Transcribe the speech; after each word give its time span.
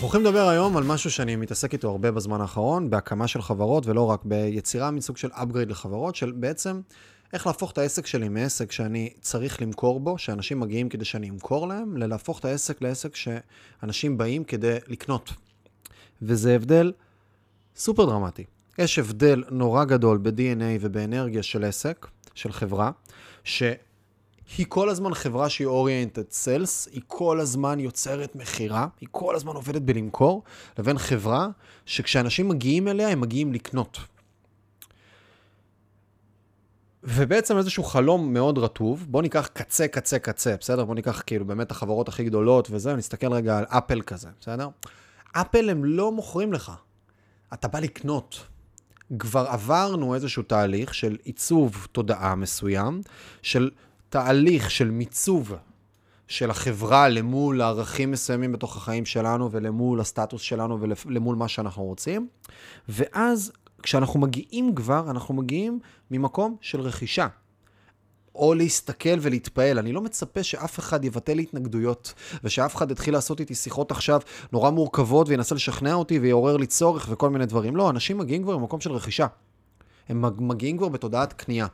אנחנו 0.00 0.08
הולכים 0.08 0.26
לדבר 0.26 0.48
היום 0.48 0.76
על 0.76 0.84
משהו 0.84 1.10
שאני 1.10 1.36
מתעסק 1.36 1.72
איתו 1.72 1.90
הרבה 1.90 2.10
בזמן 2.10 2.40
האחרון, 2.40 2.90
בהקמה 2.90 3.28
של 3.28 3.42
חברות, 3.42 3.86
ולא 3.86 4.02
רק 4.02 4.24
ביצירה 4.24 4.90
מסוג 4.90 5.16
של 5.16 5.28
upgrade 5.28 5.68
לחברות, 5.68 6.16
של 6.16 6.32
בעצם 6.32 6.80
איך 7.32 7.46
להפוך 7.46 7.72
את 7.72 7.78
העסק 7.78 8.06
שלי 8.06 8.28
מעסק 8.28 8.72
שאני 8.72 9.12
צריך 9.20 9.62
למכור 9.62 10.00
בו, 10.00 10.18
שאנשים 10.18 10.60
מגיעים 10.60 10.88
כדי 10.88 11.04
שאני 11.04 11.30
אמכור 11.30 11.68
להם, 11.68 11.96
ללהפוך 11.96 12.38
את 12.38 12.44
העסק 12.44 12.82
לעסק 12.82 13.16
שאנשים 13.16 14.18
באים 14.18 14.44
כדי 14.44 14.76
לקנות. 14.88 15.32
וזה 16.22 16.54
הבדל 16.54 16.92
סופר 17.76 18.04
דרמטי. 18.04 18.44
יש 18.78 18.98
הבדל 18.98 19.44
נורא 19.50 19.84
גדול 19.84 20.18
ב-DNA 20.18 20.78
ובאנרגיה 20.80 21.42
של 21.42 21.64
עסק, 21.64 22.06
של 22.34 22.52
חברה, 22.52 22.90
ש... 23.44 23.62
היא 24.58 24.66
כל 24.68 24.88
הזמן 24.88 25.14
חברה 25.14 25.48
שהיא 25.48 25.66
אוריינטד 25.66 26.30
סלס, 26.30 26.88
היא 26.92 27.02
כל 27.06 27.40
הזמן 27.40 27.80
יוצרת 27.80 28.36
מכירה, 28.36 28.86
היא 29.00 29.08
כל 29.10 29.34
הזמן 29.36 29.54
עובדת 29.54 29.82
בלמכור, 29.82 30.42
לבין 30.78 30.98
חברה 30.98 31.48
שכשאנשים 31.86 32.48
מגיעים 32.48 32.88
אליה, 32.88 33.08
הם 33.08 33.20
מגיעים 33.20 33.52
לקנות. 33.52 33.98
ובעצם 37.02 37.58
איזשהו 37.58 37.84
חלום 37.84 38.32
מאוד 38.32 38.58
רטוב, 38.58 39.06
בוא 39.08 39.22
ניקח 39.22 39.48
קצה, 39.52 39.88
קצה, 39.88 40.18
קצה, 40.18 40.56
בסדר? 40.60 40.84
בוא 40.84 40.94
ניקח 40.94 41.22
כאילו 41.26 41.44
באמת 41.44 41.70
החברות 41.70 42.08
הכי 42.08 42.24
גדולות 42.24 42.68
וזה, 42.70 42.94
ונסתכל 42.94 43.32
רגע 43.32 43.58
על 43.58 43.64
אפל 43.64 44.02
כזה, 44.02 44.28
בסדר? 44.40 44.68
אפל 45.32 45.70
הם 45.70 45.84
לא 45.84 46.12
מוכרים 46.12 46.52
לך, 46.52 46.72
אתה 47.52 47.68
בא 47.68 47.80
לקנות. 47.80 48.46
כבר 49.18 49.46
עברנו 49.48 50.14
איזשהו 50.14 50.42
תהליך 50.42 50.94
של 50.94 51.16
עיצוב 51.24 51.86
תודעה 51.92 52.34
מסוים, 52.34 53.02
של 53.42 53.70
תהליך 54.10 54.70
של 54.70 54.90
מיצוב 54.90 55.54
של 56.28 56.50
החברה 56.50 57.08
למול 57.08 57.62
ערכים 57.62 58.10
מסוימים 58.10 58.52
בתוך 58.52 58.76
החיים 58.76 59.06
שלנו 59.06 59.50
ולמול 59.50 60.00
הסטטוס 60.00 60.42
שלנו 60.42 60.80
ולמול 60.80 61.36
מה 61.36 61.48
שאנחנו 61.48 61.84
רוצים. 61.84 62.28
ואז 62.88 63.52
כשאנחנו 63.82 64.20
מגיעים 64.20 64.74
כבר, 64.74 65.10
אנחנו 65.10 65.34
מגיעים 65.34 65.78
ממקום 66.10 66.56
של 66.60 66.80
רכישה. 66.80 67.26
או 68.34 68.54
להסתכל 68.54 69.18
ולהתפעל. 69.20 69.78
אני 69.78 69.92
לא 69.92 70.00
מצפה 70.00 70.42
שאף 70.42 70.78
אחד 70.78 71.04
יבטל 71.04 71.34
לי 71.34 71.42
התנגדויות, 71.42 72.14
ושאף 72.44 72.76
אחד 72.76 72.90
יתחיל 72.90 73.14
לעשות 73.14 73.40
איתי 73.40 73.54
שיחות 73.54 73.90
עכשיו 73.90 74.20
נורא 74.52 74.70
מורכבות 74.70 75.28
וינסה 75.28 75.54
לשכנע 75.54 75.94
אותי 75.94 76.18
ויעורר 76.18 76.56
לי 76.56 76.66
צורך 76.66 77.06
וכל 77.10 77.30
מיני 77.30 77.46
דברים. 77.46 77.76
לא, 77.76 77.90
אנשים 77.90 78.18
מגיעים 78.18 78.42
כבר 78.42 78.58
ממקום 78.58 78.80
של 78.80 78.92
רכישה. 78.92 79.26
הם 80.08 80.48
מגיעים 80.48 80.78
כבר 80.78 80.88
בתודעת 80.88 81.32
קנייה. 81.32 81.66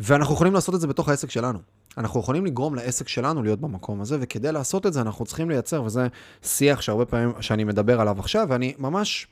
ואנחנו 0.00 0.34
יכולים 0.34 0.54
לעשות 0.54 0.74
את 0.74 0.80
זה 0.80 0.86
בתוך 0.86 1.08
העסק 1.08 1.30
שלנו. 1.30 1.58
אנחנו 1.98 2.20
יכולים 2.20 2.46
לגרום 2.46 2.74
לעסק 2.74 3.08
שלנו 3.08 3.42
להיות 3.42 3.60
במקום 3.60 4.00
הזה, 4.00 4.16
וכדי 4.20 4.52
לעשות 4.52 4.86
את 4.86 4.92
זה 4.92 5.00
אנחנו 5.00 5.24
צריכים 5.24 5.50
לייצר, 5.50 5.82
וזה 5.82 6.06
שיח 6.42 6.80
שהרבה 6.80 7.04
פעמים 7.04 7.32
שאני 7.40 7.64
מדבר 7.64 8.00
עליו 8.00 8.20
עכשיו, 8.20 8.46
ואני 8.50 8.74
ממש 8.78 9.26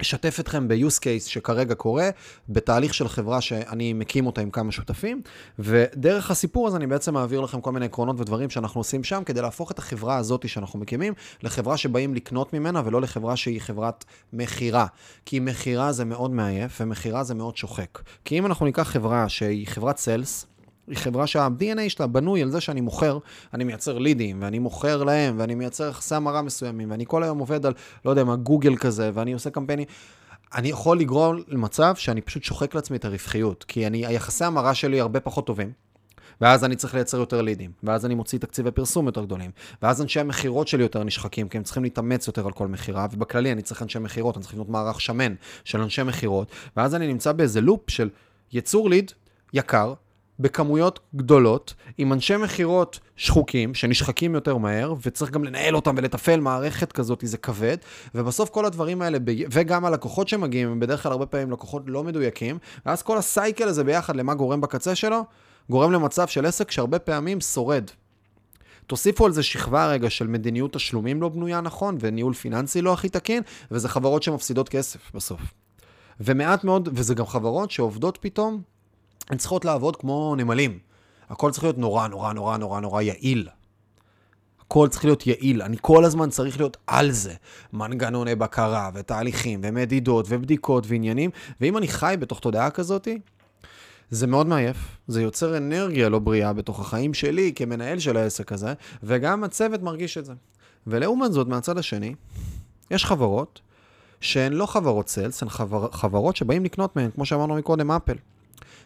אשתף 0.00 0.36
אתכם 0.40 0.68
ב-use 0.68 0.98
case 0.98 1.28
שכרגע 1.28 1.74
קורה, 1.74 2.10
בתהליך 2.48 2.94
של 2.94 3.08
חברה 3.08 3.40
שאני 3.40 3.92
מקים 3.92 4.26
אותה 4.26 4.40
עם 4.40 4.50
כמה 4.50 4.72
שותפים, 4.72 5.22
ודרך 5.58 6.30
הסיפור 6.30 6.68
הזה 6.68 6.76
אני 6.76 6.86
בעצם 6.86 7.14
מעביר 7.14 7.40
לכם 7.40 7.60
כל 7.60 7.72
מיני 7.72 7.86
עקרונות 7.86 8.20
ודברים 8.20 8.50
שאנחנו 8.50 8.80
עושים 8.80 9.04
שם, 9.04 9.22
כדי 9.26 9.42
להפוך 9.42 9.70
את 9.70 9.78
החברה 9.78 10.16
הזאת 10.16 10.48
שאנחנו 10.48 10.78
מקימים, 10.78 11.14
לחברה 11.42 11.76
שבאים 11.76 12.14
לקנות 12.14 12.52
ממנה, 12.52 12.82
ולא 12.84 13.00
לחברה 13.00 13.36
שהיא 13.36 13.60
חברת 13.60 14.04
מכירה. 14.32 14.86
כי 15.26 15.40
מכירה 15.40 15.92
זה 15.92 16.04
מאוד 16.04 16.30
מעייף, 16.30 16.80
ומכירה 16.80 17.24
זה 17.24 17.34
מאוד 17.34 17.56
שוחק. 17.56 18.02
כי 18.24 18.38
אם 18.38 18.46
אנחנו 18.46 18.66
ניקח 18.66 18.82
חברה 18.82 19.28
שהיא 19.28 19.66
חברת 19.66 19.98
סיילס, 19.98 20.46
היא 20.86 20.96
חברה 20.96 21.26
שה-DNA 21.26 21.88
שלה 21.88 22.06
בנוי 22.06 22.42
על 22.42 22.50
זה 22.50 22.60
שאני 22.60 22.80
מוכר, 22.80 23.18
אני 23.54 23.64
מייצר 23.64 23.98
לידים, 23.98 24.42
ואני 24.42 24.58
מוכר 24.58 25.04
להם, 25.04 25.34
ואני 25.38 25.54
מייצר 25.54 25.88
יחסי 25.88 26.14
המרה 26.14 26.42
מסוימים, 26.42 26.90
ואני 26.90 27.04
כל 27.08 27.22
היום 27.22 27.38
עובד 27.38 27.66
על, 27.66 27.72
לא 28.04 28.10
יודע 28.10 28.24
מה, 28.24 28.36
גוגל 28.36 28.76
כזה, 28.76 29.10
ואני 29.14 29.32
עושה 29.32 29.50
קמפיינים. 29.50 29.86
אני 30.54 30.68
יכול 30.68 31.00
לגרום 31.00 31.42
למצב 31.48 31.96
שאני 31.96 32.20
פשוט 32.20 32.44
שוחק 32.44 32.74
לעצמי 32.74 32.96
את 32.96 33.04
הרווחיות, 33.04 33.64
כי 33.64 33.86
אני, 33.86 34.06
היחסי 34.06 34.44
המרה 34.44 34.74
שלי 34.74 35.00
הרבה 35.00 35.20
פחות 35.20 35.46
טובים. 35.46 35.72
ואז 36.40 36.64
אני 36.64 36.76
צריך 36.76 36.94
לייצר 36.94 37.18
יותר 37.18 37.42
לידים, 37.42 37.70
ואז 37.82 38.06
אני 38.06 38.14
מוציא 38.14 38.38
תקציבי 38.38 38.70
פרסום 38.70 39.06
יותר 39.06 39.24
גדולים, 39.24 39.50
ואז 39.82 40.02
אנשי 40.02 40.20
המכירות 40.20 40.68
שלי 40.68 40.82
יותר 40.82 41.04
נשחקים, 41.04 41.48
כי 41.48 41.56
הם 41.56 41.64
צריכים 41.64 41.82
להתאמץ 41.82 42.26
יותר 42.26 42.46
על 42.46 42.52
כל 42.52 42.68
מכירה, 42.68 43.06
ובכללי 43.12 43.52
אני 43.52 43.62
צריך 43.62 43.82
אנשי 43.82 43.98
מכירות, 43.98 44.36
אני 44.36 44.42
צריך 44.42 44.54
לבנות 44.54 44.68
מערך 44.68 45.00
שמן 45.00 45.34
של 45.64 45.80
אנשי 45.80 46.02
מכירות, 46.02 46.50
ואז 46.76 46.94
אני 46.94 47.06
נמצא 47.06 47.32
באיזה 47.32 47.60
לופ 47.60 47.90
של 47.90 48.08
יצור 48.52 48.90
ליד 48.90 49.12
יקר, 49.52 49.94
בכמויות 50.38 51.00
גדולות, 51.16 51.74
עם 51.98 52.12
אנשי 52.12 52.36
מכירות 52.36 53.00
שחוקים, 53.16 53.74
שנשחקים 53.74 54.34
יותר 54.34 54.56
מהר, 54.56 54.94
וצריך 55.02 55.30
גם 55.30 55.44
לנהל 55.44 55.76
אותם 55.76 55.94
ולתפעל 55.98 56.40
מערכת 56.40 56.92
כזאת, 56.92 57.22
זה 57.26 57.38
כבד, 57.38 57.76
ובסוף 58.14 58.50
כל 58.50 58.64
הדברים 58.64 59.02
האלה, 59.02 59.18
וגם 59.50 59.84
הלקוחות 59.84 60.28
שמגיעים, 60.28 60.68
הם 60.68 60.80
בדרך 60.80 61.02
כלל 61.02 61.12
הרבה 61.12 61.26
פעמים 61.26 61.50
לקוחות 61.50 61.82
לא 61.86 62.04
מדויקים, 62.04 62.58
ואז 62.86 63.02
כל 63.02 63.18
הסייקל 63.18 63.68
הזה 63.68 63.84
ביחד, 63.84 64.16
למה 64.16 64.34
גורם 64.34 64.60
בקצה 64.60 64.94
שלו? 64.94 65.24
גורם 65.70 65.92
למצב 65.92 66.26
של 66.26 66.46
עסק 66.46 66.70
שהרבה 66.70 66.98
פעמים 66.98 67.40
שורד. 67.40 67.84
תוסיפו 68.86 69.26
על 69.26 69.32
זה 69.32 69.42
שכבה 69.42 69.86
רגע 69.86 70.10
של 70.10 70.26
מדיניות 70.26 70.72
תשלומים 70.72 71.22
לא 71.22 71.28
בנויה 71.28 71.60
נכון, 71.60 71.96
וניהול 72.00 72.34
פיננסי 72.34 72.82
לא 72.82 72.92
הכי 72.92 73.08
תקין, 73.08 73.42
וזה 73.70 73.88
חברות 73.88 74.22
שמפסידות 74.22 74.68
כסף 74.68 75.14
בסוף. 75.14 75.40
ומעט 76.20 76.64
מאוד, 76.64 76.88
וזה 76.92 77.14
גם 77.14 77.26
חברות 77.26 77.70
שעובדות 77.70 78.18
פתאום 78.20 78.62
הן 79.30 79.36
צריכות 79.36 79.64
לעבוד 79.64 79.96
כמו 79.96 80.34
נמלים. 80.36 80.78
הכל 81.30 81.50
צריך 81.50 81.64
להיות 81.64 81.78
נורא, 81.78 82.08
נורא, 82.08 82.32
נורא, 82.32 82.56
נורא, 82.56 82.80
נורא 82.80 83.02
יעיל. 83.02 83.48
הכל 84.60 84.88
צריך 84.88 85.04
להיות 85.04 85.26
יעיל. 85.26 85.62
אני 85.62 85.76
כל 85.80 86.04
הזמן 86.04 86.30
צריך 86.30 86.56
להיות 86.56 86.76
על 86.86 87.10
זה. 87.10 87.34
מנגנוני 87.72 88.34
בקרה, 88.34 88.90
ותהליכים, 88.94 89.60
ומדידות, 89.62 90.26
ובדיקות, 90.28 90.84
ועניינים. 90.86 91.30
ואם 91.60 91.76
אני 91.76 91.88
חי 91.88 92.14
בתוך 92.18 92.40
תודעה 92.40 92.70
כזאת, 92.70 93.08
זה 94.10 94.26
מאוד 94.26 94.46
מעייף. 94.46 94.76
זה 95.08 95.22
יוצר 95.22 95.56
אנרגיה 95.56 96.08
לא 96.08 96.18
בריאה 96.18 96.52
בתוך 96.52 96.80
החיים 96.80 97.14
שלי 97.14 97.52
כמנהל 97.56 97.98
של 97.98 98.16
העסק 98.16 98.52
הזה, 98.52 98.74
וגם 99.02 99.44
הצוות 99.44 99.82
מרגיש 99.82 100.18
את 100.18 100.24
זה. 100.24 100.32
ולעומת 100.86 101.32
זאת, 101.32 101.48
מהצד 101.48 101.78
השני, 101.78 102.14
יש 102.90 103.04
חברות 103.04 103.60
שהן 104.20 104.52
לא 104.52 104.66
חברות 104.66 105.08
sales, 105.08 105.42
הן 105.42 105.48
חבר, 105.48 105.90
חברות 105.92 106.36
שבאים 106.36 106.64
לקנות 106.64 106.96
מהן, 106.96 107.10
כמו 107.10 107.26
שאמרנו 107.26 107.54
מקודם, 107.54 107.90
אפל. 107.90 108.16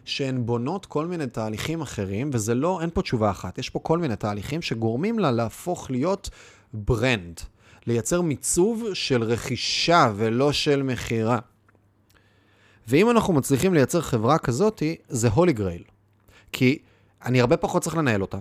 שהן 0.06 0.47
בונות 0.47 0.87
כל 0.87 1.06
מיני 1.06 1.27
תהליכים 1.27 1.81
אחרים, 1.81 2.31
וזה 2.33 2.55
לא, 2.55 2.81
אין 2.81 2.91
פה 2.94 3.03
תשובה 3.03 3.31
אחת, 3.31 3.59
יש 3.59 3.71
פה 3.71 3.78
כל 3.78 3.99
מיני 3.99 4.17
תהליכים 4.17 4.62
שגורמים 4.62 5.19
לה 5.19 5.31
להפוך 5.31 5.91
להיות 5.91 6.31
brand, 6.72 7.41
לייצר 7.87 8.21
מיצוב 8.21 8.84
של 8.94 9.22
רכישה 9.22 10.12
ולא 10.17 10.53
של 10.53 10.83
מכירה. 10.83 11.39
ואם 12.89 13.11
אנחנו 13.11 13.33
מצליחים 13.33 13.75
לייצר 13.75 14.00
חברה 14.00 14.39
כזאת, 14.39 14.83
זה 15.09 15.28
holy 15.28 15.53
grail. 15.53 15.83
כי 16.53 16.78
אני 17.25 17.41
הרבה 17.41 17.56
פחות 17.56 17.83
צריך 17.83 17.97
לנהל 17.97 18.23
אותה. 18.23 18.38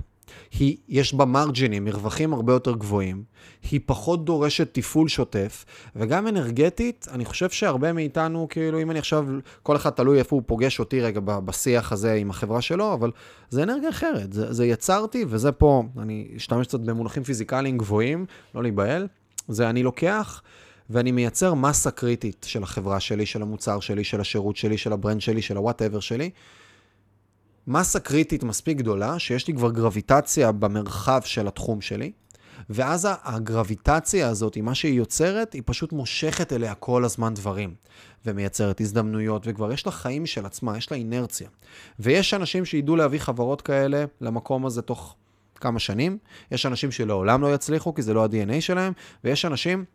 היא, 0.51 0.77
יש 0.89 1.13
בה 1.13 1.25
מרג'ינים, 1.25 1.85
מרווחים 1.85 2.33
הרבה 2.33 2.53
יותר 2.53 2.75
גבוהים, 2.75 3.23
היא 3.71 3.79
פחות 3.85 4.25
דורשת 4.25 4.73
תפעול 4.73 5.07
שוטף, 5.07 5.65
וגם 5.95 6.27
אנרגטית, 6.27 7.07
אני 7.11 7.25
חושב 7.25 7.49
שהרבה 7.49 7.93
מאיתנו, 7.93 8.47
כאילו, 8.49 8.81
אם 8.81 8.91
אני 8.91 8.99
עכשיו, 8.99 9.25
כל 9.63 9.75
אחד 9.75 9.89
תלוי 9.89 10.19
איפה 10.19 10.35
הוא 10.35 10.43
פוגש 10.45 10.79
אותי 10.79 11.01
רגע 11.01 11.19
בשיח 11.23 11.91
הזה 11.91 12.13
עם 12.13 12.29
החברה 12.29 12.61
שלו, 12.61 12.93
אבל 12.93 13.11
זה 13.49 13.63
אנרגיה 13.63 13.89
אחרת, 13.89 14.33
זה, 14.33 14.53
זה 14.53 14.65
יצרתי, 14.65 15.25
וזה 15.27 15.51
פה, 15.51 15.83
אני 15.99 16.27
אשתמש 16.37 16.67
קצת 16.67 16.79
במונחים 16.79 17.23
פיזיקליים 17.23 17.77
גבוהים, 17.77 18.25
לא 18.55 18.63
להיבהל, 18.63 19.07
זה 19.47 19.69
אני 19.69 19.83
לוקח. 19.83 20.41
ואני 20.89 21.11
מייצר 21.11 21.53
מסה 21.53 21.91
קריטית 21.91 22.45
של 22.47 22.63
החברה 22.63 22.99
שלי, 22.99 23.25
של 23.25 23.41
המוצר 23.41 23.79
שלי, 23.79 24.03
של 24.03 24.21
השירות 24.21 24.57
שלי, 24.57 24.77
של 24.77 24.93
ה 24.93 24.98
brand 24.98 25.21
שלי, 25.21 25.41
של 25.41 25.57
ה 25.57 25.62
whatever 25.62 25.99
שלי, 25.99 26.29
מסה 27.67 27.99
קריטית 27.99 28.43
מספיק 28.43 28.77
גדולה, 28.77 29.19
שיש 29.19 29.47
לי 29.47 29.53
כבר 29.53 29.71
גרביטציה 29.71 30.51
במרחב 30.51 31.21
של 31.25 31.47
התחום 31.47 31.81
שלי, 31.81 32.11
ואז 32.69 33.07
הגרביטציה 33.23 34.29
הזאת, 34.29 34.57
מה 34.57 34.75
שהיא 34.75 34.97
יוצרת, 34.97 35.53
היא 35.53 35.61
פשוט 35.65 35.93
מושכת 35.93 36.53
אליה 36.53 36.75
כל 36.75 37.05
הזמן 37.05 37.33
דברים, 37.33 37.75
ומייצרת 38.25 38.81
הזדמנויות, 38.81 39.43
וכבר 39.45 39.71
יש 39.71 39.85
לה 39.85 39.91
חיים 39.91 40.25
של 40.25 40.45
עצמה, 40.45 40.77
יש 40.77 40.91
לה 40.91 40.97
אינרציה. 40.97 41.49
ויש 41.99 42.33
אנשים 42.33 42.65
שידעו 42.65 42.95
להביא 42.95 43.19
חברות 43.19 43.61
כאלה 43.61 44.05
למקום 44.21 44.65
הזה 44.65 44.81
תוך 44.81 45.15
כמה 45.55 45.79
שנים, 45.79 46.17
יש 46.51 46.65
אנשים 46.65 46.91
שלעולם 46.91 47.41
לא 47.41 47.53
יצליחו, 47.53 47.93
כי 47.93 48.01
זה 48.01 48.13
לא 48.13 48.23
ה-DNA 48.23 48.61
שלהם, 48.61 48.93
ויש 49.23 49.45
אנשים 49.45 49.85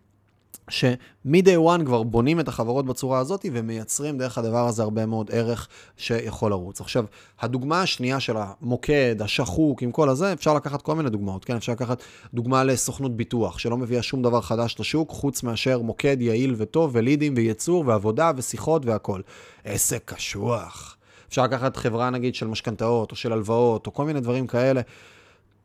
שמ-day 0.71 1.59
one 1.67 1.85
כבר 1.85 2.03
בונים 2.03 2.41
את 2.41 2.49
החברות 2.49 2.87
בצורה 2.87 3.19
הזאת 3.19 3.47
ומייצרים 3.53 4.19
דרך 4.19 4.39
הדבר 4.39 4.67
הזה 4.67 4.83
הרבה 4.83 5.07
מאוד 5.07 5.31
ערך 5.33 5.69
שיכול 5.97 6.51
לרוץ. 6.51 6.81
עכשיו, 6.81 7.05
הדוגמה 7.41 7.83
השנייה 7.83 8.21
של 8.21 8.37
המוקד, 8.37 9.17
השחוק, 9.21 9.83
עם 9.83 9.93
כל 9.93 10.09
הזה, 10.09 10.33
אפשר 10.33 10.55
לקחת 10.55 10.83
כל 10.83 10.95
מיני 10.95 11.11
דוגמאות, 11.11 11.45
כן? 11.45 11.57
אפשר 11.57 11.73
לקחת 11.73 12.03
דוגמה 12.35 12.65
לסוכנות 12.65 13.17
ביטוח, 13.17 13.59
שלא 13.59 13.77
מביאה 13.77 14.03
שום 14.03 14.23
דבר 14.23 14.41
חדש 14.41 14.77
לשוק, 14.81 15.11
חוץ 15.11 15.43
מאשר 15.43 15.79
מוקד 15.79 16.17
יעיל 16.21 16.55
וטוב, 16.57 16.91
ולידים 16.95 17.35
וייצור, 17.37 17.85
ועבודה 17.87 18.33
ושיחות 18.37 18.87
והכול. 18.87 19.23
עסק 19.65 20.03
קשוח. 20.05 20.97
אפשר 21.29 21.43
לקחת 21.43 21.77
חברה 21.77 22.11
נגיד 22.11 22.35
של 22.35 22.47
משכנתאות, 22.47 23.11
או 23.11 23.17
של 23.17 23.33
הלוואות, 23.33 23.87
או 23.87 23.95
כל 23.95 24.05
מיני 24.05 24.21
דברים 24.21 24.47
כאלה. 24.47 24.81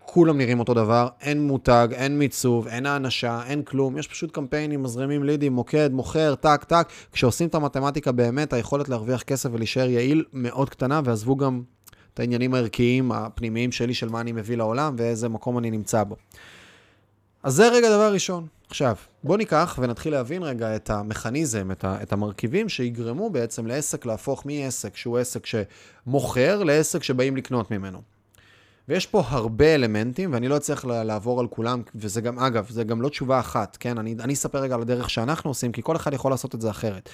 כולם 0.05 0.37
נראים 0.37 0.59
אותו 0.59 0.73
דבר, 0.73 1.07
אין 1.21 1.47
מותג, 1.47 1.87
אין 1.91 2.19
מיצוב, 2.19 2.67
אין 2.67 2.85
האנשה, 2.85 3.41
אין 3.45 3.63
כלום, 3.63 3.97
יש 3.97 4.07
פשוט 4.07 4.31
קמפיינים, 4.31 4.83
מזרימים 4.83 5.23
לידים, 5.23 5.53
מוקד, 5.53 5.89
מוכר, 5.93 6.35
טק, 6.35 6.63
טק. 6.63 6.87
כשעושים 7.11 7.47
את 7.47 7.55
המתמטיקה 7.55 8.11
באמת, 8.11 8.53
היכולת 8.53 8.89
להרוויח 8.89 9.21
כסף 9.21 9.49
ולהישאר 9.53 9.89
יעיל 9.89 10.23
מאוד 10.33 10.69
קטנה, 10.69 11.01
ועזבו 11.05 11.35
גם 11.35 11.61
את 12.13 12.19
העניינים 12.19 12.53
הערכיים, 12.53 13.11
הפנימיים 13.11 13.71
שלי, 13.71 13.93
של 13.93 14.09
מה 14.09 14.21
אני 14.21 14.31
מביא 14.31 14.57
לעולם 14.57 14.95
ואיזה 14.97 15.29
מקום 15.29 15.57
אני 15.57 15.71
נמצא 15.71 16.03
בו. 16.03 16.15
אז 17.43 17.53
זה 17.53 17.69
רגע 17.69 17.89
דבר 17.89 18.13
ראשון. 18.13 18.47
עכשיו, 18.69 18.95
בואו 19.23 19.37
ניקח 19.37 19.79
ונתחיל 19.81 20.13
להבין 20.13 20.43
רגע 20.43 20.75
את 20.75 20.89
המכניזם, 20.89 21.71
את, 21.71 21.83
ה, 21.83 21.97
את 22.03 22.13
המרכיבים 22.13 22.69
שיגרמו 22.69 23.29
בעצם 23.29 23.67
לעסק 23.67 24.05
להפוך 24.05 24.45
מעסק 24.45 24.97
שהוא 24.97 25.17
עסק 25.17 25.45
שמוכר 25.45 26.63
לעסק 26.63 27.03
שבאים 27.03 27.37
לקנות 27.37 27.71
ממנו. 27.71 28.14
ויש 28.89 29.05
פה 29.05 29.23
הרבה 29.27 29.75
אלמנטים, 29.75 30.33
ואני 30.33 30.47
לא 30.47 30.57
אצליח 30.57 30.85
לעבור 30.85 31.39
על 31.39 31.47
כולם, 31.47 31.81
וזה 31.95 32.21
גם, 32.21 32.39
אגב, 32.39 32.69
זה 32.69 32.83
גם 32.83 33.01
לא 33.01 33.09
תשובה 33.09 33.39
אחת, 33.39 33.77
כן? 33.79 33.97
אני, 33.97 34.15
אני 34.19 34.33
אספר 34.33 34.59
רגע 34.59 34.75
על 34.75 34.81
הדרך 34.81 35.09
שאנחנו 35.09 35.49
עושים, 35.49 35.71
כי 35.71 35.81
כל 35.83 35.95
אחד 35.95 36.13
יכול 36.13 36.31
לעשות 36.31 36.55
את 36.55 36.61
זה 36.61 36.69
אחרת. 36.69 37.09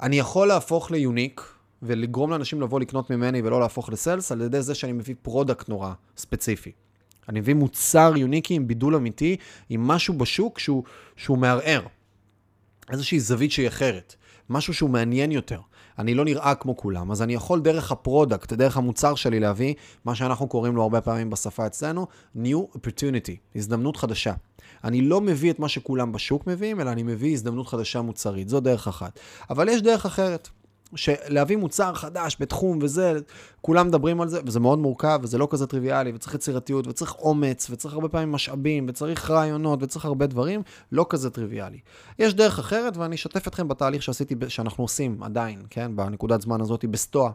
אני 0.00 0.18
יכול 0.18 0.48
להפוך 0.48 0.90
ל 0.90 0.98
unique, 0.98 1.54
ולגרום 1.82 2.30
לאנשים 2.30 2.60
לבוא 2.60 2.80
לקנות 2.80 3.10
ממני 3.10 3.42
ולא 3.42 3.60
להפוך 3.60 3.90
ל 3.90 3.96
sales, 3.96 4.32
על 4.32 4.40
ידי 4.40 4.62
זה 4.62 4.74
שאני 4.74 4.92
מביא 4.92 5.14
product 5.22 5.68
נורא 5.68 5.92
ספציפי. 6.16 6.72
אני 7.28 7.40
מביא 7.40 7.54
מוצר 7.54 8.12
יוניקי 8.16 8.54
עם 8.54 8.68
בידול 8.68 8.96
אמיתי, 8.96 9.36
עם 9.68 9.88
משהו 9.88 10.14
בשוק 10.14 10.58
שהוא, 10.58 10.84
שהוא 11.16 11.38
מערער. 11.38 11.86
איזושהי 12.90 13.20
זווית 13.20 13.52
שהיא 13.52 13.68
אחרת. 13.68 14.14
משהו 14.50 14.74
שהוא 14.74 14.90
מעניין 14.90 15.32
יותר. 15.32 15.60
אני 15.98 16.14
לא 16.14 16.24
נראה 16.24 16.54
כמו 16.54 16.76
כולם, 16.76 17.10
אז 17.10 17.22
אני 17.22 17.34
יכול 17.34 17.60
דרך 17.60 17.92
ה 17.92 17.99
product, 17.99 18.52
דרך 18.52 18.76
המוצר 18.76 19.14
שלי 19.14 19.40
להביא, 19.40 19.74
מה 20.04 20.14
שאנחנו 20.14 20.48
קוראים 20.48 20.76
לו 20.76 20.82
הרבה 20.82 21.00
פעמים 21.00 21.30
בשפה 21.30 21.66
אצלנו, 21.66 22.06
new 22.36 22.76
opportunity, 22.76 23.56
הזדמנות 23.56 23.96
חדשה. 23.96 24.32
אני 24.84 25.00
לא 25.00 25.20
מביא 25.20 25.50
את 25.50 25.58
מה 25.58 25.68
שכולם 25.68 26.12
בשוק 26.12 26.46
מביאים, 26.46 26.80
אלא 26.80 26.90
אני 26.90 27.02
מביא 27.02 27.32
הזדמנות 27.32 27.68
חדשה 27.68 28.02
מוצרית. 28.02 28.48
זו 28.48 28.60
דרך 28.60 28.88
אחת. 28.88 29.18
אבל 29.50 29.68
יש 29.68 29.82
דרך 29.82 30.06
אחרת. 30.06 30.48
שלהביא 30.96 31.56
מוצר 31.56 31.94
חדש 31.94 32.36
בתחום 32.40 32.78
וזה, 32.82 33.18
כולם 33.60 33.88
מדברים 33.88 34.20
על 34.20 34.28
זה, 34.28 34.40
וזה 34.46 34.60
מאוד 34.60 34.78
מורכב, 34.78 35.20
וזה 35.22 35.38
לא 35.38 35.48
כזה 35.50 35.66
טריוויאלי, 35.66 36.12
וצריך 36.14 36.34
יצירתיות, 36.34 36.86
וצריך 36.86 37.14
אומץ, 37.18 37.70
וצריך 37.70 37.94
הרבה 37.94 38.08
פעמים 38.08 38.32
משאבים, 38.32 38.86
וצריך 38.88 39.30
רעיונות, 39.30 39.82
וצריך 39.82 40.04
הרבה 40.04 40.26
דברים, 40.26 40.62
לא 40.92 41.06
כזה 41.08 41.30
טריוויאלי. 41.30 41.78
יש 42.18 42.34
דרך 42.34 42.58
אחרת, 42.58 42.96
ואני 42.96 43.14
אשתף 43.14 43.48
אתכם 43.48 43.68
בתהליך 43.68 44.02
שעשיתי, 44.02 44.34
שאנחנו 44.48 44.84
עושים 44.84 45.22
עדיין, 45.22 45.62
כן, 45.70 45.96
בנקודת 45.96 46.40
זמן 46.40 46.60
הזאת, 46.60 46.84
בסטואה. 46.84 47.30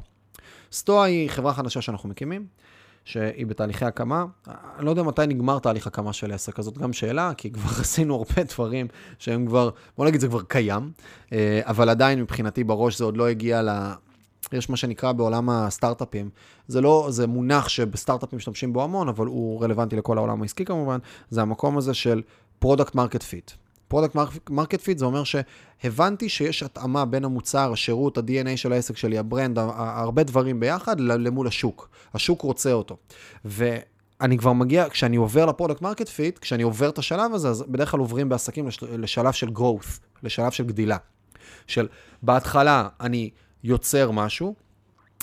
סטואה 0.72 1.04
היא 1.04 1.30
חברה 1.30 1.54
חדשה 1.54 1.82
שאנחנו 1.82 2.10
מקימים. 2.10 2.46
שהיא 3.06 3.46
בתהליכי 3.46 3.86
הקמה. 3.86 4.26
אני 4.78 4.86
לא 4.86 4.90
יודע 4.90 5.04
מתי 5.04 5.22
נגמר 5.28 5.60
תהליך 5.60 5.88
הקמה 5.88 6.14
של 6.14 6.32
עסק, 6.32 6.60
אז 6.60 6.66
זאת 6.66 6.78
גם 6.78 6.94
שאלה, 6.94 7.32
כי 7.38 7.52
כבר 7.52 7.70
עשינו 7.82 8.16
הרבה 8.16 8.44
דברים 8.44 8.88
שהם 9.20 9.48
כבר, 9.48 9.70
בוא 9.98 10.06
נגיד, 10.06 10.22
זה 10.22 10.28
כבר 10.28 10.42
קיים, 10.42 10.92
אה, 11.34 11.62
אבל 11.64 11.90
עדיין 11.90 12.22
מבחינתי 12.22 12.64
בראש 12.64 12.98
זה 12.98 13.04
עוד 13.04 13.18
לא 13.18 13.28
הגיע 13.28 13.62
ל... 13.62 13.70
יש 14.54 14.70
מה 14.70 14.78
שנקרא 14.78 15.12
בעולם 15.12 15.50
הסטארט-אפים, 15.50 16.30
זה 16.68 16.82
לא, 16.82 17.08
זה 17.10 17.28
מונח 17.28 17.70
שבסטארט-אפים 17.70 18.38
משתמשים 18.38 18.74
בו 18.74 18.84
המון, 18.84 19.10
אבל 19.10 19.26
הוא 19.26 19.64
רלוונטי 19.64 19.96
לכל 19.96 20.18
העולם 20.18 20.42
העסקי 20.42 20.66
כמובן, 20.66 21.00
זה 21.30 21.42
המקום 21.42 21.78
הזה 21.78 21.94
של 21.94 22.22
product 22.60 22.96
market 22.96 23.24
fit. 23.24 23.52
product 23.90 24.16
market 24.50 24.82
fit 24.82 24.98
זה 24.98 25.06
אומר 25.06 25.24
שהבנתי 25.24 26.30
שיש 26.30 26.64
התאמה 26.64 27.06
בין 27.06 27.26
המוצר, 27.26 27.72
השירות, 27.74 28.18
ה-DNA 28.18 28.58
של 28.58 28.74
העסק 28.74 28.98
שלי, 28.98 29.18
ה 29.18 29.24
brand, 29.24 29.60
הרבה 29.76 30.24
דברים 30.24 30.60
ביחד 30.60 31.00
למול 31.00 31.48
השוק. 31.48 31.90
השוק 32.14 32.42
רוצה 32.42 32.72
אותו. 32.72 32.98
ואני 33.46 34.38
כבר 34.38 34.54
מגיע, 34.54 34.90
כשאני 34.90 35.18
עובר 35.18 35.46
ל 35.46 35.50
product 35.50 35.82
market 35.82 36.08
fit, 36.08 36.40
כשאני 36.40 36.64
עובר 36.64 36.90
את 36.90 36.98
השלב 36.98 37.34
הזה, 37.34 37.50
אז 37.50 37.64
בדרך 37.68 37.92
כלל 37.92 38.00
עוברים 38.00 38.30
בעסקים 38.30 38.68
לשלב 38.82 39.32
של 39.32 39.48
growth, 39.48 40.00
לשלב 40.24 40.52
של 40.52 40.64
גדילה. 40.64 40.98
של 41.68 41.88
בהתחלה 42.24 42.90
אני 43.00 43.30
יוצר 43.64 44.12
משהו, 44.12 44.56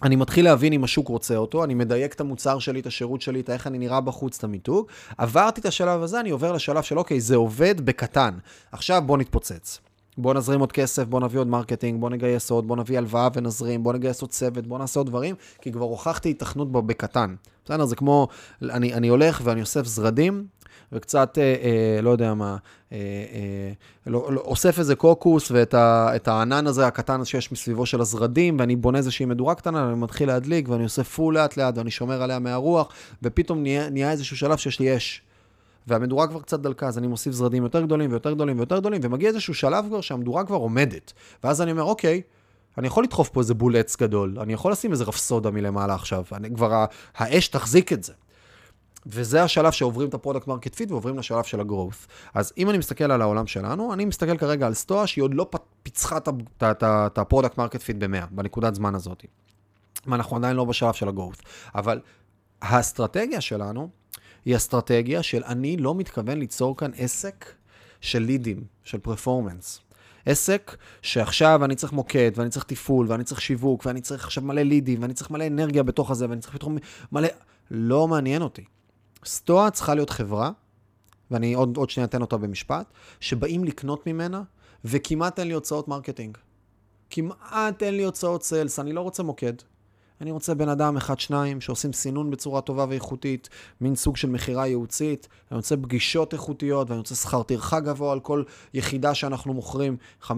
אני 0.03 0.17
מתחיל 0.17 0.45
להבין 0.45 0.73
אם 0.73 0.85
השוק 0.85 1.09
רוצה 1.09 1.37
אותו, 1.37 1.65
אני 1.65 1.75
מדייק 1.75 2.13
את 2.13 2.21
המוצר 2.21 2.59
שלי, 2.59 2.81
את 2.81 2.87
השירות 2.87 3.21
שלי, 3.21 3.41
את 3.41 3.51
איך 3.51 3.67
אני 3.67 3.79
נראה 3.79 4.01
בחוץ, 4.01 4.39
את 4.39 4.45
המיתוג. 4.45 4.87
עברתי 5.19 5.61
את 5.61 5.67
השלב 5.67 6.03
הזה, 6.03 6.21
אני 6.21 6.31
עובר 6.31 6.53
לשלב 6.53 6.83
של 6.83 6.99
אוקיי, 6.99 7.21
זה 7.21 7.37
עובד 7.37 7.87
בקטן. 7.87 8.35
עכשיו 8.73 9.03
בוא 9.07 9.19
נתפוצץ. 9.19 9.81
בוא 10.19 10.35
נזרים 10.35 10.61
עוד 10.61 10.73
כסף, 10.73 11.05
בוא 11.05 11.21
נביא 11.21 11.41
עוד 11.41 11.47
marketing, 11.47 12.01
בוא 12.01 12.11
נגייס 12.11 12.51
עוד, 12.51 12.69
בוא 12.69 12.77
נביא 12.77 12.99
הלוואה 12.99 13.29
ונזרים, 13.35 13.83
בוא 13.83 13.93
נגייס 13.93 14.23
עוד 14.23 14.31
צוות, 14.31 14.67
בוא 14.67 14.79
נעשה 14.79 15.01
עוד 15.01 15.07
דברים, 15.07 15.35
כי 15.61 15.73
כבר 15.73 15.85
הוכחתי 15.85 16.31
היתכנות 16.31 16.73
בקטן. 16.73 17.35
בסדר? 17.65 17.85
זה 17.85 17.97
כמו, 17.97 18.29
אני, 18.63 18.95
אני 18.95 19.09
הולך 19.09 19.41
ואני 19.45 19.61
אוסף 19.61 19.87
זרדים, 19.87 20.47
וקצת, 20.93 21.39
אה, 21.39 21.43
אה, 21.43 22.03
לא 22.03 22.11
יודע 22.11 22.35
מה, 22.35 22.57
אה, 22.93 22.99
אה, 22.99 23.73
לא, 24.07 24.33
לא, 24.33 24.41
אוסף 24.41 24.79
איזה 24.79 24.95
קוקוס 24.95 25.51
ואת 25.51 25.75
ה, 25.75 26.11
הענן 26.27 26.67
הזה 26.67 26.87
הקטן 26.87 27.25
שיש 27.25 27.53
מסביבו 27.53 27.87
של 27.87 28.01
הזרדים, 28.01 28.57
ואני 28.59 28.77
בונה 28.77 28.99
איזושהי 28.99 29.27
מדורה 29.27 29.55
קטנה, 29.55 29.87
ואני 29.87 30.01
מתחיל 30.01 30.29
להדליק, 30.29 30.69
ואני 30.69 30.85
עושה 30.85 31.05
פול 31.05 31.35
לאט 31.35 31.57
לאט, 31.57 31.79
ואני 31.79 31.91
שומר 31.91 32.23
עליה 32.23 32.39
מהרוח, 32.39 32.89
ופתאום 33.23 33.63
נהיה, 33.63 33.91
נהיה 33.91 34.11
איזשהו 34.11 34.37
שלב 34.37 34.57
שיש 34.57 34.81
לי 34.81 34.97
אש. 34.97 35.23
והמדורה 35.87 36.27
כבר 36.27 36.41
קצת 36.41 36.61
דלקה, 36.61 36.89
אז 36.89 36.99
אני 36.99 37.07
מוסיף 37.07 37.33
זרדים 37.33 37.63
יותר 37.63 37.83
גדולים 37.83 38.11
ויותר 38.11 38.33
גדולים 38.33 38.59
ויותר 38.59 38.79
גדולים, 38.79 39.01
ומגיע 39.05 39.29
איזשהו 39.29 39.55
שלב 39.55 39.85
כבר 39.89 40.01
שהמדורה 40.01 40.45
כבר 40.45 40.57
עומדת. 40.57 41.13
ואז 41.45 41.63
אני 41.63 41.71
אומר, 41.71 41.83
אוקיי, 41.83 42.23
אני 42.79 42.87
יכול 42.87 43.05
לדחוף 43.05 43.29
פה 43.29 43.41
איזה 43.41 43.55
בולץ 43.55 43.97
גדול, 43.97 44.39
אני 44.41 44.53
יכול 44.53 44.73
לשים 44.73 44.93
איזה 44.93 45.05
רפסודה 45.05 45.51
מלמעלה 45.51 45.95
עכשיו, 45.95 46.25
אני 46.33 46.55
כבר, 46.55 46.85
האש 47.17 47.49
תחזיק 47.49 47.93
את 47.93 48.05
זה. 48.05 48.13
וזה 49.07 49.43
השלב 49.43 49.73
שעוברים 49.73 50.09
את 50.09 50.15
ה 50.15 50.19
product 50.19 50.47
market 50.47 50.75
fit 50.75 50.91
ועוברים 50.91 51.19
לשלב 51.19 51.45
של 51.45 51.61
ה 51.61 51.66
growth. 51.66 52.07
אז 52.35 52.53
אם 52.59 52.71
אני 52.71 52.79
מסתכל 52.79 53.13
על 53.13 53.23
העולם 53.23 53.47
שלנו, 53.47 53.93
אני 53.93 54.05
מסתכל 54.05 54.37
כרגע 54.37 54.67
על 54.67 54.75
סטואה 54.75 55.07
שהיא 55.07 55.23
עוד 55.23 55.35
לא 55.35 55.51
פיצחה 55.83 56.19
את 56.63 57.19
ה 57.19 57.24
product 57.24 57.59
market 57.59 57.83
fit 57.83 57.97
ב-100, 57.97 58.27
בנקודת 58.31 58.75
זמן 58.75 58.95
הזאת. 58.95 59.25
ואנחנו 60.07 60.37
עדיין 60.37 60.57
לא 60.57 60.65
בשלב 60.65 60.93
של 60.93 61.09
ה 61.09 61.13
growth. 61.13 61.43
אבל 61.75 62.01
האסטרטגיה 62.63 63.41
שלנו 63.41 63.89
היא 64.45 64.57
אסטרטגיה 64.57 65.23
של 65.23 65.43
אני 65.45 65.77
לא 65.77 65.95
מתכוון 65.95 66.39
ליצור 66.39 66.77
כאן 66.77 66.91
עסק 66.97 67.47
של 68.01 68.19
לידים, 68.19 68.65
של 68.85 68.99
performance. 68.99 69.81
עסק 70.27 70.77
שעכשיו 71.03 71.65
אני 71.65 71.77
צריך 71.77 71.93
מוקד, 71.93 72.31
ואני 72.37 72.51
צריך 72.51 72.65
תפעול, 72.65 73.07
ואני 73.09 73.25
צריך 73.25 73.41
שיווק, 73.41 73.87
ואני 73.87 74.01
צריך 74.01 74.25
עכשיו 74.25 74.43
מלא 74.43 74.63
לידים, 74.63 75.03
ואני 75.03 75.15
צריך 75.15 75.31
מלא 75.31 75.47
אנרגיה 75.47 75.83
בתוך 75.83 76.11
הזה, 76.11 76.27
ואני 76.29 76.41
צריך 76.41 76.55
פתאום 76.55 76.77
מלא... 77.13 77.29
לא 77.71 78.09
מעניין 78.09 78.43
אותי. 78.43 78.65
סטואה 79.27 79.71
צריכה 79.71 79.95
להיות 79.95 80.11
חברה, 80.11 80.51
ואני 81.31 81.55
עוד, 81.55 81.77
עוד 81.77 81.91
שנייה 81.91 82.05
אתן 82.05 82.21
אותה 82.21 82.37
במשפט, 82.37 82.87
שבאים 83.21 83.65
לקנות 83.65 84.07
ממנה, 84.07 84.43
וכמעט 84.85 85.39
אין 85.39 85.49
לי 85.49 85.55
הוצאות 85.55 85.89
marketing. 85.89 86.39
כמעט 87.11 87.83
אין 87.83 87.97
לי 87.97 88.05
הוצאות 88.05 88.43
sales, 88.43 88.79
אני 88.79 88.93
לא 88.93 89.01
רוצה 89.01 89.23
מוקד. 89.23 89.53
אני 90.21 90.31
רוצה 90.31 90.55
בן 90.55 90.69
אדם 90.69 90.97
אחד, 90.97 91.21
שניים, 91.21 91.61
שעושים 91.61 91.93
סינון 91.93 92.31
בצורה 92.31 92.61
טובה 92.61 92.87
ואיכותית, 92.89 93.49
מין 93.81 93.95
סוג 93.95 94.17
של 94.17 94.29
מכירה 94.29 94.67
ייעוצית, 94.67 95.29
אני 95.51 95.57
רוצה 95.57 95.77
פגישות 95.77 96.33
איכותיות, 96.33 96.91
ואני 96.91 96.99
רוצה 96.99 97.15
שכר 97.15 97.43
טרחה 97.43 97.81
גבוה 97.81 98.13
על 98.13 98.21
כל 98.21 98.43
יחידה 98.75 99.15
שאנחנו 99.15 99.55
מוכרים, 99.55 99.97
50-60 100.23 100.29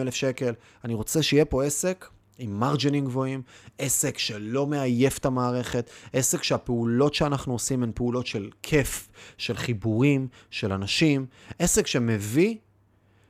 אלף 0.00 0.14
שקל. 0.14 0.52
אני 0.84 0.94
רוצה 0.94 1.22
שיהיה 1.22 1.44
פה 1.44 1.64
עסק 1.64 2.08
עם 2.38 2.60
מרג'נים 2.60 3.04
גבוהים, 3.04 3.42
עסק 3.78 4.18
שלא 4.18 4.66
מעייף 4.66 5.18
את 5.18 5.26
המערכת, 5.26 5.90
עסק 6.12 6.42
שהפעולות 6.42 7.14
שאנחנו 7.14 7.52
עושים 7.52 7.82
הן 7.82 7.90
פעולות 7.94 8.26
של 8.26 8.50
כיף, 8.62 9.08
של 9.38 9.56
חיבורים, 9.56 10.28
של 10.50 10.72
אנשים, 10.72 11.26
עסק 11.58 11.86
שמביא, 11.86 12.56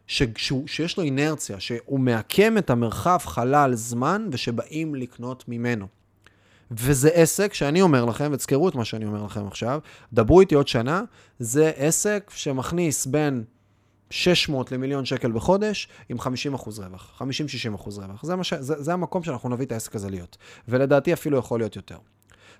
ש, 0.06 0.22
שהוא, 0.36 0.68
שיש 0.68 0.98
לו 0.98 1.04
אינרציה, 1.04 1.60
שהוא 1.60 2.00
מעקם 2.00 2.58
את 2.58 2.70
המרחב 2.70 3.18
חלל 3.24 3.74
זמן 3.74 4.28
ושבאים 4.32 4.94
לקנות 4.94 5.44
ממנו. 5.48 5.86
וזה 6.70 7.08
עסק 7.08 7.54
שאני 7.54 7.82
אומר 7.82 8.04
לכם, 8.04 8.30
ותזכרו 8.32 8.68
את 8.68 8.74
מה 8.74 8.84
שאני 8.84 9.04
אומר 9.04 9.24
לכם 9.24 9.46
עכשיו, 9.46 9.80
דברו 10.12 10.40
איתי 10.40 10.54
עוד 10.54 10.68
שנה, 10.68 11.02
זה 11.38 11.72
עסק 11.76 12.30
שמכניס 12.34 13.06
בין 13.06 13.44
600 14.10 14.72
למיליון 14.72 15.04
שקל 15.04 15.32
בחודש 15.32 15.88
עם 16.08 16.18
50 16.18 16.54
אחוז 16.54 16.78
רווח, 16.78 17.22
50-60 17.22 17.74
אחוז 17.74 17.98
רווח. 17.98 18.24
זה, 18.24 18.34
ש... 18.42 18.54
זה, 18.54 18.82
זה 18.82 18.92
המקום 18.92 19.22
שאנחנו 19.22 19.48
נביא 19.48 19.66
את 19.66 19.72
העסק 19.72 19.96
הזה 19.96 20.10
להיות. 20.10 20.36
ולדעתי 20.68 21.12
אפילו 21.12 21.38
יכול 21.38 21.60
להיות 21.60 21.76
יותר. 21.76 21.98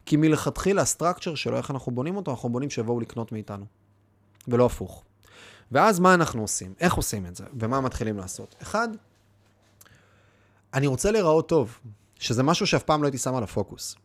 כי 0.06 0.16
מלכתחילה 0.16 0.82
ה 0.82 0.88
structure 0.88 1.34
שלו, 1.34 1.56
איך 1.56 1.70
אנחנו 1.70 1.92
בונים 1.92 2.16
אותו, 2.16 2.30
אנחנו 2.30 2.48
בונים 2.48 2.70
שיבואו 2.70 3.00
לקנות 3.00 3.32
מאיתנו. 3.32 3.64
ולא 4.48 4.66
הפוך. 4.66 5.04
ואז 5.72 6.00
מה 6.00 6.14
אנחנו 6.14 6.42
עושים? 6.42 6.74
איך 6.80 6.94
עושים 6.94 7.26
את 7.26 7.36
זה? 7.36 7.44
ומה 7.60 7.80
מתחילים 7.80 8.16
לעשות? 8.16 8.54
אחד, 8.62 8.88
אני 10.74 10.86
רוצה 10.86 11.10
להיראות 11.10 11.48
טוב, 11.48 11.78
שזה 12.18 12.42
משהו 12.42 12.66
שאף 12.66 12.82
פעם 12.82 13.02
לא 13.02 13.06
הייתי 13.06 13.18
שם 13.18 13.34
על 13.34 13.42
הפוקוס. 13.42 13.96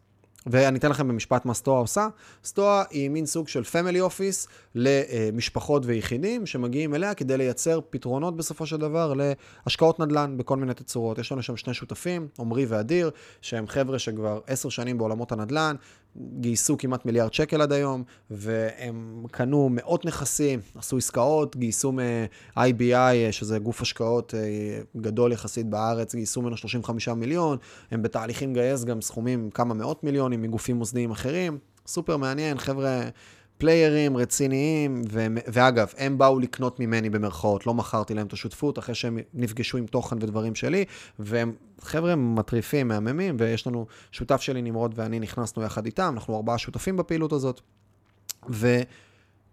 ואני 0.46 0.80
אתן 0.80 0.90
לכם 0.90 1.08
במשפט 1.08 1.46
מה 1.46 1.54
סטואה 1.54 1.80
עושה. 1.80 2.08
סטואה 2.44 2.84
היא 2.90 3.10
מין 3.10 3.26
סוג 3.26 3.48
של 3.48 3.64
family 3.63 4.01
office 4.01 4.48
למשפחות 4.76 5.84
ויחידים 5.86 6.46
שמגיעים 6.46 6.96
אליה 6.96 7.14
כדי 7.14 7.38
לייצר 7.38 7.80
פתרונות 7.90 8.38
בסופו 8.38 8.66
של 8.66 8.78
דבר 8.78 9.14
להשקעות 9.66 10.00
נדל"ן 10.00 10.38
בכל 10.38 10.58
מיני 10.58 10.74
תצורות. 10.74 11.18
יש 11.18 11.32
לנו 11.32 11.44
שם 11.44 11.58
שני 11.58 11.74
שותפים, 11.74 12.28
עמרי 12.40 12.66
ואדיר, 12.66 13.12
שהם 13.42 13.68
חבר'ה 13.68 14.00
שכבר 14.00 14.40
עשר 14.48 14.70
שנים 14.70 14.98
בעולמות 14.98 15.32
הנדל"ן, 15.32 15.76
גייסו 16.18 16.77
כמעט 16.77 17.06
מיליארד 17.06 17.34
שקל 17.34 17.62
עד 17.62 17.72
היום, 17.72 18.03
והם 18.32 19.25
קנו 19.32 19.70
מאות 19.72 20.06
נכסים, 20.06 20.60
עשו 20.75 20.98
עסקאות, 20.98 21.56
גייסו 21.56 21.91
מ-IBI, 21.91 23.32
שזה 23.32 23.60
גוף 23.60 23.82
השקעות 23.82 24.34
גדול 24.98 25.32
יחסית 25.32 25.70
בארץ, 25.70 26.15
גייסו 26.15 26.41
ממנו 26.41 26.58
35 26.58 27.08
מיליון, 27.08 27.58
הם 27.91 28.01
בתהליכים 28.01 28.51
לגייס 28.51 28.84
גם 28.84 29.01
סכומים, 29.01 29.50
כמה 29.50 29.74
מאות 29.74 30.03
מיליונים 30.03 30.41
מגופים 30.41 30.75
מוסדיים 30.75 31.12
אחרים. 31.12 31.58
סופר 31.88 32.18
מעניין, 32.18 32.58
חבר'ה 32.58 33.01
פליירים 33.62 34.18
רציניים, 34.18 35.01
ו... 35.12 35.27
ואגב, 35.48 35.94
הם 35.98 36.18
באו 36.18 36.39
לקנות 36.39 36.80
ממני 36.80 37.10
במרכאות, 37.10 37.68
לא 37.68 37.74
מכרתי 37.74 38.13
להם 38.13 38.27
את 38.27 38.34
השותפות, 38.34 38.80
אחרי 38.80 38.96
שהם 38.96 39.20
נפגשו 39.34 39.77
עם 39.77 39.86
תוכן 39.86 40.15
ודברים 40.15 40.56
שלי, 40.56 40.86
והם 41.20 41.53
חבר'ה 41.82 42.15
מטריפים, 42.15 42.88
מהממים, 42.88 43.36
ויש 43.39 43.68
לנו 43.68 43.86
שותף 44.12 44.41
שלי, 44.41 44.62
נמרוד 44.62 44.94
ואני, 44.96 45.20
נכנסנו 45.20 45.63
יחד 45.63 45.86
איתם, 45.86 46.12
אנחנו 46.13 46.36
ארבעה 46.36 46.58
שותפים 46.58 46.98
בפעילות 46.98 47.32
הזאת. 47.32 47.62
ו... 48.50 48.82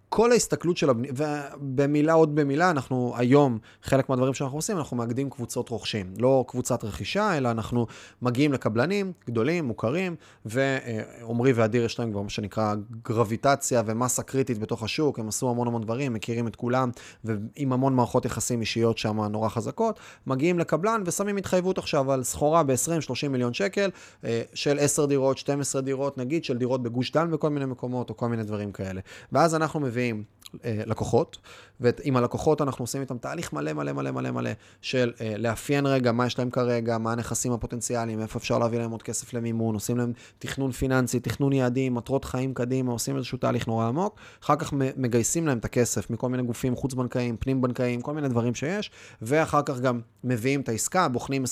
כל 0.08 0.32
ההסתכלות 0.32 0.76
של 0.76 0.90
הבנייה, 0.90 1.12
ובמילה 1.16 2.12
עוד 2.12 2.34
במילה, 2.34 2.70
אנחנו 2.70 3.12
היום, 3.16 3.58
חלק 3.82 4.08
מהדברים 4.08 4.34
שאנחנו 4.34 4.58
עושים, 4.58 4.78
אנחנו 4.78 4.96
מאגדים 4.96 5.30
קבוצות 5.30 5.68
רוכשים. 5.68 6.14
לא 6.18 6.44
קבוצת 6.48 6.84
רכישה, 6.84 7.36
אלא 7.36 7.50
אנחנו 7.50 7.86
מגיעים 8.22 8.52
לקבלנים 8.52 9.12
גדולים, 9.26 9.64
מוכרים, 9.64 10.16
ועמרי 10.44 11.52
ואדיר 11.52 11.84
יש 11.84 11.98
להם 11.98 12.10
כבר 12.10 12.22
מה 12.22 12.28
שנקרא 12.28 12.74
גרביטציה 13.04 13.82
ומסה 13.86 14.22
קריטית 14.22 14.58
בתוך 14.58 14.82
השוק, 14.82 15.18
הם 15.18 15.28
עשו 15.28 15.50
המון 15.50 15.68
המון 15.68 15.82
דברים, 15.82 16.12
מכירים 16.12 16.46
את 16.46 16.56
כולם, 16.56 16.90
ועם 17.24 17.72
המון 17.72 17.94
מערכות 17.94 18.24
יחסים 18.24 18.60
אישיות 18.60 18.98
שם 18.98 19.20
נורא 19.20 19.48
חזקות, 19.48 20.00
מגיעים 20.26 20.58
לקבלן 20.58 21.02
ושמים 21.06 21.36
התחייבות 21.36 21.78
עכשיו 21.78 22.12
על 22.12 22.24
סחורה 22.24 22.62
ב-20-30 22.62 23.28
מיליון 23.28 23.54
שקל, 23.54 23.90
אה, 24.24 24.42
של 24.54 24.78
10 24.78 25.06
דירות, 25.06 25.38
12 25.38 25.82
דירות, 25.82 26.18
נגיד, 26.18 26.44
של 26.44 26.58
דירות 26.58 26.82
בגוש 26.82 27.12
דן 27.12 27.30
בכל 27.30 27.48
מיני 27.48 27.66
מקומות, 27.66 28.10
או 28.10 28.16
כל 28.16 28.28
מיני 28.28 28.42
דברים 28.42 28.72
כאלה. 28.72 29.00
ואז 29.32 29.54
אנחנו 29.54 29.80
מביאים 29.80 29.97
מביאים 29.98 30.24
אה, 30.64 30.82
לקוחות, 30.86 31.38
ועם 31.80 32.16
הלקוחות 32.16 32.62
אנחנו 32.62 32.82
עושים 32.82 33.00
איתם 33.00 33.18
תהליך 33.18 33.52
מלא 33.52 33.72
מלא 33.72 33.92
מלא 33.92 34.10
מלא 34.10 34.30
מלא 34.30 34.50
של 34.82 35.12
אה, 35.20 35.34
לאפיין 35.38 35.86
רגע 35.86 36.12
מה 36.12 36.26
יש 36.26 36.38
להם 36.38 36.50
כרגע, 36.50 36.98
מה 36.98 37.12
הנכסים 37.12 37.52
הפוטנציאליים, 37.52 38.20
איפה 38.20 38.38
אפשר 38.38 38.58
להביא 38.58 38.78
להם 38.78 38.90
עוד 38.90 39.02
כסף 39.02 39.34
למימון, 39.34 39.74
עושים 39.74 39.96
להם 39.96 40.12
תכנון 40.38 40.72
פיננסי, 40.72 41.20
תכנון 41.20 41.52
יעדים, 41.52 41.94
מטרות 41.94 42.24
חיים 42.24 42.54
קדימה, 42.54 42.92
עושים 42.92 43.16
איזשהו 43.16 43.38
תהליך 43.38 43.66
נורא 43.66 43.86
עמוק, 43.86 44.16
אחר 44.42 44.56
כך 44.56 44.72
מגייסים 44.72 45.46
להם 45.46 45.58
את 45.58 45.64
הכסף 45.64 46.10
מכל 46.10 46.28
מיני 46.28 46.42
גופים 46.42 46.76
חוץ-בנקאיים, 46.76 47.36
פנים-בנקאיים, 47.36 48.00
כל 48.00 48.14
מיני 48.14 48.28
דברים 48.28 48.54
שיש, 48.54 48.90
ואחר 49.22 49.62
כך 49.64 49.80
גם 49.80 50.00
מביאים 50.24 50.60
את 50.60 50.68
העסקה, 50.68 51.08
בוחנים 51.08 51.44
20-30 51.44 51.46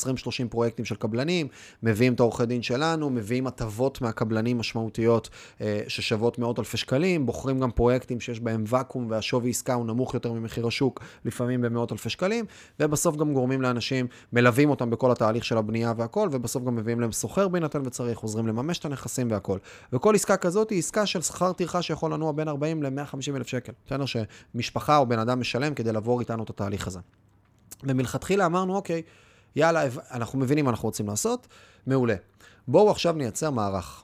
פרויקטים 0.50 0.84
של 0.84 0.94
קבלנים, 0.94 1.48
מביאים 1.82 2.14
את 2.14 2.20
העורכי 2.20 2.46
דין 2.46 2.62
שלנו, 2.62 3.10
מביאים 3.10 3.46
הטבות 3.46 4.00
מהקבלנים 4.00 4.58
משמעותיות 4.58 5.28
אה, 5.60 5.82
ששוות 5.88 6.38
מאות 6.38 6.58
אלפי 6.58 6.76
שקלים, 6.76 7.26
בוחרים 7.26 7.60
גם 7.60 7.70
פרויקטים 7.70 8.20
שיש 8.20 8.36
בהם 8.38 8.64
ואקום 8.66 9.07
והשווי 9.11 9.50
עסקה 9.50 9.75
הוא 9.75 9.87
נמוך 9.87 10.14
יותר 10.14 10.33
ממחיר 10.33 10.66
השוק, 10.66 11.00
לפעמים 11.25 11.61
במאות 11.61 11.93
אלפי 11.93 12.09
שקלים, 12.09 12.45
ובסוף 12.81 13.16
גם 13.16 13.33
גורמים 13.33 13.62
לאנשים, 13.62 14.07
מלווים 14.33 14.71
אותם 14.71 14.90
בכל 14.90 15.12
התהליך 15.12 15.45
של 15.45 15.59
הבנייה 15.59 15.93
והכל, 15.97 16.28
ובסוף 16.33 16.64
גם 16.64 16.76
מביאים 16.76 17.00
להם 17.00 17.12
סוחר 17.12 17.49
בהינתן 17.49 17.87
וצריך, 17.87 18.19
עוזרים 18.19 18.47
לממש 18.47 18.78
את 18.78 18.85
הנכסים 18.85 19.31
והכל. 19.31 19.59
וכל 19.93 20.14
עסקה 20.14 20.37
כזאת 20.37 20.71
היא 20.71 20.78
עסקה 20.78 21.07
של 21.07 21.23
שכר 21.23 21.52
טרחה 21.52 21.83
שיכול 21.83 22.12
לנוע 22.12 22.33
בין 22.33 22.49
40 22.49 22.83
ל-150 22.83 23.37
אלף 23.37 23.47
שקל. 23.47 23.73
בסדר 23.87 24.05
שמשפחה 24.07 24.97
או 24.97 25.07
בן 25.07 25.19
אדם 25.19 25.40
משלם 25.40 25.75
כדי 25.75 25.93
לעבור 25.93 26.21
איתנו 26.21 26.43
את 26.43 26.50
התהליך 26.50 26.87
הזה. 26.87 27.00
ומלכתחילה 27.83 28.47
אמרנו, 28.47 28.76
אוקיי, 28.76 29.02
יאללה, 29.57 29.83
אנחנו 30.11 30.38
מבינים 30.38 30.64
מה 30.64 30.71
אנחנו 30.71 30.88
רוצים 30.88 31.07
לעשות, 31.07 31.47
מעולה. 31.87 32.14
בואו 32.69 32.90
עכשיו 32.90 33.12
נייצר 33.12 33.50
מערך. 33.50 34.02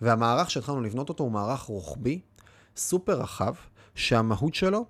והמערך 0.00 0.50
שהתחלנו 0.50 0.80
לבנות 0.80 1.08
אותו 1.08 1.24
הוא 1.24 1.32
מערך 1.32 1.60
רוחבי, 1.60 2.20
סופר 2.76 3.20
רחב, 3.20 3.54
שהמהות 3.94 4.54
שלו 4.54 4.84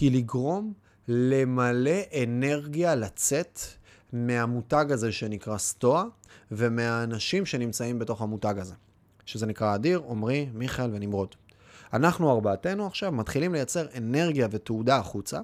היא 0.00 0.12
לגרום 0.12 0.72
למלא 1.08 2.00
אנרגיה 2.22 2.94
לצאת 2.94 3.60
מהמותג 4.12 4.86
הזה 4.90 5.12
שנקרא 5.12 5.58
סטואה, 5.58 6.04
ומהאנשים 6.50 7.46
שנמצאים 7.46 7.98
בתוך 7.98 8.22
המותג 8.22 8.54
הזה, 8.58 8.74
שזה 9.26 9.46
נקרא 9.46 9.74
אדיר, 9.74 10.02
עמרי, 10.08 10.48
מיכאל 10.54 10.90
ונמרוד. 10.94 11.34
אנחנו 11.92 12.30
ארבעתנו 12.30 12.86
עכשיו 12.86 13.12
מתחילים 13.12 13.52
לייצר 13.52 13.86
אנרגיה 13.96 14.48
ותעודה 14.50 14.96
החוצה, 14.96 15.40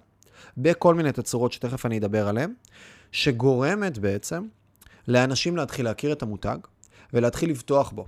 בכל 0.57 0.95
מיני 0.95 1.13
תצורות 1.13 1.53
שתכף 1.53 1.87
אני 1.87 1.99
אדבר 1.99 2.29
עליהן, 2.29 2.53
שגורמת 3.13 3.99
בעצם 3.99 4.47
לאנשים 5.09 5.57
להתחיל 5.57 5.85
להכיר 5.85 6.13
את 6.13 6.23
המותג 6.23 6.59
ולהתחיל 7.13 7.51
לבטוח 7.51 7.93
בו, 7.93 8.07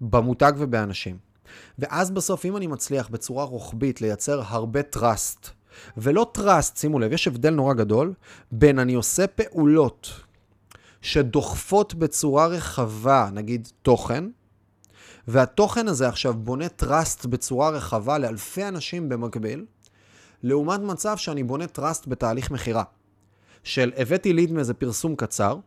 במותג 0.00 0.52
ובאנשים. 0.58 1.25
ואז 1.78 2.10
בסוף, 2.10 2.44
אם 2.44 2.56
אני 2.56 2.66
מצליח 2.66 3.08
בצורה 3.08 3.44
רוחבית 3.44 4.00
לייצר 4.00 4.42
הרבה 4.46 4.80
trust, 4.96 5.48
ולא 5.96 6.32
trust, 6.38 6.78
שימו 6.78 6.98
לב, 6.98 7.12
יש 7.12 7.28
הבדל 7.28 7.50
נורא 7.50 7.74
גדול 7.74 8.14
בין 8.52 8.78
אני 8.78 8.94
עושה 8.94 9.26
פעולות 9.26 10.10
שדוחפות 11.02 11.94
בצורה 11.94 12.46
רחבה, 12.46 13.28
נגיד 13.32 13.68
תוכן, 13.82 14.24
והתוכן 15.28 15.88
הזה 15.88 16.08
עכשיו 16.08 16.34
בונה 16.34 16.66
trust 16.82 17.28
בצורה 17.28 17.70
רחבה 17.70 18.18
לאלפי 18.18 18.68
אנשים 18.68 19.08
במקביל, 19.08 19.64
לעומת 20.42 20.80
מצב 20.80 21.16
שאני 21.16 21.42
בונה 21.42 21.64
trust 21.78 22.08
בתהליך 22.08 22.50
מכירה. 22.50 22.84
של 23.64 23.92
הבאתי 23.96 24.32
ליד 24.32 24.52
מאיזה 24.52 24.74
פרסום 24.74 25.16
קצר, 25.16 25.58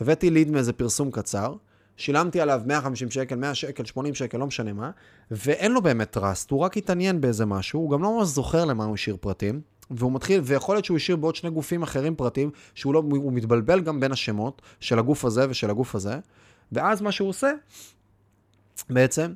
הבאתי 0.00 0.30
ליד 0.30 0.50
מאיזה 0.50 0.72
פרסום 0.72 1.10
קצר, 1.10 1.54
שילמתי 2.00 2.40
עליו 2.40 2.60
150 2.66 3.10
שקל, 3.10 3.36
100 3.36 3.54
שקל, 3.54 3.84
80 3.84 4.14
שקל, 4.14 4.38
לא 4.38 4.46
משנה 4.46 4.72
מה, 4.72 4.90
ואין 5.30 5.72
לו 5.72 5.82
באמת 5.82 6.10
טראסט, 6.10 6.50
הוא 6.50 6.60
רק 6.60 6.76
התעניין 6.76 7.20
באיזה 7.20 7.46
משהו, 7.46 7.80
הוא 7.80 7.90
גם 7.90 8.02
לא 8.02 8.18
ממש 8.18 8.28
זוכר 8.28 8.64
למה 8.64 8.84
הוא 8.84 8.94
השאיר 8.94 9.16
פרטים, 9.20 9.60
והוא 9.90 10.12
מתחיל, 10.12 10.40
ויכול 10.44 10.74
להיות 10.74 10.84
שהוא 10.84 10.96
השאיר 10.96 11.16
בעוד 11.16 11.36
שני 11.36 11.50
גופים 11.50 11.82
אחרים 11.82 12.14
פרטים, 12.16 12.50
שהוא 12.74 12.94
לא, 12.94 13.02
הוא 13.10 13.32
מתבלבל 13.32 13.80
גם 13.80 14.00
בין 14.00 14.12
השמות 14.12 14.62
של 14.80 14.98
הגוף 14.98 15.24
הזה 15.24 15.50
ושל 15.50 15.70
הגוף 15.70 15.94
הזה, 15.94 16.18
ואז 16.72 17.02
מה 17.02 17.12
שהוא 17.12 17.28
עושה, 17.28 17.50
בעצם, 18.90 19.32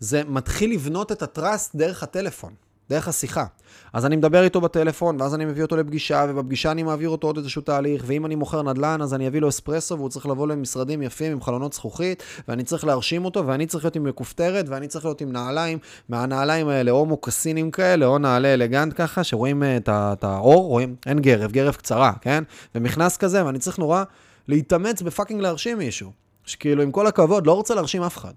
זה 0.00 0.24
מתחיל 0.24 0.72
לבנות 0.72 1.12
את 1.12 1.22
הטראסט 1.22 1.76
דרך 1.76 2.02
הטלפון. 2.02 2.52
דרך 2.90 3.08
השיחה. 3.08 3.44
אז 3.92 4.06
אני 4.06 4.16
מדבר 4.16 4.42
איתו 4.42 4.60
בטלפון, 4.60 5.20
ואז 5.20 5.34
אני 5.34 5.44
מביא 5.44 5.62
אותו 5.62 5.76
לפגישה, 5.76 6.26
ובפגישה 6.28 6.70
אני 6.70 6.82
מעביר 6.82 7.08
אותו 7.08 7.26
עוד 7.26 7.36
איזשהו 7.36 7.62
תהליך, 7.62 8.02
ואם 8.06 8.26
אני 8.26 8.34
מוכר 8.34 8.62
נדל"ן, 8.62 9.02
אז 9.02 9.14
אני 9.14 9.28
אביא 9.28 9.40
לו 9.40 9.48
אספרסו, 9.48 9.96
והוא 9.96 10.08
צריך 10.08 10.26
לבוא 10.26 10.46
למשרדים 10.46 11.02
יפים 11.02 11.32
עם 11.32 11.42
חלונות 11.42 11.72
זכוכית, 11.72 12.22
ואני 12.48 12.64
צריך 12.64 12.84
להרשים 12.84 13.24
אותו, 13.24 13.46
ואני 13.46 13.66
צריך 13.66 13.84
להיות 13.84 13.96
עם 13.96 14.04
מכופתרת, 14.04 14.68
ואני 14.68 14.88
צריך 14.88 15.04
להיות 15.04 15.20
עם 15.20 15.32
נעליים, 15.32 15.78
מהנעליים 16.08 16.68
האלה, 16.68 16.90
או 16.90 17.06
מוקסינים 17.06 17.70
כאלה, 17.70 18.06
או 18.06 18.18
נעלי 18.18 18.54
אלגנט 18.54 18.92
ככה, 18.96 19.24
שרואים 19.24 19.62
אה, 19.62 19.76
את 19.88 20.24
האור, 20.24 20.66
רואים, 20.66 20.96
אין 21.06 21.18
גרב, 21.18 21.52
גרב 21.52 21.74
קצרה, 21.74 22.12
כן? 22.20 22.44
ומכנס 22.74 23.16
כזה, 23.16 23.46
ואני 23.46 23.58
צריך 23.58 23.78
נורא 23.78 24.04
להתאמץ 24.48 25.02
בפאקינג 25.02 25.40
להרשים 25.40 25.78
מישהו. 25.78 26.12
שכאילו, 26.44 26.82
עם 26.82 26.90
כל 26.90 27.06
הכבוד, 27.06 27.46
לא 27.46 27.52
רוצה 27.52 27.74
להרשים 27.74 28.02
אף 28.02 28.16
אחד. 28.16 28.32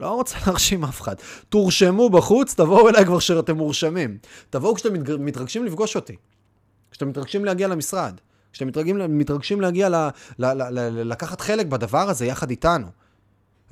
לא 0.00 0.10
רוצה 0.10 0.36
להרשים 0.46 0.84
אף 0.84 1.00
אחד. 1.00 1.14
תורשמו 1.48 2.10
בחוץ, 2.10 2.54
תבואו 2.54 2.88
אליי 2.88 3.04
כבר 3.04 3.18
כשאתם 3.18 3.56
מורשמים. 3.56 4.18
תבואו 4.50 4.74
כשאתם 4.74 5.24
מתרגשים 5.24 5.64
לפגוש 5.64 5.96
אותי. 5.96 6.16
כשאתם 6.90 7.08
מתרגשים 7.08 7.44
להגיע 7.44 7.68
למשרד. 7.68 8.20
כשאתם 8.52 8.66
מתרגשים, 8.66 9.18
מתרגשים 9.18 9.60
להגיע 9.60 9.88
ל, 9.88 9.94
ל, 10.38 10.46
ל, 10.46 10.62
ל, 10.70 11.12
לקחת 11.12 11.40
חלק 11.40 11.66
בדבר 11.66 12.10
הזה 12.10 12.26
יחד 12.26 12.50
איתנו. 12.50 12.86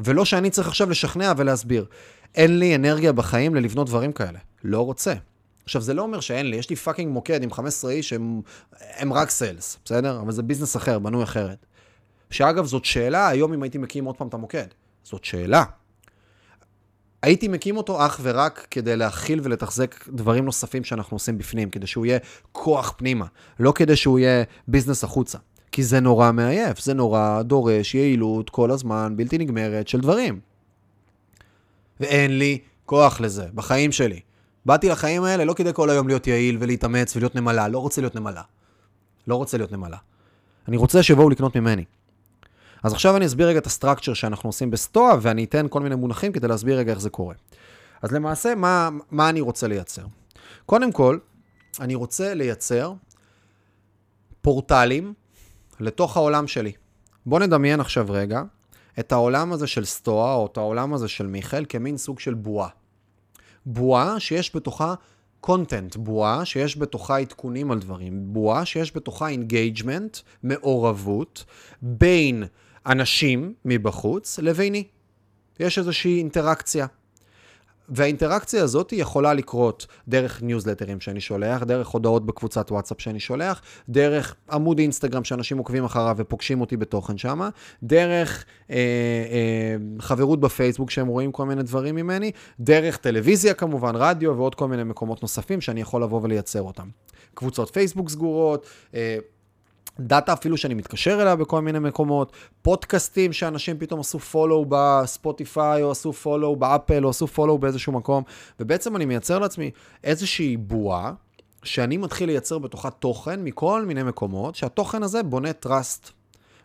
ולא 0.00 0.24
שאני 0.24 0.50
צריך 0.50 0.68
עכשיו 0.68 0.90
לשכנע 0.90 1.32
ולהסביר. 1.36 1.86
אין 2.34 2.58
לי 2.58 2.74
אנרגיה 2.74 3.12
בחיים 3.12 3.54
ללבנות 3.54 3.86
דברים 3.86 4.12
כאלה. 4.12 4.38
לא 4.64 4.80
רוצה. 4.80 5.14
עכשיו, 5.64 5.82
זה 5.82 5.94
לא 5.94 6.02
אומר 6.02 6.20
שאין 6.20 6.50
לי, 6.50 6.56
יש 6.56 6.70
לי 6.70 6.76
fucking 6.76 7.12
מוקד 7.12 7.42
עם 7.42 7.50
15 7.50 7.90
איש 7.90 8.08
שהם 8.08 8.40
הם 8.80 9.12
רק 9.12 9.30
sales, 9.30 9.78
בסדר? 9.84 10.20
אבל 10.20 10.32
זה 10.32 10.42
business 10.42 10.76
אחר, 10.76 10.98
בנוי 10.98 11.22
אחרת. 11.22 11.66
שאגב, 12.30 12.66
זאת 12.66 12.84
שאלה, 12.84 13.28
היום 13.28 13.52
אם 13.52 13.62
הייתי 13.62 13.78
מקים 13.78 14.04
עוד 14.04 14.16
פעם 14.16 14.28
את 14.28 14.34
המוקד. 14.34 14.66
זאת 15.04 15.24
שאלה. 15.24 15.64
הייתי 17.24 17.48
מקים 17.48 17.76
אותו 17.76 18.06
אך 18.06 18.20
ורק 18.22 18.66
כדי 18.70 18.96
להכיל 18.96 19.40
ולתחזק 19.42 20.08
דברים 20.08 20.44
נוספים 20.44 20.84
שאנחנו 20.84 21.14
עושים 21.14 21.38
בפנים, 21.38 21.70
כדי 21.70 21.86
שהוא 21.86 22.06
יהיה 22.06 22.18
כוח 22.52 22.94
פנימה, 22.96 23.26
לא 23.60 23.72
כדי 23.72 23.96
שהוא 23.96 24.18
יהיה 24.18 24.44
ביזנס 24.68 25.04
החוצה. 25.04 25.38
כי 25.72 25.82
זה 25.82 26.00
נורא 26.00 26.32
מעייף, 26.32 26.80
זה 26.80 26.94
נורא 26.94 27.42
דורש 27.42 27.94
יעילות 27.94 28.50
כל 28.50 28.70
הזמן, 28.70 29.14
בלתי 29.16 29.38
נגמרת 29.38 29.88
של 29.88 30.00
דברים. 30.00 30.40
ואין 32.00 32.38
לי 32.38 32.58
כוח 32.86 33.20
לזה, 33.20 33.46
בחיים 33.54 33.92
שלי. 33.92 34.20
באתי 34.66 34.88
לחיים 34.88 35.24
האלה 35.24 35.44
לא 35.44 35.52
כדי 35.52 35.70
כל 35.72 35.90
היום 35.90 36.08
להיות 36.08 36.26
יעיל 36.26 36.56
ולהתאמץ 36.60 37.16
ולהיות 37.16 37.34
נמלה, 37.34 37.68
לא 37.68 37.78
רוצה 37.78 38.00
להיות 38.00 38.14
נמלה. 38.14 38.42
לא 39.26 39.36
רוצה 39.36 39.56
להיות 39.56 39.72
נמלה. 39.72 39.98
אני 40.68 40.76
רוצה 40.76 41.02
שיבואו 41.02 41.30
לקנות 41.30 41.56
ממני. 41.56 41.84
אז 42.84 42.92
עכשיו 42.92 43.16
אני 43.16 43.26
אסביר 43.26 43.48
רגע 43.48 43.58
את 43.58 43.66
הסטרקצ'ר 43.66 44.14
שאנחנו 44.14 44.48
עושים 44.48 44.70
בסטואה, 44.70 45.16
ואני 45.20 45.44
אתן 45.44 45.66
כל 45.70 45.80
מיני 45.80 45.94
מונחים 45.94 46.32
כדי 46.32 46.48
להסביר 46.48 46.78
רגע 46.78 46.92
איך 46.92 47.00
זה 47.00 47.10
קורה. 47.10 47.34
אז 48.02 48.12
למעשה, 48.12 48.54
מה, 48.54 48.88
מה 49.10 49.28
אני 49.28 49.40
רוצה 49.40 49.68
לייצר? 49.68 50.04
קודם 50.66 50.92
כל, 50.92 51.18
אני 51.80 51.94
רוצה 51.94 52.34
לייצר 52.34 52.92
פורטלים 54.42 55.14
לתוך 55.80 56.16
העולם 56.16 56.46
שלי. 56.46 56.72
בואו 57.26 57.40
נדמיין 57.40 57.80
עכשיו 57.80 58.06
רגע 58.08 58.42
את 58.98 59.12
העולם 59.12 59.52
הזה 59.52 59.66
של 59.66 59.84
סטואה, 59.84 60.34
או 60.34 60.46
את 60.46 60.56
העולם 60.56 60.94
הזה 60.94 61.08
של 61.08 61.26
מיכאל, 61.26 61.64
כמין 61.68 61.96
סוג 61.96 62.20
של 62.20 62.34
בועה. 62.34 62.68
בועה 63.66 64.20
שיש 64.20 64.56
בתוכה 64.56 64.94
content, 65.40 65.96
בועה 65.96 66.44
שיש 66.44 66.78
בתוכה 66.78 67.18
עדכונים 67.18 67.70
על 67.70 67.78
דברים, 67.78 68.32
בועה 68.32 68.64
שיש 68.64 68.96
בתוכה 68.96 69.28
engagement, 69.28 70.18
מעורבות, 70.42 71.44
בין 71.82 72.44
אנשים 72.86 73.54
מבחוץ 73.64 74.38
לביני. 74.38 74.84
יש 75.60 75.78
איזושהי 75.78 76.18
אינטראקציה. 76.18 76.86
והאינטראקציה 77.88 78.62
הזאת 78.62 78.92
יכולה 78.92 79.34
לקרות 79.34 79.86
דרך 80.08 80.42
ניוזלטרים 80.42 81.00
שאני 81.00 81.20
שולח, 81.20 81.62
דרך 81.62 81.88
הודעות 81.88 82.26
בקבוצת 82.26 82.70
וואטסאפ 82.72 83.00
שאני 83.00 83.20
שולח, 83.20 83.62
דרך 83.88 84.34
עמוד 84.50 84.78
אינסטגרם 84.78 85.24
שאנשים 85.24 85.58
עוקבים 85.58 85.84
אחריו 85.84 86.14
ופוגשים 86.18 86.60
אותי 86.60 86.76
בתוכן 86.76 87.18
שם, 87.18 87.48
דרך 87.82 88.44
אה, 88.70 88.76
אה, 88.76 89.76
חברות 90.00 90.40
בפייסבוק 90.40 90.90
שהם 90.90 91.06
רואים 91.06 91.32
כל 91.32 91.46
מיני 91.46 91.62
דברים 91.62 91.94
ממני, 91.94 92.30
דרך 92.60 92.96
טלוויזיה 92.96 93.54
כמובן, 93.54 93.92
רדיו 93.96 94.36
ועוד 94.36 94.54
כל 94.54 94.68
מיני 94.68 94.84
מקומות 94.84 95.22
נוספים 95.22 95.60
שאני 95.60 95.80
יכול 95.80 96.02
לבוא 96.02 96.20
ולייצר 96.22 96.62
אותם. 96.62 96.88
קבוצות 97.34 97.70
פייסבוק 97.70 98.08
סגורות, 98.08 98.66
אה, 98.94 99.18
דאטה 100.00 100.32
אפילו 100.32 100.56
שאני 100.56 100.74
מתקשר 100.74 101.22
אליה 101.22 101.36
בכל 101.36 101.62
מיני 101.62 101.78
מקומות, 101.78 102.32
פודקאסטים 102.62 103.32
שאנשים 103.32 103.78
פתאום 103.78 104.00
עשו 104.00 104.18
follow 104.18 104.64
בספוטיפיי, 104.68 105.82
או 105.82 105.90
עשו 105.90 106.12
follow 106.12 106.56
באפל, 106.56 107.04
או 107.04 107.10
עשו 107.10 107.26
follow 107.26 107.58
באיזשהו 107.58 107.92
מקום, 107.92 108.22
ובעצם 108.60 108.96
אני 108.96 109.04
מייצר 109.04 109.38
לעצמי 109.38 109.70
איזושהי 110.04 110.56
בועה, 110.56 111.12
שאני 111.62 111.96
מתחיל 111.96 112.28
לייצר 112.28 112.58
בתוכה 112.58 112.90
תוכן 112.90 113.44
מכל 113.44 113.84
מיני 113.84 114.02
מקומות, 114.02 114.54
שהתוכן 114.54 115.02
הזה 115.02 115.22
בונה 115.22 115.48
trust, 115.66 116.10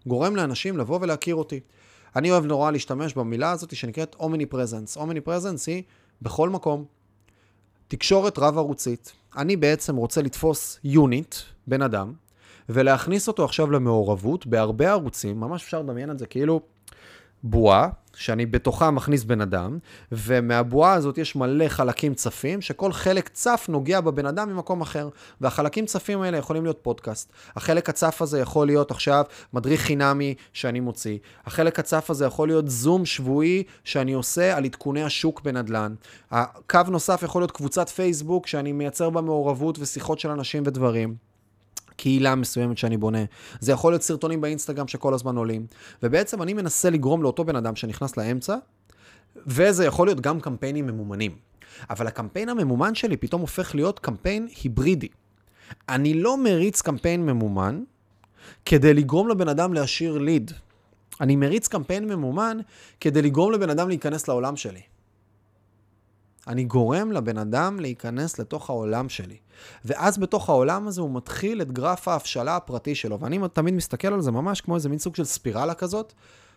גורם 0.07 0.35
לאנשים 0.35 0.77
לבוא 0.77 0.99
ולהכיר 1.01 1.35
אותי. 1.35 1.59
אני 2.15 2.31
אוהב 2.31 2.45
נורא 2.45 2.71
להשתמש 2.71 3.13
במילה 3.13 3.51
הזאת 3.51 3.75
שנקראת 3.75 4.15
omnipresence. 4.19 4.97
omnipresence 4.97 5.67
היא 5.67 5.83
בכל 6.21 6.49
מקום. 6.49 6.85
תקשורת 7.87 8.39
רב-ערוצית. 8.39 9.11
אני 9.37 9.55
בעצם 9.55 9.95
רוצה 9.95 10.21
לתפוס 10.21 10.79
unit, 10.83 11.35
בן 11.67 11.81
אדם, 11.81 12.13
ולהכניס 12.69 13.27
אותו 13.27 13.45
עכשיו 13.45 13.71
למעורבות 13.71 14.47
בהרבה 14.47 14.89
ערוצים, 14.89 15.39
ממש 15.39 15.63
אפשר 15.63 15.79
לדמיין 15.79 16.11
את 16.11 16.19
זה 16.19 16.25
כאילו 16.25 16.61
בועה, 17.43 17.89
שאני 18.15 18.45
בתוכה 18.45 18.91
מכניס 18.91 19.23
בן 19.23 19.41
אדם, 19.41 19.77
ומהבועה 20.11 20.93
הזאת 20.93 21.17
יש 21.17 21.35
מלא 21.35 21.67
חלקים 21.67 22.13
צפים, 22.13 22.61
שכל 22.61 22.93
חלק 22.93 23.29
צף 23.29 23.65
נוגע 23.69 24.01
בבן 24.01 24.25
אדם 24.25 24.49
ממקום 24.49 24.81
אחר. 24.81 25.09
והחלקים 25.41 25.85
צפים 25.85 26.21
האלה 26.21 26.37
יכולים 26.37 26.63
להיות 26.63 26.79
פודקאסט. 26.81 27.31
החלק 27.55 27.89
הצף 27.89 28.21
הזה 28.21 28.39
יכול 28.39 28.67
להיות 28.67 28.91
עכשיו 28.91 29.23
מדריך 29.53 29.81
חינמי 29.81 30.35
שאני 30.53 30.79
מוציא. 30.79 31.17
החלק 31.45 31.79
הצף 31.79 32.09
הזה 32.09 32.25
יכול 32.25 32.47
להיות 32.47 32.69
זום 32.69 33.05
שבועי 33.05 33.63
שאני 33.83 34.13
עושה 34.13 34.57
על 34.57 34.65
עדכוני 34.65 35.03
השוק 35.03 35.41
בנדל"ן. 35.41 35.95
הקו 36.31 36.79
נוסף 36.87 37.23
יכול 37.23 37.41
להיות 37.41 37.51
קבוצת 37.51 37.89
פייסבוק 37.89 38.47
שאני 38.47 38.71
מייצר 38.71 39.09
בה 39.09 39.21
מעורבות 39.21 39.79
ושיחות 39.79 40.19
של 40.19 40.29
אנשים 40.29 40.63
ודברים. 40.65 41.28
קהילה 41.99 42.35
מסוימת 42.35 42.77
שאני 42.77 42.97
בונה. 42.97 43.23
זה 43.59 43.71
יכול 43.71 43.91
להיות 43.91 44.01
סרטונים 44.01 44.41
באינסטגרם 44.41 44.87
שכל 44.87 45.13
הזמן 45.13 45.35
עולים. 45.35 45.65
ובעצם 46.03 46.41
אני 46.41 46.53
מנסה 46.53 46.89
לגרום 46.89 47.23
לאותו 47.23 47.43
בן 47.43 47.55
אדם 47.55 47.75
שנכנס 47.75 48.17
לאמצע, 48.17 48.55
וזה 49.47 49.85
יכול 49.85 50.07
להיות 50.07 50.21
גם 50.21 50.39
קמפיינים 50.39 50.87
ממומנים. 50.87 51.31
אבל 51.89 52.07
הקמפיין 52.07 52.49
הממומן 52.49 52.95
שלי 52.95 53.17
פתאום 53.17 53.41
הופך 53.41 53.75
להיות 53.75 53.99
קמפיין 53.99 54.47
היברידי. 54.63 55.07
אני 55.89 56.13
לא 56.13 56.37
מריץ 56.37 56.81
קמפיין 56.81 57.25
ממומן 57.25 57.83
כדי 58.65 58.93
לגרום 58.93 59.29
לבן 59.29 59.49
אדם 59.49 59.73
להשאיר 59.73 60.17
ליד. 60.17 60.51
אני 61.21 61.35
מריץ 61.35 61.67
קמפיין 61.67 62.07
ממומן 62.07 62.57
כדי 62.99 63.21
לגרום 63.21 63.51
לבן 63.51 63.69
אדם 63.69 63.87
להיכנס 63.87 64.27
לעולם 64.27 64.55
שלי. 64.55 64.81
אני 66.49 66.63
גורם 66.63 67.11
לבן 67.11 67.37
אדם 67.37 67.79
להיכנס 67.79 68.39
לתוך 68.39 68.69
העולם 68.69 69.09
שלי. 69.09 69.37
ואז 69.85 70.17
בתוך 70.17 70.49
העולם 70.49 70.87
הזה 70.87 71.01
הוא 71.01 71.15
מתחיל 71.15 71.61
את 71.61 71.71
גרף 71.71 72.07
ההבשלה 72.07 72.55
הפרטי 72.55 72.95
שלו. 72.95 73.19
ואני 73.19 73.39
תמיד 73.53 73.73
מסתכל 73.73 74.13
על 74.13 74.21
זה 74.21 74.31
ממש 74.31 74.61
כמו 74.61 74.75
איזה 74.75 74.89
מין 74.89 74.99
סוג 74.99 75.15
של 75.15 75.23
ספירלה 75.23 75.73
כזאת. 75.73 76.13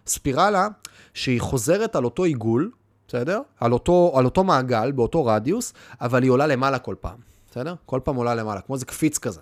ספירלה 0.07 0.69
שהיא 1.15 1.41
חוזרת 1.41 1.97
על 1.97 2.05
אותו 2.05 2.25
עיגול, 2.25 2.71
בסדר? 3.09 3.41
על 3.61 3.73
אותו, 3.73 4.13
על 4.15 4.25
אותו 4.25 4.45
מעגל, 4.45 4.93
באותו 4.93 5.25
רדיוס, 5.25 5.73
אבל 6.01 6.23
היא 6.23 6.31
עולה 6.31 6.47
למעלה 6.47 6.79
כל 6.79 6.95
פעם, 7.01 7.19
בסדר? 7.51 7.75
כל 7.87 8.01
פעם 8.05 8.17
עולה 8.17 8.35
למעלה, 8.35 8.61
כמו 8.61 8.75
איזה 8.75 8.87
קפיץ 8.87 9.19
כזה. 9.19 9.41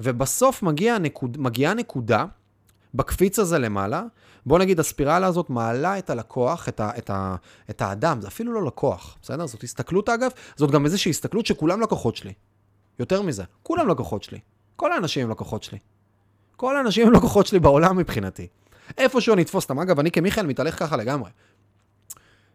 ובסוף 0.00 0.62
מגיע 0.62 0.98
נקוד, 0.98 1.36
מגיעה 1.40 1.74
נקודה 1.74 2.24
בקפיץ 2.94 3.38
הזה 3.38 3.58
למעלה, 3.58 4.02
בוא 4.46 4.58
נגיד 4.58 4.80
הספירלה 4.80 5.26
הזאת 5.26 5.50
מעלה 5.50 5.98
את 5.98 6.10
הלקוח, 6.10 6.68
את, 6.68 6.80
ה, 6.80 6.90
את, 6.98 7.10
ה, 7.10 7.36
את 7.70 7.82
האדם, 7.82 8.20
זה 8.20 8.28
אפילו 8.28 8.52
לא 8.52 8.66
לקוח, 8.66 9.18
בסדר? 9.22 9.46
זאת 9.46 9.62
הסתכלות 9.62 10.08
אגב, 10.08 10.30
זאת 10.56 10.70
גם 10.70 10.84
איזושהי 10.84 11.10
הסתכלות 11.10 11.46
שכולם 11.46 11.80
לקוחות 11.80 12.16
שלי. 12.16 12.32
יותר 12.98 13.22
מזה, 13.22 13.44
כולם 13.62 13.88
לקוחות 13.88 14.22
שלי. 14.22 14.38
כל 14.76 14.92
האנשים 14.92 15.24
הם 15.24 15.30
לקוחות 15.30 15.62
שלי. 15.62 15.78
כל 16.56 16.76
האנשים 16.76 17.06
הם 17.06 17.12
לקוחות 17.12 17.46
שלי 17.46 17.58
בעולם 17.58 17.96
מבחינתי. 17.96 18.48
איפשהו 18.98 19.34
אני 19.34 19.42
אתפוס 19.42 19.64
אותם. 19.64 19.78
אגב, 19.78 20.00
אני 20.00 20.10
כמיכאל 20.10 20.46
מתהלך 20.46 20.78
ככה 20.78 20.96
לגמרי. 20.96 21.30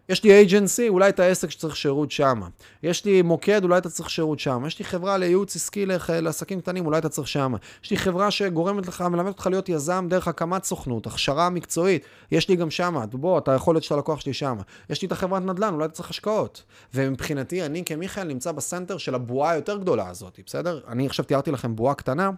יש 0.09 0.23
לי 0.23 0.31
אייג'נסי, 0.31 0.89
אולי 0.89 1.09
את 1.09 1.19
העסק 1.19 1.49
שצריך 1.49 1.75
שירות 1.75 2.11
שם. 2.11 2.41
יש 2.83 3.05
לי 3.05 3.21
מוקד, 3.21 3.63
אולי 3.63 3.77
אתה 3.77 3.89
צריך 3.89 4.09
שירות 4.09 4.39
שם. 4.39 4.63
יש 4.67 4.79
לי 4.79 4.85
חברה 4.85 5.17
לייעוץ 5.17 5.55
עסקי 5.55 5.85
לעסקים 6.09 6.61
קטנים, 6.61 6.85
אולי 6.85 6.97
אתה 6.97 7.09
צריך 7.09 7.27
שם. 7.27 7.53
יש 7.83 7.91
לי 7.91 7.97
חברה 7.97 8.31
שגורמת 8.31 8.87
לך, 8.87 9.01
מלמדת 9.01 9.27
אותך 9.27 9.47
להיות 9.47 9.69
יזם 9.69 10.07
דרך 10.09 10.27
הקמת 10.27 10.63
סוכנות, 10.63 11.07
הכשרה 11.07 11.49
מקצועית, 11.49 12.05
יש 12.31 12.49
לי 12.49 12.55
גם 12.55 12.69
שם. 12.69 12.95
בוא, 13.11 13.37
אתה 13.37 13.51
יכול 13.51 13.75
להיות 13.75 13.83
שאתה 13.83 13.95
לקוח 13.95 14.19
שלי 14.19 14.33
שם. 14.33 14.57
יש 14.89 15.01
לי 15.01 15.05
את 15.07 15.11
החברת 15.11 15.41
נדל"ן, 15.41 15.73
אולי 15.73 15.85
אתה 15.85 15.93
צריך 15.93 16.09
השקעות. 16.09 16.63
ומבחינתי, 16.93 17.65
אני 17.65 17.85
כמיכאל 17.85 18.23
נמצא 18.23 18.51
בסנטר 18.51 18.97
של 18.97 19.15
הבועה 19.15 19.51
היותר 19.51 19.77
גדולה 19.77 20.09
הזאת, 20.09 20.39
בסדר? 20.45 20.79
אני 20.87 21.05
עכשיו 21.05 21.25
תיארתי 21.25 21.51
לכם 21.51 21.75
בועה 21.75 21.93
קטנה 21.93 22.29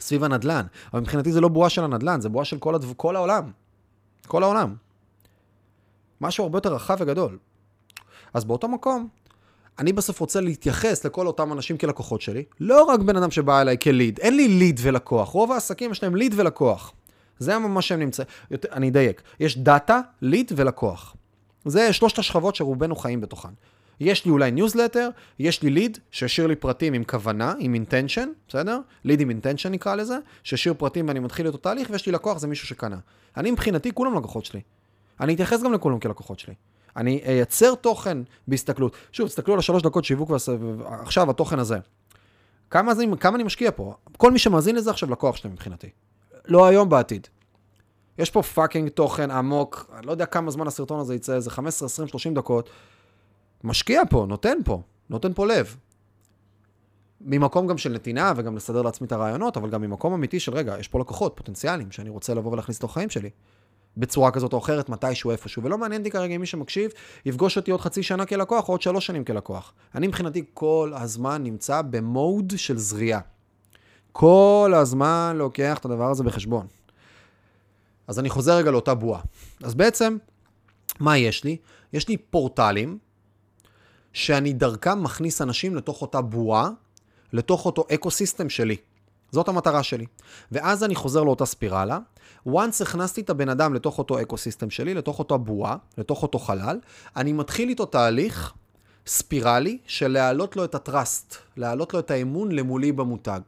סביב 0.00 0.24
הנדל"ן, 0.24 0.66
אבל 0.92 1.00
מבחינתי 1.00 1.32
זה 1.32 1.40
לא 1.40 1.48
בועה 1.48 1.70
של 1.70 1.84
הנדל"ן, 1.84 2.20
זה 2.20 2.28
בועה 2.28 2.44
של 2.44 2.58
כל, 2.58 2.74
הדו... 2.74 2.86
כל 2.96 3.16
העולם. 3.16 3.50
כל 4.26 4.42
העולם. 4.42 4.83
משהו 6.24 6.44
הרבה 6.44 6.56
יותר 6.56 6.74
רחב 6.74 6.96
וגדול. 7.00 7.38
אז 8.34 8.44
באותו 8.44 8.68
מקום, 8.68 9.08
אני 9.78 9.92
בסוף 9.92 10.20
רוצה 10.20 10.40
להתייחס 10.40 11.04
לכל 11.06 11.26
אותם 11.26 11.52
אנשים 11.52 11.78
כלקוחות 11.78 12.20
שלי, 12.20 12.44
לא 12.60 12.82
רק 12.82 13.00
בן 13.00 13.16
אדם 13.16 13.30
שבא 13.30 13.60
אליי 13.60 13.76
כליד, 13.82 14.18
אין 14.18 14.36
לי 14.36 14.48
ליד 14.48 14.80
ולקוח, 14.82 15.28
רוב 15.28 15.52
העסקים 15.52 15.90
יש 15.90 16.02
להם 16.02 16.16
ליד 16.16 16.34
ולקוח. 16.36 16.92
זה 17.38 17.58
מה 17.58 17.82
שהם 17.82 18.00
נמצאים, 18.00 18.28
אני 18.72 18.88
אדייק, 18.88 19.22
יש 19.40 19.58
דאטה, 19.58 20.00
ליד 20.22 20.52
ולקוח. 20.56 21.16
זה 21.64 21.92
שלושת 21.92 22.18
השכבות 22.18 22.56
שרובנו 22.56 22.96
חיים 22.96 23.20
בתוכן. 23.20 23.48
יש 24.00 24.24
לי 24.24 24.30
אולי 24.30 24.50
ניוזלטר, 24.50 25.08
יש 25.38 25.62
לי 25.62 25.70
ליד 25.70 25.98
שהשאיר 26.10 26.46
לי 26.46 26.56
פרטים 26.56 26.92
עם 26.92 27.04
כוונה, 27.04 27.54
עם 27.58 27.74
intention, 27.74 28.28
בסדר? 28.48 28.80
ליד 29.04 29.20
עם 29.20 29.30
intention 29.30 29.72
נקרא 29.72 29.94
לזה, 29.94 30.18
שהשאיר 30.42 30.74
פרטים 30.74 31.08
ואני 31.08 31.20
מתחיל 31.20 31.48
את 31.48 31.52
אותו 31.52 31.62
תהליך, 31.62 31.90
ויש 31.90 32.06
לי 32.06 32.12
לקוח, 32.12 32.38
זה 32.38 32.46
מישהו 32.46 32.68
שקנה. 32.68 32.98
אני 33.36 33.50
מבחינתי, 33.50 33.92
כולם 33.94 34.14
לקוחות 34.14 34.44
שלי. 34.44 34.60
אני 35.20 35.34
אתייחס 35.34 35.62
גם 35.62 35.72
לכולם 35.72 35.98
כלקוחות 35.98 36.38
שלי. 36.38 36.54
אני 36.96 37.22
אייצר 37.24 37.74
תוכן 37.74 38.18
בהסתכלות. 38.48 38.96
שוב, 39.12 39.28
תסתכלו 39.28 39.54
על 39.54 39.58
השלוש 39.58 39.82
דקות 39.82 40.04
שיווק 40.04 40.30
ועכשיו 40.30 41.30
התוכן 41.30 41.58
הזה. 41.58 41.78
כמה, 42.70 42.94
זה, 42.94 43.04
כמה 43.20 43.36
אני 43.36 43.42
משקיע 43.42 43.70
פה? 43.70 43.94
כל 44.16 44.30
מי 44.30 44.38
שמאזין 44.38 44.76
לזה 44.76 44.90
עכשיו 44.90 45.10
לקוח 45.10 45.36
שלי 45.36 45.50
מבחינתי. 45.50 45.88
לא 46.44 46.66
היום, 46.66 46.88
בעתיד. 46.88 47.28
יש 48.18 48.30
פה 48.30 48.42
fucking 48.42 48.88
תוכן 48.88 49.30
עמוק, 49.30 49.90
אני 49.98 50.06
לא 50.06 50.12
יודע 50.12 50.26
כמה 50.26 50.50
זמן 50.50 50.66
הסרטון 50.66 51.00
הזה 51.00 51.14
יצא, 51.14 51.34
איזה 51.34 51.50
15, 51.50 51.86
20, 51.86 52.08
30 52.08 52.34
דקות. 52.34 52.70
משקיע 53.64 54.02
פה, 54.10 54.26
נותן 54.28 54.58
פה, 54.64 54.82
נותן 55.10 55.32
פה 55.32 55.46
לב. 55.46 55.76
ממקום 57.20 57.66
גם 57.66 57.78
של 57.78 57.92
נתינה 57.92 58.32
וגם 58.36 58.56
לסדר 58.56 58.82
לעצמי 58.82 59.06
את 59.06 59.12
הרעיונות, 59.12 59.56
אבל 59.56 59.70
גם 59.70 59.82
ממקום 59.82 60.14
אמיתי 60.14 60.40
של 60.40 60.54
רגע, 60.54 60.78
יש 60.78 60.88
פה 60.88 61.00
לקוחות 61.00 61.32
פוטנציאליים 61.36 61.90
שאני 61.90 62.10
רוצה 62.10 62.34
לבוא 62.34 62.52
ולהכניס 62.52 62.78
לתוך 62.78 62.90
החיים 62.90 63.10
שלי. 63.10 63.30
בצורה 63.96 64.30
כזאת 64.30 64.52
או 64.52 64.58
אחרת, 64.58 64.88
מתישהו, 64.88 65.30
איפשהו. 65.30 65.62
ולא 65.62 65.78
מעניין 65.78 66.00
אותי 66.00 66.10
כרגע 66.10 66.34
אם 66.34 66.40
מי 66.40 66.46
שמקשיב 66.46 66.90
יפגוש 67.26 67.56
אותי 67.56 67.70
עוד 67.70 67.80
חצי 67.80 68.02
שנה 68.02 68.26
כלקוח 68.26 68.68
או 68.68 68.74
עוד 68.74 68.82
שלוש 68.82 69.06
שנים 69.06 69.24
כלקוח. 69.24 69.72
אני 69.94 70.06
מבחינתי 70.06 70.44
כל 70.54 70.92
הזמן 70.94 71.42
נמצא 71.42 71.82
במוד 71.82 72.52
של 72.56 72.78
זריעה. 72.78 73.20
כל 74.12 74.72
הזמן 74.76 75.36
לוקח 75.38 75.78
את 75.78 75.84
הדבר 75.84 76.10
הזה 76.10 76.24
בחשבון. 76.24 76.66
אז 78.06 78.18
אני 78.18 78.30
חוזר 78.30 78.56
רגע 78.56 78.70
לאותה 78.70 78.94
בועה. 78.94 79.20
אז 79.62 79.74
בעצם, 79.74 80.16
מה 81.00 81.18
יש 81.18 81.44
לי? 81.44 81.56
יש 81.92 82.08
לי 82.08 82.16
פורטלים 82.16 82.98
שאני 84.12 84.52
דרכם 84.52 85.02
מכניס 85.02 85.42
אנשים 85.42 85.76
לתוך 85.76 86.02
אותה 86.02 86.20
בועה, 86.20 86.70
לתוך 87.32 87.66
אותו 87.66 87.86
ecosystem 87.94 88.48
שלי. 88.48 88.76
זאת 89.34 89.48
המטרה 89.48 89.82
שלי. 89.82 90.06
ואז 90.52 90.84
אני 90.84 90.94
חוזר 90.94 91.22
לאותה 91.22 91.46
ספירלה. 91.46 91.98
once 92.48 92.82
הכנסתי 92.82 93.20
את 93.20 93.30
הבן 93.30 93.48
אדם 93.48 93.74
לתוך 93.74 93.98
אותו 93.98 94.22
ecosystem 94.22 94.70
שלי, 94.70 94.94
לתוך 94.94 95.18
אותו 95.18 95.38
בועה, 95.38 95.76
לתוך 95.98 96.22
אותו 96.22 96.38
חלל, 96.38 96.78
אני 97.16 97.32
מתחיל 97.32 97.68
איתו 97.68 97.86
תהליך 97.86 98.52
ספירלי 99.06 99.78
של 99.86 100.08
להעלות 100.08 100.56
לו 100.56 100.64
את 100.64 100.74
ה 100.74 100.83
trust, 100.83 101.36
להעלות 101.56 101.94
לו 101.94 102.00
את 102.00 102.10
האמון 102.10 102.52
למולי 102.52 102.92
במותג. 102.92 103.40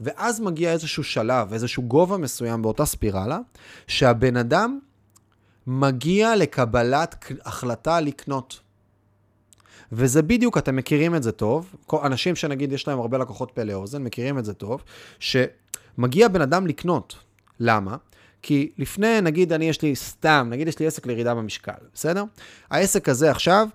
ואז 0.00 0.40
מגיע 0.40 0.72
איזשהו 0.72 1.04
שלב, 1.04 1.52
איזשהו 1.52 1.82
גובה 1.82 2.16
מסוים 2.16 2.62
באותה 2.62 2.84
ספירלה, 2.84 3.38
שהבן 3.86 4.36
אדם 4.36 4.78
מגיע 5.66 6.36
לקבלת 6.36 7.24
החלטה 7.44 8.00
לקנות. 8.00 8.60
וזה 9.92 10.22
בדיוק, 10.22 10.58
אתם 10.58 10.76
מכירים 10.76 11.14
את 11.14 11.22
זה 11.22 11.32
טוב, 11.32 11.74
אנשים 12.02 12.36
שנגיד 12.36 12.72
יש 12.72 12.88
להם 12.88 13.00
הרבה 13.00 13.18
לקוחות 13.18 13.50
פה 13.54 13.62
לאוזן, 13.62 14.02
מכירים 14.02 14.38
את 14.38 14.44
זה 14.44 14.54
טוב, 14.54 14.84
שמגיע 15.18 16.28
בן 16.28 16.40
אדם 16.40 16.66
לקנות. 16.66 17.16
למה? 17.60 17.96
כי 18.42 18.70
לפני, 18.78 19.20
נגיד 19.20 19.52
אני 19.52 19.64
יש 19.64 19.82
לי 19.82 19.96
סתם, 19.96 20.46
נגיד 20.50 20.68
יש 20.68 20.78
לי 20.78 20.86
עסק 20.86 21.06
לירידה 21.06 21.34
במשקל, 21.34 21.72
בסדר? 21.94 22.24
העסק 22.70 23.08
הזה 23.08 23.30
עכשיו, 23.30 23.68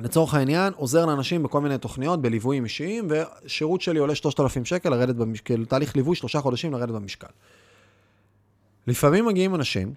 לצורך 0.00 0.34
העניין, 0.34 0.72
עוזר 0.76 1.06
לאנשים 1.06 1.42
בכל 1.42 1.60
מיני 1.60 1.78
תוכניות, 1.78 2.22
בליוויים 2.22 2.64
אישיים, 2.64 3.08
ושירות 3.10 3.80
שלי 3.80 3.98
עולה 3.98 4.14
3,000 4.14 4.64
שקל 4.64 4.90
לרדת 4.90 5.14
במשקל, 5.14 5.64
תהליך 5.64 5.96
ליווי 5.96 6.16
שלושה 6.16 6.40
חודשים 6.40 6.72
לרדת 6.72 6.94
במשקל. 6.94 7.26
לפעמים 8.86 9.26
מגיעים 9.26 9.54
אנשים, 9.54 9.94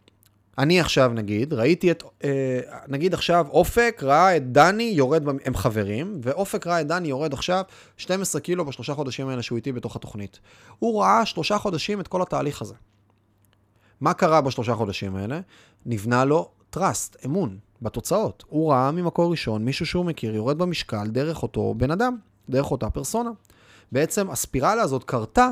אני 0.58 0.80
עכשיו 0.80 1.12
נגיד, 1.16 1.54
ראיתי 1.54 1.92
את, 1.92 2.04
אה, 2.24 2.60
נגיד 2.88 3.14
עכשיו 3.14 3.48
אופק 3.50 4.02
ראה 4.04 4.38
את 4.38 4.52
דני 4.52 4.84
יורד, 4.84 5.24
הם 5.46 5.56
חברים, 5.56 6.20
ואופק 6.24 6.68
ראה 6.68 6.82
את 6.82 6.88
דני 6.88 7.08
יורד 7.08 7.34
עכשיו 7.34 7.64
12 7.98 8.42
קילו 8.42 8.66
בשלושה 8.66 8.94
חודשים 8.94 9.28
האלה 9.28 9.42
שהוא 9.42 9.56
איתי 9.56 9.72
בתוך 9.72 9.96
התוכנית. 9.96 10.40
הוא 10.80 11.02
ראה 11.02 11.26
שלושה 11.26 11.58
חודשים 11.58 12.00
את 12.00 12.08
כל 12.08 12.22
התהליך 12.22 12.62
הזה. 12.62 12.76
מה 14.02 14.14
קרה 14.14 14.42
בשלושה 14.42 14.76
חודשים 14.76 15.16
האלה? 15.16 15.40
נבנה 15.86 16.26
לו 16.26 16.50
trust, 16.76 17.26
אמון, 17.26 17.58
בתוצאות. 17.82 18.44
הוא 18.48 18.72
ראה 18.72 18.92
ממקור 18.92 19.32
ראשון 19.32 19.66
מישהו 19.66 19.86
שהוא 19.86 20.06
מכיר 20.06 20.36
יורד 20.36 20.58
במשקל 20.58 21.08
דרך 21.08 21.44
אותו 21.44 21.74
בן 21.78 21.92
אדם, 21.92 22.18
דרך 22.50 22.72
אותה 22.72 22.90
פרסונה. 22.90 23.30
בעצם 23.92 24.30
הספירלה 24.30 24.82
הזאת 24.82 25.04
קרתה 25.04 25.50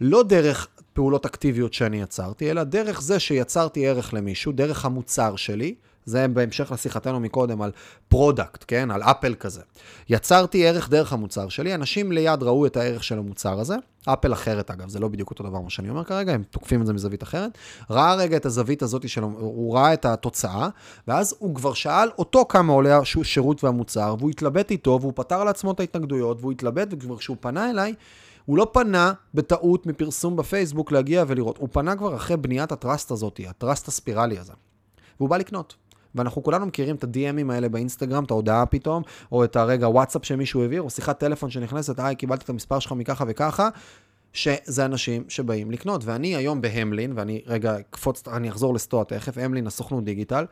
לא 0.00 0.22
דרך 0.22 0.68
פעולות 0.98 1.26
אקטיביות 1.26 1.74
שאני 1.74 2.00
יצרתי, 2.00 2.50
אלא 2.50 2.64
דרך 2.64 3.02
זה 3.02 3.18
שיצרתי 3.18 3.88
ערך 3.88 4.14
למישהו, 4.14 4.52
דרך 4.52 4.84
המוצר 4.84 5.36
שלי, 5.36 5.74
זה 6.04 6.28
בהמשך 6.28 6.72
לשיחתנו 6.72 7.20
מקודם 7.20 7.62
על 7.62 7.72
product, 8.08 8.64
כן? 8.68 8.90
על 8.90 9.02
אפל 9.02 9.34
כזה. 9.34 9.60
יצרתי 10.08 10.66
ערך 10.66 10.88
דרך 10.88 11.12
המוצר 11.12 11.48
שלי, 11.48 11.74
אנשים 11.74 12.12
ליד 12.12 12.42
ראו 12.42 12.66
את 12.66 12.76
הערך 12.76 13.04
של 13.04 13.18
המוצר 13.18 13.60
הזה, 13.60 13.76
אפל 14.04 14.32
אחרת 14.32 14.70
אגב, 14.70 14.88
זה 14.88 14.98
לא 14.98 15.08
בדיוק 15.08 15.30
אותו 15.30 15.44
דבר 15.44 15.60
מה 15.60 15.70
שאני 15.70 15.90
אומר 15.90 16.04
כרגע, 16.04 16.32
הם 16.32 16.42
תוקפים 16.42 16.80
את 16.80 16.86
זה 16.86 16.92
מזווית 16.92 17.22
אחרת. 17.22 17.58
ראה 17.90 18.14
רגע 18.14 18.36
את 18.36 18.46
הזווית 18.46 18.82
הזאת 18.82 19.08
שלו, 19.08 19.26
הוא 19.26 19.74
ראה 19.74 19.92
את 19.92 20.04
התוצאה, 20.04 20.68
ואז 21.08 21.34
הוא 21.38 21.54
כבר 21.54 21.74
שאל 21.74 22.08
אותו 22.18 22.44
כמה 22.48 22.72
עולה 22.72 22.98
השירות 23.20 23.64
והמוצר, 23.64 24.14
והוא 24.18 24.30
התלבט 24.30 24.70
איתו, 24.70 24.98
והוא 25.00 25.12
פתר 25.16 25.44
לעצמו 25.44 25.72
את 25.72 25.80
ההתנגדויות, 25.80 26.40
והוא 26.40 26.52
התלבט, 26.52 26.88
וכבר 26.90 27.16
כשהוא 27.16 27.36
פנה 27.40 27.70
אליי, 27.70 27.94
הוא 28.48 28.58
לא 28.58 28.66
פנה 28.72 29.12
בטעות 29.34 29.86
מפרסום 29.86 30.36
בפייסבוק 30.36 30.92
להגיע 30.92 31.24
ולראות, 31.26 31.58
הוא 31.58 31.68
פנה 31.72 31.96
כבר 31.96 32.16
אחרי 32.16 32.36
בניית 32.36 32.72
הטראסט 32.72 33.10
הזאת, 33.10 33.40
הטראסט 33.48 33.88
הספירלי 33.88 34.38
הזה. 34.38 34.52
והוא 35.20 35.28
בא 35.28 35.36
לקנות. 35.36 35.76
ואנחנו 36.14 36.42
כולנו 36.42 36.66
מכירים 36.66 36.96
את 36.96 37.04
ה-DMים 37.04 37.52
האלה 37.52 37.68
באינסטגרם, 37.68 38.24
את 38.24 38.30
ההודעה 38.30 38.66
פתאום, 38.66 39.02
או 39.32 39.44
את 39.44 39.56
הרגע 39.56 39.88
וואטסאפ 39.88 40.24
שמישהו 40.24 40.62
העביר, 40.62 40.82
או 40.82 40.90
שיחת 40.90 41.18
טלפון 41.18 41.50
שנכנסת, 41.50 41.98
היי, 41.98 42.16
קיבלתי 42.16 42.44
את 42.44 42.50
המספר 42.50 42.78
שלך 42.78 42.92
מככה 42.92 43.24
וככה, 43.28 43.68
שזה 44.32 44.84
אנשים 44.84 45.24
שבאים 45.28 45.70
לקנות. 45.70 46.04
ואני 46.04 46.36
היום 46.36 46.60
באמלין, 46.60 47.12
ואני 47.16 47.42
רגע 47.46 47.78
אקפוץ, 47.78 48.28
אני 48.28 48.50
אחזור 48.50 48.74
לסטואה 48.74 49.04
תכף, 49.04 49.38
אמלין, 49.38 49.66
הסוכנות 49.66 50.04
דיגיטל, 50.04 50.44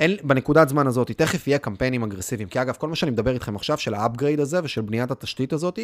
אין, 0.00 0.16
בנקודת 0.22 0.68
זמן 0.68 0.86
הזאת, 0.86 1.10
תכף 1.10 1.46
יהיה 1.46 1.58
קמפיינים 1.58 2.02
אגרסיביים. 2.02 2.48
כי 2.48 2.62
אגב, 2.62 2.74
כל 2.78 2.88
מה 2.88 2.96
שאני 2.96 3.10
מדבר 3.10 3.34
איתכם 3.34 3.56
עכשיו, 3.56 3.78
של 3.78 3.94
ה 3.94 4.00
upgrade 4.00 4.40
הזה 4.40 4.60
ושל 4.64 4.80
בניית 4.80 5.10
התשתית 5.10 5.52
הזאת, 5.52 5.78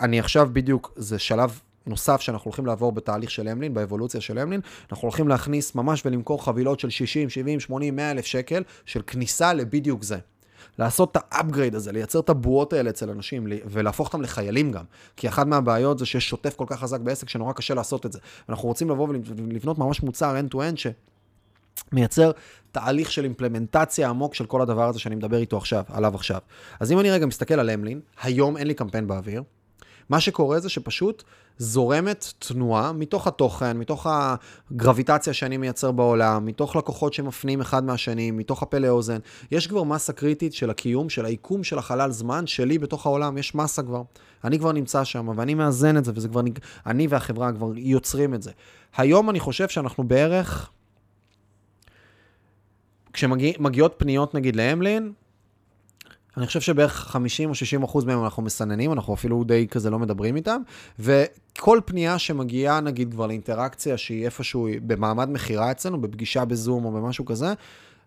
אני 0.00 0.20
עכשיו 0.20 0.48
בדיוק, 0.52 0.92
זה 0.96 1.18
שלב 1.18 1.60
נוסף 1.86 2.20
שאנחנו 2.20 2.48
הולכים 2.48 2.66
לעבור 2.66 2.92
בתהליך 2.92 3.30
של 3.30 3.48
אמלין, 3.48 3.74
באבולוציה 3.74 4.20
של 4.20 4.38
אמלין, 4.38 4.60
אנחנו 4.92 5.06
הולכים 5.06 5.28
להכניס 5.28 5.74
ממש 5.74 6.06
ולמכור 6.06 6.44
חבילות 6.44 6.80
של 6.80 6.90
60, 6.90 7.30
70, 7.30 7.60
80, 7.60 7.96
100 7.96 8.10
אלף 8.10 8.24
שקל 8.24 8.62
של 8.84 9.02
כניסה 9.06 9.52
לבדיוק 9.52 10.02
זה. 10.02 10.18
לעשות 10.78 11.16
את 11.16 11.22
ה 11.30 11.35
upgrade 11.35 11.74
הזה, 11.74 11.92
לייצר 11.92 12.20
את 12.20 12.28
הבועות 12.28 12.72
האלה 12.72 12.90
אצל 12.90 13.10
אנשים 13.10 13.46
ולהפוך 13.64 14.06
אותם 14.06 14.22
לחיילים 14.22 14.72
גם. 14.72 14.84
כי 15.16 15.28
אחת 15.28 15.46
מהבעיות 15.46 15.98
זה 15.98 16.06
שיש 16.06 16.28
שוטף 16.28 16.56
כל 16.56 16.64
כך 16.68 16.80
חזק 16.80 17.00
בעסק 17.00 17.28
שנורא 17.28 17.52
קשה 17.52 17.74
לעשות 17.74 18.06
את 18.06 18.12
זה. 18.12 18.18
אנחנו 18.48 18.68
רוצים 18.68 18.90
לבוא 18.90 19.08
ולבנות 19.08 19.78
ממש 19.78 20.02
מוצר 20.02 20.40
end-to-end 20.40 20.76
שמייצר 21.90 22.30
תהליך 22.72 23.12
של 23.12 23.24
אימפלמנטציה 23.24 24.08
עמוק 24.08 24.34
של 24.34 24.46
כל 24.46 24.62
הדבר 24.62 24.88
הזה 24.88 24.98
שאני 24.98 25.14
מדבר 25.14 25.36
איתו 25.36 25.56
עכשיו, 25.56 25.84
עליו 25.88 26.14
עכשיו. 26.14 26.38
אז 26.80 26.92
אם 26.92 27.00
אני 27.00 27.10
רגע 27.10 27.26
מסתכל 27.26 27.54
על 27.54 27.70
אמלין, 27.70 28.00
היום 28.22 28.56
אין 28.56 28.66
לי 28.66 28.74
קמפיין 28.74 29.06
באוויר. 29.06 29.42
מה 30.08 30.20
שקורה 30.20 30.60
זה 30.60 30.68
שפשוט 30.68 31.22
זורמת 31.58 32.32
תנועה 32.38 32.92
מתוך 32.92 33.26
התוכן, 33.26 33.76
מתוך 33.76 34.06
הגרביטציה 34.10 35.32
שאני 35.32 35.56
מייצר 35.56 35.92
בעולם, 35.92 36.46
מתוך 36.46 36.76
לקוחות 36.76 37.14
שמפנים 37.14 37.60
אחד 37.60 37.84
מהשני, 37.84 38.30
מתוך 38.30 38.62
הפה 38.62 38.78
לאוזן. 38.78 39.18
יש 39.50 39.66
כבר 39.66 39.82
מסה 39.82 40.12
קריטית 40.12 40.54
של 40.54 40.70
הקיום, 40.70 41.08
של 41.08 41.24
היקום 41.24 41.64
של 41.64 41.78
החלל 41.78 42.10
זמן 42.10 42.46
שלי 42.46 42.78
בתוך 42.78 43.06
העולם, 43.06 43.38
יש 43.38 43.54
מסה 43.54 43.82
כבר. 43.82 44.02
אני 44.44 44.58
כבר 44.58 44.72
נמצא 44.72 45.04
שם, 45.04 45.28
ואני 45.36 45.54
מאזן 45.54 45.96
את 45.96 46.04
זה, 46.04 46.12
וזה 46.14 46.28
כבר, 46.28 46.40
אני 46.86 47.06
והחברה 47.06 47.52
כבר 47.52 47.70
יוצרים 47.76 48.34
את 48.34 48.42
זה. 48.42 48.50
היום 48.96 49.30
אני 49.30 49.40
חושב 49.40 49.68
שאנחנו 49.68 50.04
בערך, 50.04 50.70
כשמגיעות 53.12 53.94
פניות 53.96 54.34
נגיד 54.34 54.56
להמלין, 54.56 55.12
אני 56.36 56.46
חושב 56.46 56.60
שבערך 56.60 56.92
50 56.92 57.48
או 57.48 57.54
60 57.54 57.82
אחוז 57.82 58.04
מהם 58.04 58.24
אנחנו 58.24 58.42
מסננים, 58.42 58.92
אנחנו 58.92 59.14
אפילו 59.14 59.44
די 59.44 59.66
כזה 59.70 59.90
לא 59.90 59.98
מדברים 59.98 60.36
איתם, 60.36 60.62
וכל 60.98 61.80
פנייה 61.84 62.18
שמגיעה 62.18 62.80
נגיד 62.80 63.12
כבר 63.12 63.26
לאינטראקציה 63.26 63.96
שהיא 63.96 64.24
איפשהו 64.24 64.68
במעמד 64.86 65.28
מכירה 65.30 65.70
אצלנו, 65.70 66.00
בפגישה 66.00 66.44
בזום 66.44 66.84
או 66.84 66.92
במשהו 66.92 67.24
כזה, 67.24 67.54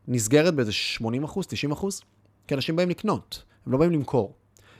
נסגרת 0.07 0.55
באיזה 0.55 0.71
80 0.71 1.23
אחוז, 1.23 1.47
90 1.47 1.71
אחוז, 1.71 2.01
כי 2.47 2.55
אנשים 2.55 2.75
באים 2.75 2.89
לקנות, 2.89 3.43
הם 3.65 3.71
לא 3.71 3.77
באים 3.77 3.91
למכור. 3.91 4.33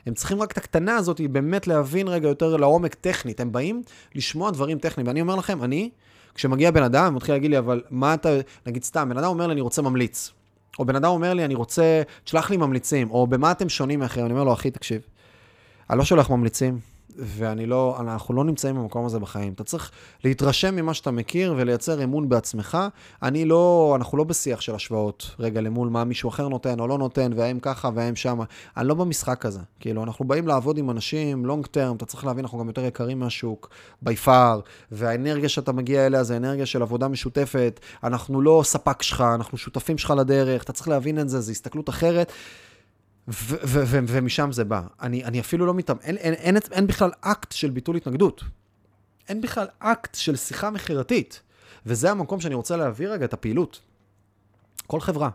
הם 0.06 0.14
צריכים 0.14 0.42
רק 0.42 0.52
את 0.52 0.58
הקטנה 0.58 0.96
הזאת, 0.96 1.22
באמת 1.22 1.68
להבין 1.68 2.08
רגע 2.08 2.28
יותר 2.28 2.58
לעומק 2.58 2.94
טכנית. 2.94 3.40
הם 3.40 3.52
באים 3.52 3.82
לשמוע 4.16 4.52
דברים 4.52 4.80
טכניים. 4.80 5.08
ואני 5.08 5.22
אומר 5.22 5.36
לכם, 5.36 5.64
אני, 5.64 5.90
כשמגיע 6.36 6.72
בן 6.72 6.84
אדם, 6.84 7.06
הוא 7.06 7.14
מתחיל 7.14 7.36
להגיד 7.36 7.52
לי, 7.52 7.58
אבל 7.58 7.82
מה 7.90 8.14
אתה, 8.14 8.30
נגיד 8.66 8.84
סתם, 8.84 9.10
בן 9.10 9.18
אדם 9.18 9.28
אומר 9.28 9.48
לי, 9.48 9.54
אני 9.54 9.62
רוצה 9.62 9.82
ממליץ. 9.82 10.32
או 10.80 10.86
בן 10.86 10.96
אדם 10.96 11.10
אומר 11.10 11.34
לי, 11.34 11.46
אני 11.46 11.56
רוצה, 11.56 12.02
תשלח 12.24 12.50
לי 12.50 12.58
ממליצים, 12.58 13.12
או 13.12 13.28
במה 13.28 13.52
אתם 13.52 13.70
שונים 13.70 14.00
מאחרים? 14.00 14.26
אני 14.26 14.34
אומר 14.34 14.44
לו, 14.44 14.54
אחי, 14.54 14.72
תקשיב, 14.72 15.02
אני 15.90 15.98
לא 15.98 16.06
שולח 16.06 16.30
ממליצים, 16.30 16.80
ואני 17.18 17.66
לא, 17.66 17.98
אנחנו 18.00 18.34
לא 18.34 18.44
נמצאים 18.44 18.76
במקום 18.76 19.06
הזה 19.06 19.20
בחיים. 19.20 19.54
אתה 19.54 19.64
צריך 19.64 19.92
להתרשם 20.24 20.76
ממה 20.76 20.94
שאתה 20.94 21.12
מכיר 21.12 21.54
ולייצר 21.58 22.04
אמון 22.04 22.30
בעצמך. 22.30 22.78
אני 23.24 23.46
לא, 23.46 23.94
אנחנו 23.96 24.18
לא 24.18 24.24
בשיח 24.24 24.62
של 24.62 24.76
השוואות, 24.76 25.36
רגע, 25.40 25.62
למול 25.62 25.90
מה 25.90 26.04
מישהו 26.04 26.30
אחר 26.30 26.48
נותן 26.48 26.80
או 26.80 26.88
לא 26.88 26.98
נותן, 26.98 27.32
והם 27.36 27.60
ככה 27.60 27.90
והם 27.96 28.16
שמה. 28.16 28.44
אני 28.78 28.88
לא 28.88 28.96
במשחק 28.96 29.46
הזה. 29.46 29.60
כאילו, 29.80 30.04
אנחנו 30.04 30.26
באים 30.26 30.48
לעבוד 30.48 30.78
עם 30.78 30.90
אנשים, 30.90 31.46
לונג 31.46 31.66
טרם, 31.66 31.96
אתה 31.96 32.06
צריך 32.06 32.26
להבין, 32.26 32.46
אנחנו 32.46 32.60
גם 32.60 32.68
יותר 32.68 32.86
יקרים 32.86 33.20
מהשוק, 33.20 33.70
בי 34.02 34.16
פאר, 34.16 34.60
והאנרגיה 34.92 35.50
שאתה 35.50 35.72
מגיע 35.72 36.06
אליה 36.06 36.24
זה 36.24 36.38
אנרגיה 36.38 36.66
של 36.66 36.82
עבודה 36.82 37.08
משותפת. 37.08 37.80
אנחנו 38.04 38.42
לא 38.42 38.62
ספק 38.66 39.02
שלך, 39.02 39.22
אנחנו 39.36 39.58
שותפים 39.58 39.98
שלך 39.98 40.14
לדרך, 40.18 40.64
אתה 40.64 40.74
צריך 40.74 40.88
להבין 40.88 41.20
את 41.20 41.30
זה, 41.30 41.42
זו 41.42 41.52
הסתכלות 41.52 41.90
אחרת. 41.90 42.32
ומשם 43.28 44.52
זה 44.52 44.64
בא. 44.64 44.82
אני, 45.02 45.26
אני 45.26 45.40
אפילו 45.40 45.66
לא 45.66 45.74
מתאם, 45.74 45.96
אין, 46.02 46.18
אין, 46.18 46.34
אין, 46.34 46.58
אין 46.72 46.88
בכלל 46.88 47.12
אקט 47.22 47.52
של 47.52 47.70
ביטול 47.70 47.96
התנגדות. 47.96 48.44
אין 49.30 49.42
בכלל 49.42 49.68
אקט 49.80 50.16
של 50.16 50.36
שיחה 50.36 50.70
מכירתית. 50.70 51.42
וזה 51.86 52.12
המקום 52.12 52.42
שאני 52.42 52.56
רוצה 52.56 52.78
להעביר 52.78 53.12
רגע 53.12 53.26
את 53.26 53.34
הפעילות. 53.34 53.80
כל 54.88 55.00
חברה, 55.00 55.30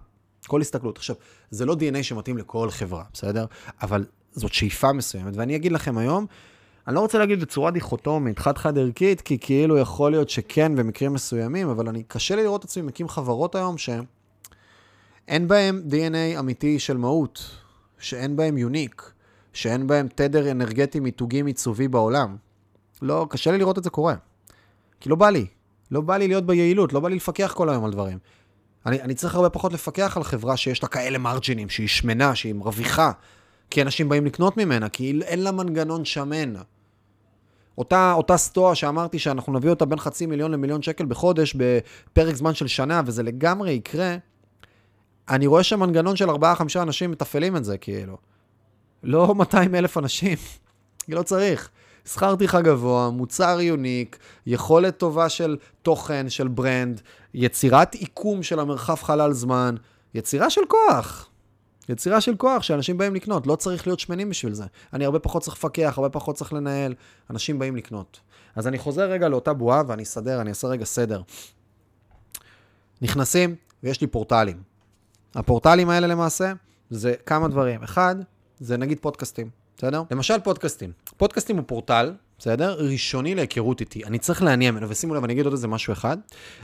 כל 0.46 0.60
הסתכלות. 0.60 0.96
עכשיו, 0.96 1.16
זה 1.50 1.66
לא 1.66 1.74
DNA 1.74 2.02
שמתאים 2.02 2.38
לכל 2.38 2.70
חברה, 2.70 3.04
בסדר? 3.12 3.46
אבל 3.82 4.04
זאת 4.32 4.52
שאיפה 4.52 4.92
מסוימת. 4.92 5.36
ואני 5.36 5.56
אגיד 5.56 5.72
לכם 5.72 5.98
היום, 5.98 6.26
אני 6.86 6.94
לא 6.94 7.00
רוצה 7.00 7.18
להגיד 7.18 7.40
בצורה 7.40 7.70
דיכוטומית, 7.70 8.38
חד-חד 8.38 8.78
ערכית, 8.78 9.20
כי 9.20 9.38
כאילו 9.38 9.78
יכול 9.78 10.10
להיות 10.10 10.30
שכן 10.30 10.76
במקרים 10.76 11.12
מסוימים, 11.12 11.68
אבל 11.68 11.88
אני, 11.88 12.02
קשה 12.02 12.36
לי 12.36 12.42
לראות 12.42 12.60
את 12.60 12.64
עצמי 12.64 12.82
מקים 12.82 13.08
חברות 13.08 13.54
היום 13.54 13.76
שאין 13.78 15.48
בהם 15.48 15.82
DNA 15.90 16.38
אמיתי 16.38 16.78
של 16.78 16.96
מהות. 16.96 17.50
שאין 17.98 18.36
בהם 18.36 18.58
יוניק, 18.58 19.12
שאין 19.52 19.86
בהם 19.86 20.08
תדר 20.14 20.50
אנרגטי 20.50 21.00
מיתוגי 21.00 21.42
מיצובי 21.42 21.88
בעולם. 21.88 22.36
לא, 23.02 23.26
קשה 23.30 23.52
לי 23.52 23.58
לראות 23.58 23.78
את 23.78 23.84
זה 23.84 23.90
קורה. 23.90 24.14
כי 25.00 25.08
לא 25.08 25.16
בא 25.16 25.30
לי. 25.30 25.46
לא 25.90 26.00
בא 26.00 26.16
לי 26.16 26.28
להיות 26.28 26.46
ביעילות, 26.46 26.92
לא 26.92 27.00
בא 27.00 27.08
לי 27.08 27.16
לפקח 27.16 27.52
כל 27.56 27.68
היום 27.68 27.84
על 27.84 27.92
דברים. 27.92 28.18
אני, 28.86 29.02
אני 29.02 29.14
צריך 29.14 29.34
הרבה 29.34 29.50
פחות 29.50 29.72
לפקח 29.72 30.16
על 30.16 30.24
חברה 30.24 30.56
שיש 30.56 30.82
לה 30.82 30.88
כאלה 30.88 31.18
מרג'ינים, 31.18 31.68
שהיא 31.68 31.88
שמנה, 31.88 32.34
שהיא 32.34 32.54
מרוויחה, 32.54 33.12
כי 33.70 33.82
אנשים 33.82 34.08
באים 34.08 34.26
לקנות 34.26 34.56
ממנה, 34.56 34.88
כי 34.88 35.20
אין 35.24 35.42
לה 35.42 35.52
מנגנון 35.52 36.04
שמן. 36.04 36.54
אותה, 37.78 38.12
אותה 38.12 38.36
סטואה 38.36 38.74
שאמרתי 38.74 39.18
שאנחנו 39.18 39.52
נביא 39.52 39.70
אותה 39.70 39.84
בין 39.84 39.98
חצי 39.98 40.26
מיליון 40.26 40.50
למיליון 40.50 40.82
שקל 40.82 41.06
בחודש 41.06 41.56
בפרק 41.58 42.34
זמן 42.34 42.54
של 42.54 42.66
שנה, 42.66 43.02
וזה 43.06 43.22
לגמרי 43.22 43.72
יקרה, 43.72 44.16
אני 45.30 45.46
רואה 45.46 45.62
שמנגנון 45.62 46.16
של 46.16 46.30
4-5 46.30 46.34
אנשים 46.76 47.10
מתפעלים 47.10 47.56
את 47.56 47.64
זה, 47.64 47.78
כאילו. 47.78 48.16
לא 49.02 49.34
200 49.34 49.74
אלף 49.74 49.98
אנשים, 49.98 50.38
לא 51.08 51.22
צריך. 51.22 51.70
שכר 52.06 52.36
טרחה 52.36 52.60
גבוה, 52.60 53.10
מוצר 53.10 53.60
יוניק, 53.60 54.18
יכולת 54.46 54.98
טובה 54.98 55.28
של 55.28 55.56
תוכן, 55.82 56.28
של 56.28 56.48
ברנד, 56.48 57.00
יצירת 57.34 57.94
עיקום 57.94 58.42
של 58.42 58.60
המרחב 58.60 58.94
חלל 58.94 59.32
זמן, 59.32 59.74
יצירה 60.14 60.50
של 60.50 60.60
כוח. 60.68 61.28
יצירה 61.88 62.20
של 62.20 62.36
כוח 62.36 62.62
שאנשים 62.62 62.98
באים 62.98 63.14
לקנות, 63.14 63.46
לא 63.46 63.56
צריך 63.56 63.86
להיות 63.86 64.00
שמנים 64.00 64.30
בשביל 64.30 64.52
זה. 64.52 64.64
אני 64.92 65.04
הרבה 65.04 65.18
פחות 65.18 65.42
צריך 65.42 65.56
לפקח, 65.56 65.94
הרבה 65.96 66.08
פחות 66.08 66.36
צריך 66.36 66.52
לנהל, 66.52 66.94
אנשים 67.30 67.58
באים 67.58 67.76
לקנות. 67.76 68.20
אז 68.56 68.66
אני 68.66 68.78
חוזר 68.78 69.10
רגע 69.10 69.28
לאותה 69.28 69.52
בועה 69.52 69.82
ואני 69.86 70.02
אסדר, 70.02 70.40
אני 70.40 70.50
אעשה 70.50 70.68
רגע 70.68 70.84
סדר. 70.84 71.22
נכנסים 73.02 73.54
ויש 73.82 74.00
לי 74.00 74.06
פורטלים. 74.06 74.67
הפורטלים 75.38 75.90
האלה 75.90 76.06
למעשה 76.06 76.52
זה 76.90 77.14
כמה 77.26 77.48
דברים. 77.48 77.82
אחד, 77.82 78.16
זה 78.60 78.76
נגיד 78.76 78.98
פודקאסטים, 79.00 79.50
בסדר? 79.76 80.02
למשל 80.10 80.38
פודקאסטים. 80.44 80.92
פודקאסטים 81.16 81.56
הוא 81.56 81.64
פורטל 81.66 82.12
בסדר? 82.38 82.76
ראשוני 82.78 83.34
להיכרות 83.34 83.80
איתי. 83.80 84.04
אני 84.04 84.18
צריך 84.18 84.42
להניע 84.42 84.70
ממנו, 84.70 84.88
ושימו 84.88 85.14
לב, 85.14 85.24
אני 85.24 85.32
אגיד 85.32 85.44
עוד 85.44 85.52
איזה 85.52 85.68
משהו 85.68 85.92
אחד. 85.92 86.16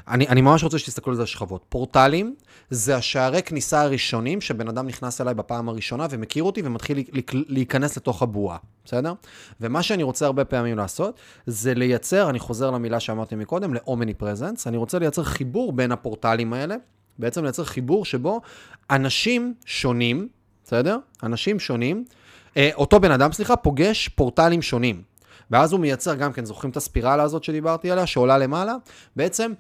אני, 0.09 0.29
אני 0.29 0.41
ממש 0.41 0.65
רוצה 0.65 0.79
שתסתכלו 0.79 1.13
על 1.13 1.17
זה 1.17 1.23
השכבות. 1.23 1.65
פורטלים 1.69 2.35
זה 2.71 2.97
השערי 2.97 3.43
כניסה 3.43 3.83
הראשונים 3.83 4.41
שבן 4.41 4.69
אדם 4.69 4.87
נכנס 4.87 5.21
אליי 5.21 5.35
בפעם 5.35 5.69
הראשונה 5.69 6.07
ומכיר 6.11 6.43
אותי 6.43 6.63
ומתחיל 6.65 7.05
להיכנס 7.33 7.97
לתוך 7.97 8.23
הבועה, 8.23 8.59
בסדר? 8.85 9.13
ומה 9.61 9.83
שאני 9.83 10.03
רוצה 10.03 10.27
הרבה 10.27 10.45
פעמים 10.45 10.77
לעשות, 10.77 11.21
זה 11.47 11.75
לייצר, 11.75 12.31
אני 12.31 12.39
חוזר 12.39 12.71
למילה 12.71 13.01
שאמרתי 13.01 13.35
מקודם, 13.35 13.75
ל-Omni 13.75 14.23
Presence, 14.23 14.63
אני 14.67 14.77
רוצה 14.77 14.99
לייצר 14.99 15.23
חיבור 15.23 15.73
בין 15.73 15.93
הפורטלים 15.93 16.53
האלה, 16.53 16.77
בעצם 17.19 17.45
לייצר 17.45 17.65
חיבור 17.65 18.05
שבו 18.05 18.41
אנשים 18.91 19.55
שונים, 19.67 20.29
בסדר? 20.65 20.99
אנשים 21.23 21.61
שונים, 21.61 22.05
אה, 22.57 22.71
אותו 22.75 23.01
בן 23.01 23.11
אדם, 23.11 23.33
סליחה, 23.33 23.57
פוגש 23.57 24.09
פורטלים 24.09 24.63
שונים. 24.63 25.03
ואז 25.51 25.73
הוא 25.73 25.81
מייצר 25.81 26.15
גם 26.15 26.33
כן, 26.33 26.45
זוכרים 26.45 26.71
את 26.71 26.77
הספירלה 26.77 27.23
הזאת 27.23 27.45
שדיברתי 27.45 27.91
עליה, 27.91 28.07
שעולה 28.07 28.39
למעלה? 28.39 28.75
בעצם 29.17 29.53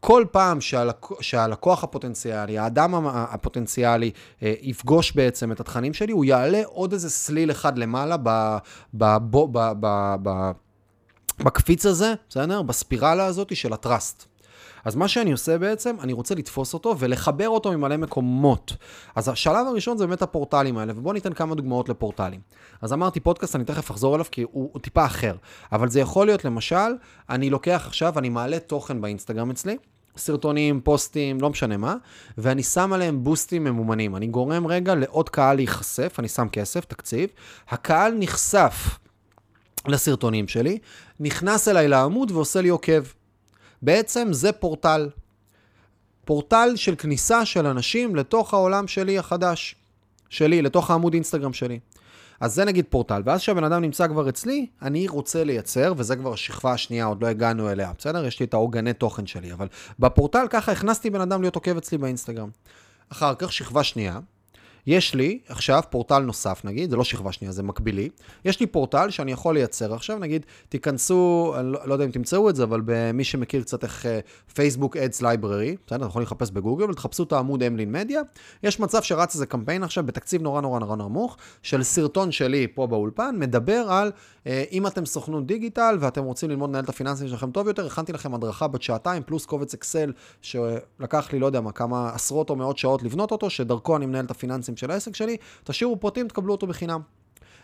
כל 0.00 0.24
פעם 0.30 0.60
שהלקוח, 0.60 1.22
שהלקוח 1.22 1.84
הפוטנציאלי, 1.84 2.58
האדם 2.58 3.06
הפוטנציאלי, 3.06 4.10
אה, 4.42 4.54
יפגוש 4.60 5.12
בעצם 5.12 5.52
את 5.52 5.60
התכנים 5.60 5.94
שלי, 5.94 6.12
הוא 6.12 6.24
יעלה 6.24 6.62
עוד 6.64 6.92
איזה 6.92 7.10
סליל 7.10 7.50
אחד 7.50 7.78
למעלה 7.78 8.16
ב, 8.16 8.28
ב, 8.94 9.04
ב, 9.30 9.38
ב, 9.52 9.72
ב, 9.80 10.14
ב, 10.22 10.50
בקפיץ 11.40 11.86
הזה, 11.86 12.14
בסדר? 12.28 12.62
בספירלה 12.62 13.26
הזאת 13.26 13.56
של 13.56 13.72
הטראסט. 13.72 14.26
אז 14.84 14.96
מה 14.96 15.08
שאני 15.08 15.32
עושה 15.32 15.58
בעצם, 15.58 15.96
אני 16.00 16.12
רוצה 16.12 16.34
לתפוס 16.34 16.74
אותו 16.74 16.94
ולחבר 16.98 17.48
אותו 17.48 17.72
ממלא 17.72 17.96
מקומות. 17.96 18.72
אז 19.16 19.28
השלב 19.28 19.66
הראשון 19.66 19.98
זה 19.98 20.06
באמת 20.06 20.22
הפורטלים 20.22 20.78
האלה, 20.78 20.92
ובואו 20.96 21.14
ניתן 21.14 21.32
כמה 21.32 21.54
דוגמאות 21.54 21.88
לפורטלים. 21.88 22.40
אז 22.82 22.92
אמרתי 22.92 23.20
פודקאסט, 23.20 23.56
אני 23.56 23.64
תכף 23.64 23.90
אחזור 23.90 24.14
אליו 24.14 24.26
כי 24.30 24.42
הוא, 24.42 24.70
הוא 24.72 24.80
טיפה 24.80 25.06
אחר. 25.06 25.34
אבל 25.72 25.88
זה 25.88 26.00
יכול 26.00 26.26
להיות 26.26 26.44
למשל, 26.44 26.94
אני 27.30 27.50
לוקח 27.50 27.84
עכשיו, 27.86 28.18
אני 28.18 28.28
מעלה 28.28 28.58
תוכן 28.58 29.00
באינסטגרם 29.00 29.50
אצלי, 29.50 29.76
סרטונים, 30.16 30.80
פוסטים, 30.80 31.40
לא 31.40 31.50
משנה 31.50 31.76
מה, 31.76 31.96
ואני 32.38 32.62
שם 32.62 32.92
עליהם 32.92 33.24
בוסטים 33.24 33.64
ממומנים. 33.64 34.16
אני 34.16 34.26
גורם 34.26 34.66
רגע 34.66 34.94
לעוד 34.94 35.28
קהל 35.28 35.56
להיחשף, 35.56 36.16
אני 36.18 36.28
שם 36.28 36.48
כסף, 36.48 36.84
תקציב, 36.84 37.30
הקהל 37.68 38.14
נחשף 38.18 38.98
לסרטונים 39.88 40.48
שלי, 40.48 40.78
נכנס 41.20 41.68
אליי 41.68 41.88
לעמוד 41.88 42.30
ועושה 42.30 42.60
לי 42.60 42.68
עוקב. 42.68 43.02
בעצם 43.82 44.28
זה 44.32 44.52
פורטל. 44.52 45.08
פורטל 46.24 46.72
של 46.76 46.94
כניסה 46.96 47.44
של 47.44 47.66
אנשים 47.66 48.16
לתוך 48.16 48.54
העולם 48.54 48.88
שלי 48.88 49.18
החדש. 49.18 49.74
שלי, 50.28 50.62
לתוך 50.62 50.90
העמוד 50.90 51.14
אינסטגרם 51.14 51.52
שלי. 51.52 51.78
אז 52.40 52.54
זה 52.54 52.64
נגיד 52.64 52.84
פורטל, 52.90 53.22
ואז 53.24 53.40
כשהבן 53.40 53.64
אדם 53.64 53.82
נמצא 53.82 54.08
כבר 54.08 54.28
אצלי, 54.28 54.66
אני 54.82 55.08
רוצה 55.08 55.44
לייצר, 55.44 55.94
וזה 55.96 56.16
כבר 56.16 56.32
השכבה 56.32 56.72
השנייה, 56.72 57.04
עוד 57.04 57.22
לא 57.22 57.26
הגענו 57.26 57.70
אליה, 57.70 57.92
בסדר? 57.98 58.24
יש 58.24 58.40
לי 58.40 58.46
את 58.46 58.54
העוגני 58.54 58.92
תוכן 58.92 59.26
שלי, 59.26 59.52
אבל 59.52 59.66
בפורטל 59.98 60.46
ככה 60.50 60.72
הכנסתי 60.72 61.10
בן 61.10 61.20
אדם 61.20 61.40
להיות 61.40 61.54
עוקב 61.54 61.76
אצלי 61.76 61.98
באינסטגרם. 61.98 62.50
אחר 63.12 63.34
כך 63.38 63.52
שכבה 63.52 63.82
שנייה, 63.82 64.18
יש 64.88 65.14
לי 65.14 65.38
עכשיו 65.48 65.82
פורטל 65.90 66.18
נוסף 66.18 66.60
נגיד, 66.64 66.90
זה 66.90 66.96
לא 66.96 67.04
שכבה 67.04 67.32
שנייה, 67.32 67.52
זה 67.52 67.62
מקבילי. 67.62 68.08
יש 68.44 68.60
לי 68.60 68.66
פורטל 68.66 69.10
שאני 69.10 69.32
יכול 69.32 69.54
לייצר 69.54 69.94
עכשיו, 69.94 70.18
נגיד, 70.18 70.46
תיכנסו, 70.68 71.54
אני 71.58 71.72
לא, 71.72 71.80
לא 71.84 71.92
יודע 71.92 72.04
אם 72.04 72.10
תמצאו 72.10 72.50
את 72.50 72.56
זה, 72.56 72.62
אבל 72.62 72.82
במי 72.84 73.24
שמכיר 73.24 73.62
קצת 73.62 73.84
איך 73.84 74.06
פייסבוק 74.54 74.96
Ads 74.96 75.22
Library, 75.22 75.76
בסדר, 75.86 75.96
אתם 75.96 76.06
יכולים 76.06 76.26
לחפש 76.26 76.50
בגוגל 76.50 76.90
ותחפשו 76.90 77.22
את 77.22 77.32
העמוד 77.32 77.62
אמלין 77.62 77.92
מדיה. 77.92 78.22
יש 78.62 78.80
מצב 78.80 79.02
שרץ 79.02 79.34
איזה 79.34 79.46
קמפיין 79.46 79.82
עכשיו 79.82 80.06
בתקציב 80.06 80.42
נורא 80.42 80.60
נורא 80.60 80.80
נורא 80.80 80.96
נמוך, 80.96 81.36
של 81.62 81.82
סרטון 81.82 82.32
שלי 82.32 82.66
פה 82.74 82.86
באולפן, 82.86 83.36
מדבר 83.38 83.86
על 83.88 84.12
אה, 84.46 84.64
אם 84.72 84.86
אתם 84.86 85.06
סוכנות 85.06 85.46
דיגיטל 85.46 85.96
ואתם 86.00 86.24
רוצים 86.24 86.50
ללמוד 86.50 86.70
לנהל 86.70 86.84
את 86.84 86.88
הפיננסים 86.88 87.28
שלכם 87.28 87.50
טוב 87.50 87.66
יותר, 87.66 87.86
הכנתי 87.86 88.12
לכם 88.12 88.34
הדרכה 88.34 88.68
בת 88.68 88.82
שעתיים, 88.82 89.22
פלוס 89.26 89.46
קובץ 89.46 89.74
אקסל, 89.74 90.12
שלקח 90.42 91.32
לי, 91.32 91.38
לא 91.38 91.46
יודע 91.46 91.60
מה, 91.60 91.72
כמה 91.72 92.10
עשרות 92.14 92.50
או 92.50 92.56
מאות 92.56 92.78
שעות 92.78 93.02
לבנות 93.02 93.32
אותו, 93.32 93.50
שדרכו 93.50 93.96
אני 93.96 94.06
מנהל 94.06 94.24
את 94.24 94.30
הפיננסים 94.30 94.76
של 94.78 94.90
העסק 94.90 95.14
שלי, 95.14 95.36
תשאירו 95.64 96.00
פרטים, 96.00 96.28
תקבלו 96.28 96.52
אותו 96.52 96.66
בחינם. 96.66 97.00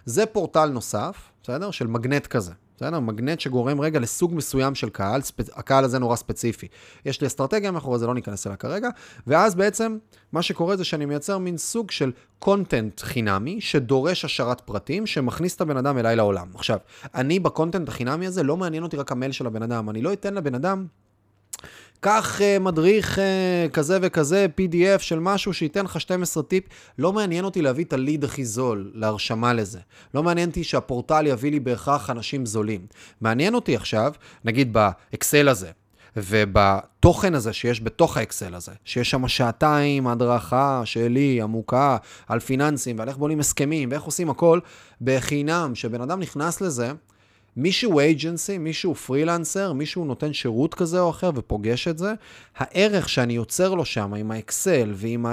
זה 0.05 0.27
פורטל 0.27 0.67
נוסף, 0.67 1.31
בסדר? 1.43 1.71
של 1.71 1.87
מגנט 1.87 2.27
כזה. 2.27 2.53
בסדר? 2.77 3.01
מגנט 3.01 3.41
שגורם 3.41 3.81
רגע 3.81 4.01
לסוג 4.01 4.35
מסוים 4.35 4.75
של 4.75 4.89
קהל, 4.89 5.23
ספ... 5.23 5.41
הקהל 5.55 5.85
הזה 5.85 5.99
נורא 5.99 6.17
ספציפי. 6.17 6.69
יש 7.05 7.21
לי 7.21 7.27
אסטרטגיה 7.27 7.71
מאחורי 7.71 7.99
זה, 7.99 8.07
לא 8.07 8.15
ניכנס 8.15 8.47
אליה 8.47 8.57
כרגע, 8.57 8.89
ואז 9.27 9.55
בעצם 9.55 9.99
מה 10.33 10.43
שקורה 10.43 10.77
זה 10.77 10.85
שאני 10.85 11.05
מייצר 11.05 11.39
מין 11.39 11.59
סוג 11.59 11.91
של 11.91 12.13
קונטנט 12.39 13.01
חינמי, 13.01 13.61
שדורש 13.61 14.25
השארת 14.25 14.61
פרטים, 14.61 15.07
שמכניס 15.07 15.57
את 15.57 15.61
הבן 15.61 15.77
אדם 15.77 15.99
אליי 15.99 16.17
לעולם. 16.17 16.49
עכשיו, 16.55 16.79
אני 17.15 17.39
בקונטנט 17.39 17.89
החינמי 17.89 18.27
הזה, 18.27 18.43
לא 18.43 18.57
מעניין 18.57 18.83
אותי 18.83 18.97
רק 18.97 19.13
המייל 19.13 19.33
של 19.33 19.47
הבן 19.47 19.63
אדם, 19.63 19.91
אני 19.91 20.03
לא 20.03 20.13
אתן 20.13 20.35
לבן 20.35 20.55
אדם 20.55 20.87
קח 22.05 22.41
uh, 22.41 22.63
מדריך 22.63 23.19
uh, 23.19 23.71
כזה 23.73 23.99
וכזה, 24.03 24.47
PDF 24.59 25.03
של 25.03 25.19
משהו 25.19 25.55
שייתן 25.55 25.85
לך 25.85 26.01
12 26.01 26.43
טיפ. 26.43 26.65
לא 26.99 27.13
מעניין 27.13 27.45
אותי 27.45 27.63
להביא 27.63 27.85
את 27.85 27.93
הליד 27.93 28.25
הכי 28.25 28.45
זול 28.45 28.91
להרשמה 28.95 29.53
לזה. 29.53 29.79
לא 30.15 30.23
מעניין 30.23 30.49
אותי 30.49 30.65
שהפורטל 30.65 31.27
יביא 31.27 31.51
לי 31.51 31.61
בהכרח 31.61 32.11
אנשים 32.11 32.47
זולים. 32.47 32.87
מעניין 33.21 33.55
אותי 33.55 33.77
עכשיו, 33.77 34.13
נגיד 34.45 34.73
באקסל 34.73 35.49
הזה, 35.49 35.71
ובתוכן 36.17 37.35
הזה 37.35 37.53
שיש 37.53 37.81
בתוך 37.81 38.17
האקסל 38.17 38.55
הזה, 38.55 38.73
שיש 38.85 39.11
שם 39.11 39.29
שעתיים 39.29 40.07
הדרכה 40.07 40.83
שלי, 40.85 41.41
עמוקה, 41.43 41.97
על 42.29 42.41
פיננסים, 42.41 42.99
ועל 42.99 43.09
איך 43.09 43.17
בונים 43.17 43.41
הסכמים, 43.41 43.89
ואיך 43.91 44.03
עושים 44.03 44.31
הכל 44.31 44.61
בחינם, 45.01 45.75
שבן 45.75 46.01
אדם 46.01 46.21
נכנס 46.21 46.61
לזה, 46.61 46.93
מישהו 47.57 47.99
agency, 47.99 48.59
מישהו 48.59 48.95
פרילנסר, 48.95 49.73
מישהו 49.73 50.05
נותן 50.05 50.33
שירות 50.33 50.75
כזה 50.75 51.01
או 51.01 51.11
אחר 51.11 51.31
ופוגש 51.35 51.89
את 51.89 51.99
זה, 51.99 52.15
הערך 52.57 53.09
שאני 53.09 53.33
יוצר 53.33 53.75
לו 53.75 53.85
שם 53.85 54.15
עם 54.15 54.31
האקסל 54.31 54.93
ועם 54.95 55.27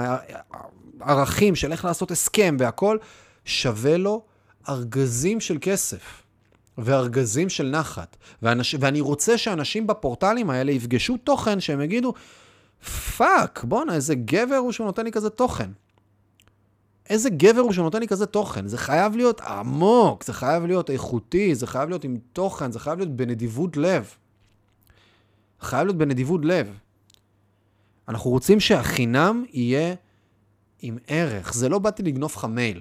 הערכים 1.00 1.54
של 1.54 1.72
איך 1.72 1.84
לעשות 1.84 2.10
הסכם 2.10 2.56
והכל, 2.58 2.98
שווה 3.44 3.96
לו 3.96 4.22
ארגזים 4.68 5.40
של 5.40 5.58
כסף. 5.60 6.22
וארגזים 6.78 7.48
של 7.48 7.68
נחת. 7.68 8.16
ואנש... 8.42 8.74
ואני 8.80 9.00
רוצה 9.00 9.38
שאנשים 9.38 9.86
בפורטלים 9.86 10.50
האלה 10.50 10.72
יפגשו 10.72 11.16
תוכן 11.16 11.60
שהם 11.60 11.80
יגידו, 11.80 12.14
fuck, 13.16 13.64
בואנה, 13.64 13.94
איזה 13.94 14.14
גבר 14.14 14.56
הוא 14.56 14.72
שהוא 14.72 14.86
נותן 14.86 15.04
לי 15.04 15.12
כזה 15.12 15.30
תוכן. 15.30 15.70
איזה 17.10 17.30
גבר 17.30 17.60
הוא 17.60 17.72
שנותן 17.72 18.00
לי 18.00 18.08
כזה 18.08 18.26
תוכן. 18.26 18.66
זה 18.66 18.78
חייב 18.78 19.16
להיות 19.16 19.40
עמוק, 19.40 20.24
זה 20.24 20.32
חייב 20.32 20.66
להיות 20.66 20.90
איכותי, 20.90 21.54
זה 21.54 21.66
חייב 21.66 21.88
להיות 21.88 22.04
עם 22.04 22.16
תוכן, 22.32 22.72
זה 22.72 22.78
חייב 22.78 22.98
להיות 22.98 23.16
בנדיבות 23.16 23.76
לב. 23.76 24.14
חייב 25.60 25.84
להיות 25.84 25.98
בנדיבות 25.98 26.40
לב. 26.44 26.78
אנחנו 28.08 28.30
רוצים 28.30 28.60
שהחינם 28.60 29.44
יהיה 29.52 29.94
עם 30.82 30.98
ערך. 31.06 31.54
זה 31.54 31.68
לא 31.68 31.78
באתי 31.78 32.02
לגנוב 32.02 32.32
לך 32.36 32.44
מייל. 32.44 32.80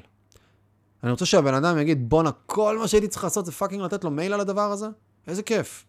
אני 1.03 1.11
רוצה 1.11 1.25
שהבן 1.25 1.53
אדם 1.53 1.77
יגיד, 1.77 2.09
בואנה, 2.09 2.31
כל 2.45 2.77
מה 2.77 2.87
שהייתי 2.87 3.07
צריך 3.07 3.23
לעשות 3.23 3.45
זה 3.45 3.51
fucking 3.51 3.81
לתת 3.81 4.03
לו 4.03 4.11
מייל 4.11 4.33
על 4.33 4.39
הדבר 4.39 4.71
הזה? 4.71 4.87
איזה 5.27 5.43
כיף. 5.43 5.85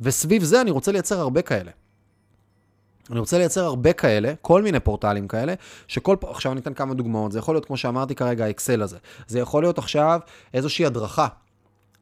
וסביב 0.00 0.44
זה 0.44 0.60
אני 0.60 0.70
רוצה 0.70 0.92
לייצר 0.92 1.20
הרבה 1.20 1.42
כאלה. 1.42 1.70
אני 3.10 3.18
רוצה 3.18 3.38
לייצר 3.38 3.64
הרבה 3.64 3.92
כאלה, 3.92 4.32
כל 4.40 4.62
מיני 4.62 4.80
פורטלים 4.80 5.28
כאלה, 5.28 5.54
שכל 5.88 6.16
פעם, 6.20 6.30
עכשיו 6.30 6.52
אני 6.52 6.60
אתן 6.60 6.74
כמה 6.74 6.94
דוגמאות, 6.94 7.32
זה 7.32 7.38
יכול 7.38 7.54
להיות, 7.54 7.64
כמו 7.64 7.76
שאמרתי 7.76 8.14
כרגע, 8.14 8.44
האקסל 8.44 8.82
הזה. 8.82 8.98
זה 9.26 9.38
יכול 9.38 9.62
להיות 9.62 9.78
עכשיו 9.78 10.20
איזושהי 10.54 10.86
הדרכה. 10.86 11.26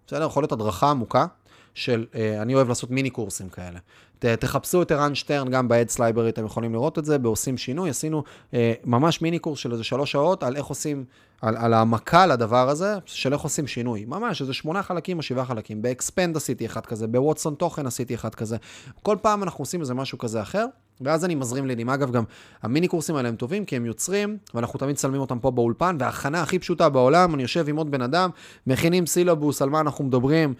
בסדר? 0.06 0.26
יכול 0.26 0.42
להיות 0.42 0.52
הדרכה 0.52 0.90
עמוקה 0.90 1.26
של, 1.74 2.06
אה, 2.14 2.42
אני 2.42 2.54
אוהב 2.54 2.68
לעשות 2.68 2.90
מיני 2.90 3.10
קורסים 3.10 3.48
כאלה. 3.48 3.78
ת, 4.18 4.24
תחפשו 4.24 4.82
את 4.82 4.90
ערן 4.90 5.14
שטרן 5.14 5.48
גם 5.48 5.68
ב-Ads 5.68 5.96
Library, 5.96 6.28
אתם 6.28 6.44
יכולים 6.44 6.72
לראות 6.72 6.98
את 6.98 7.04
זה, 7.04 7.18
בעושים 7.18 7.58
שינוי, 7.58 7.90
עשינו 7.90 8.22
אה, 8.54 8.72
ממש 8.84 9.22
מיני 9.22 9.38
קורס 9.38 9.58
של 9.58 9.72
איזה 9.72 9.84
שלוש 9.84 10.12
שעות 10.12 10.42
על 10.42 10.56
איך 10.56 10.66
עושים, 10.66 11.04
על, 11.42 11.56
על 11.56 11.72
העמקה 11.74 12.26
לדבר 12.26 12.68
הזה, 12.68 12.94
של 13.06 13.32
איך 13.32 13.40
עושים 13.40 13.66
שינוי. 13.66 14.04
ממש, 14.04 14.40
איזה 14.40 14.52
שמונה 14.52 14.82
חלקים 14.82 15.18
או 15.18 15.22
שבעה 15.22 15.44
חלקים. 15.44 15.82
ב-Expand 15.82 16.36
עשיתי 16.36 16.66
אחד 16.66 16.86
כזה, 16.86 17.06
בווטסון 17.06 17.54
תוכן 17.54 17.86
עשיתי 17.86 18.14
אחד 18.14 18.34
כזה. 18.34 18.56
כל 19.02 19.16
פעם 19.22 19.42
אנחנו 19.42 19.62
עושים 19.62 19.80
איזה 19.80 19.94
משהו 19.94 20.18
כזה 20.18 20.42
אחר. 20.42 20.66
ואז 21.00 21.24
אני 21.24 21.34
מזרים 21.34 21.66
לידים. 21.66 21.90
אגב, 21.90 22.10
גם 22.10 22.24
המיני 22.62 22.88
קורסים 22.88 23.16
האלה 23.16 23.28
הם 23.28 23.36
טובים, 23.36 23.64
כי 23.64 23.76
הם 23.76 23.86
יוצרים, 23.86 24.36
ואנחנו 24.54 24.78
תמיד 24.78 24.96
צלמים 24.96 25.20
אותם 25.20 25.38
פה 25.38 25.50
באולפן, 25.50 25.96
וההכנה 26.00 26.42
הכי 26.42 26.58
פשוטה 26.58 26.88
בעולם, 26.88 27.34
אני 27.34 27.42
יושב 27.42 27.68
עם 27.68 27.76
עוד 27.76 27.90
בן 27.90 28.02
אדם, 28.02 28.30
מכינים 28.66 29.06
סילבוס 29.06 29.62
על 29.62 29.70
מה 29.70 29.80
אנחנו 29.80 30.04
מדברים, 30.04 30.54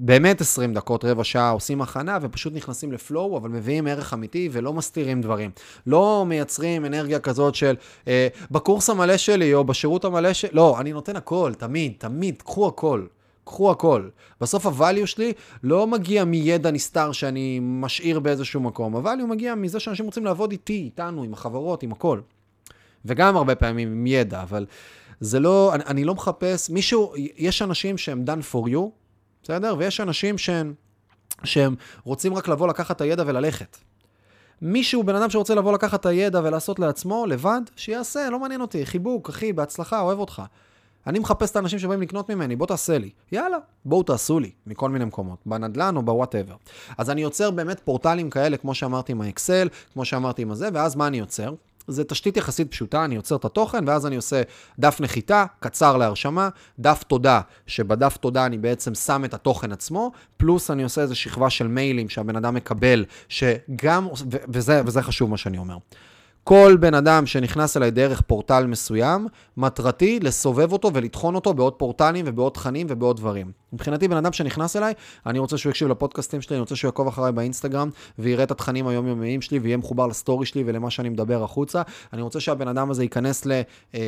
באמת 0.00 0.40
20 0.40 0.74
דקות, 0.74 1.04
רבע 1.04 1.24
שעה, 1.24 1.50
עושים 1.50 1.82
הכנה 1.82 2.18
ופשוט 2.22 2.52
נכנסים 2.54 2.92
לפלואו, 2.92 3.38
אבל 3.38 3.50
מביאים 3.50 3.86
ערך 3.86 4.14
אמיתי 4.14 4.48
ולא 4.52 4.72
מסתירים 4.72 5.20
דברים. 5.20 5.50
לא 5.86 6.24
מייצרים 6.28 6.84
אנרגיה 6.84 7.20
כזאת 7.20 7.54
של 7.54 7.74
אה, 8.08 8.28
בקורס 8.50 8.90
המלא 8.90 9.16
שלי 9.16 9.54
או 9.54 9.64
בשירות 9.64 10.04
המלא 10.04 10.32
שלי, 10.32 10.50
לא, 10.52 10.80
אני 10.80 10.92
נותן 10.92 11.16
הכל, 11.16 11.52
תמיד, 11.58 11.92
תמיד, 11.98 12.42
קחו 12.42 12.68
הכל. 12.68 13.06
קחו 13.44 13.70
הכל. 13.70 14.08
בסוף 14.40 14.66
הvalue 14.66 15.06
שלי 15.06 15.32
לא 15.62 15.86
מגיע 15.86 16.24
מידע 16.24 16.70
נסתר 16.70 17.12
שאני 17.12 17.58
משאיר 17.62 18.20
באיזשהו 18.20 18.60
מקום, 18.60 18.96
הvalue 18.96 19.26
מגיע 19.28 19.54
מזה 19.54 19.80
שאנשים 19.80 20.06
רוצים 20.06 20.24
לעבוד 20.24 20.52
איתי, 20.52 20.72
איתנו, 20.72 21.22
עם 21.22 21.32
החברות, 21.32 21.82
עם 21.82 21.92
הכל. 21.92 22.20
וגם 23.04 23.36
הרבה 23.36 23.54
פעמים 23.54 23.88
עם 23.88 24.06
ידע, 24.06 24.42
אבל 24.42 24.66
זה 25.20 25.40
לא, 25.40 25.74
אני, 25.74 25.84
אני 25.86 26.04
לא 26.04 26.14
מחפש, 26.14 26.70
מישהו, 26.70 27.12
יש 27.36 27.62
אנשים 27.62 27.98
שהם 27.98 28.24
done 28.26 28.54
for 28.54 28.68
you, 28.68 28.90
בסדר? 29.48 29.74
ויש 29.78 30.00
אנשים 30.00 30.38
שהם, 30.38 30.74
שהם 31.44 31.74
רוצים 32.04 32.34
רק 32.34 32.48
לבוא 32.48 32.68
לקחת 32.68 32.96
את 32.96 33.00
הידע 33.00 33.22
וללכת. 33.26 33.76
מישהו, 34.62 35.02
בן 35.02 35.14
אדם 35.14 35.30
שרוצה 35.30 35.54
לבוא 35.54 35.72
לקחת 35.72 36.00
את 36.00 36.06
הידע 36.06 36.40
ולעשות 36.44 36.78
לעצמו, 36.78 37.26
לבד, 37.26 37.60
שיעשה, 37.76 38.30
לא 38.30 38.38
מעניין 38.38 38.60
אותי, 38.60 38.86
חיבוק, 38.86 39.28
אחי, 39.28 39.52
בהצלחה, 39.52 40.00
אוהב 40.00 40.18
אותך. 40.18 40.42
אני 41.06 41.18
מחפש 41.18 41.50
את 41.50 41.56
האנשים 41.56 41.78
שבאים 41.78 42.02
לקנות 42.02 42.30
ממני, 42.30 42.56
בוא 42.56 42.66
תעשה 42.66 42.98
לי. 42.98 43.10
יאללה, 43.32 43.56
בואו 43.84 44.02
תעשו 44.02 44.40
לי, 44.40 44.50
מכל 44.66 44.90
מיני 44.90 45.04
מקומות, 45.04 45.38
בנדלן 45.46 45.96
או 45.96 46.02
ב 46.02 46.07
whatever. 46.07 46.54
אז 46.98 47.10
אני 47.10 47.20
יוצר 47.20 47.50
באמת 47.50 47.80
פורטלים 47.80 48.30
כאלה, 48.30 48.56
כמו 48.56 48.74
שאמרתי 48.74 49.12
עם 49.12 49.20
האקסל, 49.20 49.68
כמו 49.92 50.04
שאמרתי 50.04 50.42
עם 50.42 50.50
הזה, 50.50 50.68
ואז 50.72 50.96
מה 50.96 51.06
אני 51.06 51.18
יוצר? 51.18 51.54
זה 51.88 52.04
תשתית 52.04 52.36
יחסית 52.36 52.70
פשוטה, 52.70 53.04
אני 53.04 53.14
יוצר 53.14 53.36
את 53.36 53.44
התוכן, 53.44 53.88
ואז 53.88 54.06
אני 54.06 54.16
עושה 54.16 54.42
דף 54.78 55.00
נחיתה, 55.00 55.44
קצר 55.60 55.96
להרשמה, 55.96 56.48
דף 56.78 57.02
תודה, 57.02 57.40
שבדף 57.66 58.16
תודה 58.16 58.46
אני 58.46 58.58
בעצם 58.58 58.94
שם 58.94 59.24
את 59.24 59.34
התוכן 59.34 59.72
עצמו, 59.72 60.12
פלוס 60.36 60.70
אני 60.70 60.82
עושה 60.82 61.00
איזו 61.00 61.16
שכבה 61.16 61.50
של 61.50 61.66
מיילים 61.68 62.08
שהבן 62.08 62.36
אדם 62.36 62.54
מקבל, 62.54 63.04
שגם, 63.28 64.08
וזה, 64.48 64.82
וזה 64.86 65.02
חשוב 65.02 65.30
מה 65.30 65.36
שאני 65.36 65.58
אומר. 65.58 65.76
כל 66.48 66.76
בן 66.80 66.94
אדם 66.94 67.26
שנכנס 67.26 67.76
אליי 67.76 67.90
דרך 67.90 68.20
פורטל 68.20 68.66
מסוים, 68.66 69.26
מטרתי 69.56 70.20
לסובב 70.20 70.72
אותו 70.72 70.94
ולטחון 70.94 71.34
אותו 71.34 71.54
בעוד 71.54 71.72
פורטלים 71.72 72.24
ובעוד 72.28 72.52
תכנים 72.52 72.86
ובעוד 72.90 73.16
דברים. 73.16 73.52
מבחינתי, 73.72 74.08
בן 74.08 74.16
אדם 74.16 74.32
שנכנס 74.32 74.76
אליי, 74.76 74.94
אני 75.26 75.38
רוצה 75.38 75.58
שהוא 75.58 75.70
יקשיב 75.70 75.88
לפודקאסטים 75.88 76.40
שלי, 76.40 76.56
אני 76.56 76.60
רוצה 76.60 76.76
שהוא 76.76 76.88
יעקוב 76.88 77.08
אחריי 77.08 77.32
באינסטגרם 77.32 77.90
ויראה 78.18 78.44
את 78.44 78.50
התכנים 78.50 78.86
היומיומיים 78.86 79.40
שלי 79.40 79.58
ויהיה 79.58 79.76
מחובר 79.76 80.06
לסטורי 80.06 80.46
שלי 80.46 80.62
ולמה 80.66 80.90
שאני 80.90 81.08
מדבר 81.08 81.44
החוצה. 81.44 81.82
אני 82.12 82.22
רוצה 82.22 82.40
שהבן 82.40 82.68
אדם 82.68 82.90
הזה 82.90 83.02
ייכנס 83.02 83.46
ל, 83.46 83.52
אה, 83.52 83.62
אה, 83.94 84.00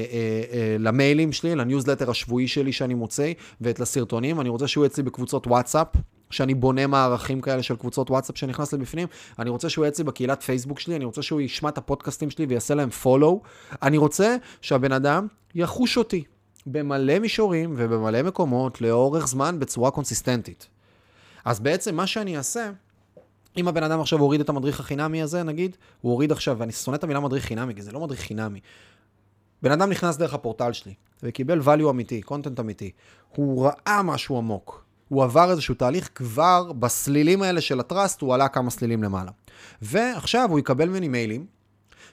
אה, 0.53 0.77
למיילים 0.79 1.33
שלי, 1.33 1.55
לניוזלטר 1.55 2.11
השבועי 2.11 2.49
שלי 2.49 2.73
שאני 2.73 2.95
מוציא 2.95 3.33
ואת 3.61 3.81
לסרטונים. 3.81 4.41
אני 4.41 4.49
רוצה 4.49 4.69
שהוא 4.69 4.87
יצא 4.87 5.03
בקבוצות 5.03 5.47
וואטסאפ. 5.47 5.87
שאני 6.31 6.55
בונה 6.55 6.87
מערכים 6.87 7.41
כאלה 7.41 7.63
של 7.63 7.77
קבוצות 7.77 8.11
וואטסאפ 8.11 8.39
שנכנס 8.39 8.73
לבפנים, 8.73 9.09
אני 9.39 9.51
רוצה 9.51 9.69
שהוא 9.69 9.85
יהיה 9.85 9.91
אצלי 9.91 10.05
בקהילת 10.05 10.43
פייסבוק 10.43 10.81
שלי, 10.81 10.97
אני 10.97 11.05
רוצה 11.05 11.23
שהוא 11.23 11.41
ישמע 11.41 11.69
את 11.69 11.79
הפודקאסטים 11.79 12.31
שלי 12.31 12.47
ויעשה 12.47 12.75
להם 12.75 12.91
follow. 12.91 13.41
אני 13.83 13.99
רוצה 13.99 14.37
שהבן 14.61 14.93
אדם 14.93 15.27
יחוש 15.55 15.97
אותי 15.97 16.25
במלא 16.67 17.19
מישורים 17.19 17.75
ובמלא 17.77 18.23
מקומות 18.23 18.81
לאורך 18.81 19.29
זמן 19.29 19.59
בצורה 19.59 19.91
קונסיסטנטית. 19.91 20.69
אז 21.45 21.61
בעצם 21.61 21.95
מה 21.95 22.07
שאני 22.07 22.37
אעשה, 22.37 22.71
אם 23.57 23.69
הבן 23.69 23.83
אדם 23.83 24.01
עכשיו 24.01 24.19
הוריד 24.19 24.41
את 24.41 24.49
המדריך 24.49 24.81
החינמי 24.81 25.23
הזה, 25.23 25.43
נגיד, 25.43 25.77
הוא 26.01 26.13
הוריד 26.13 26.33
עכשיו, 26.33 26.57
ואני 26.59 26.73
שונא 26.73 26.97
את 26.97 27.05
המילה 27.05 27.21
מדריך 27.21 27.45
חינמי, 27.45 27.75
כי 27.75 27.83
זה 27.83 27.93
לא 27.93 28.01
מדריך 28.01 28.21
חינמי. 28.21 28.61
בן 29.63 29.73
אדם 29.73 29.91
נכנס 29.91 30.17
דרך 30.17 30.35
הפורטל 30.35 30.73
שלי, 30.73 30.95
וקיבל 31.23 31.61
value 31.61 31.91
אמיתי, 31.91 32.23
קונטנט 32.23 32.61
אמיתי. 32.61 32.91
הוא 33.37 33.67
ראה 33.67 34.03
משהו 34.03 34.39
עמוק. 34.39 34.85
הוא 35.11 35.25
עבר 35.25 35.51
איזשהו 35.51 35.75
תהליך 35.75 36.11
כבר 36.15 36.73
בסלילים 36.73 37.43
האלה 37.43 37.61
של 37.61 37.81
הטראסט, 37.81 38.21
הוא 38.21 38.35
עלה 38.35 38.49
כמה 38.49 38.71
סלילים 38.71 39.03
למעלה. 39.03 39.31
ועכשיו 39.83 40.47
הוא 40.51 40.59
יקבל 40.59 40.89
ממני 40.89 41.09
מיילים, 41.09 41.47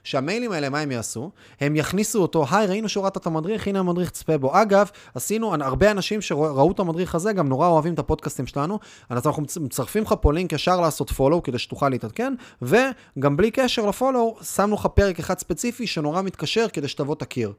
שהמיילים 0.03 0.51
האלה, 0.51 0.69
מה 0.69 0.79
הם 0.79 0.91
יעשו? 0.91 1.31
הם 1.59 1.75
יכניסו 1.75 2.21
אותו, 2.21 2.45
היי, 2.51 2.67
ראינו 2.67 2.89
שהורדת 2.89 3.17
את 3.17 3.25
המדריך, 3.25 3.67
הנה 3.67 3.79
המדריך, 3.79 4.09
צפה 4.09 4.37
בו. 4.37 4.61
אגב, 4.61 4.89
עשינו, 5.15 5.53
הרבה 5.53 5.91
אנשים 5.91 6.21
שראו 6.21 6.71
את 6.71 6.79
המדריך 6.79 7.15
הזה, 7.15 7.33
גם 7.33 7.49
נורא 7.49 7.67
אוהבים 7.67 7.93
את 7.93 7.99
הפודקאסטים 7.99 8.47
שלנו, 8.47 8.79
אז 9.09 9.27
אנחנו 9.27 9.43
מצרפים 9.61 10.03
לך 10.03 10.15
פה 10.21 10.33
לינק 10.33 10.53
ישר 10.53 10.81
לעשות 10.81 11.09
follow, 11.09 11.43
כדי 11.43 11.59
שתוכל 11.59 11.89
להתעדכן, 11.89 12.33
וגם 12.61 13.37
בלי 13.37 13.51
קשר 13.51 13.85
ל 13.85 13.92
follow, 13.92 14.37
שמנו 14.41 14.75
לך 14.75 14.87
פרק 14.93 15.19
אחד 15.19 15.39
ספציפי 15.39 15.87
שנורא 15.87 16.21
מתקשר, 16.21 16.65
כדי 16.73 16.87
שתבוא 16.87 17.15
תכיר. 17.15 17.53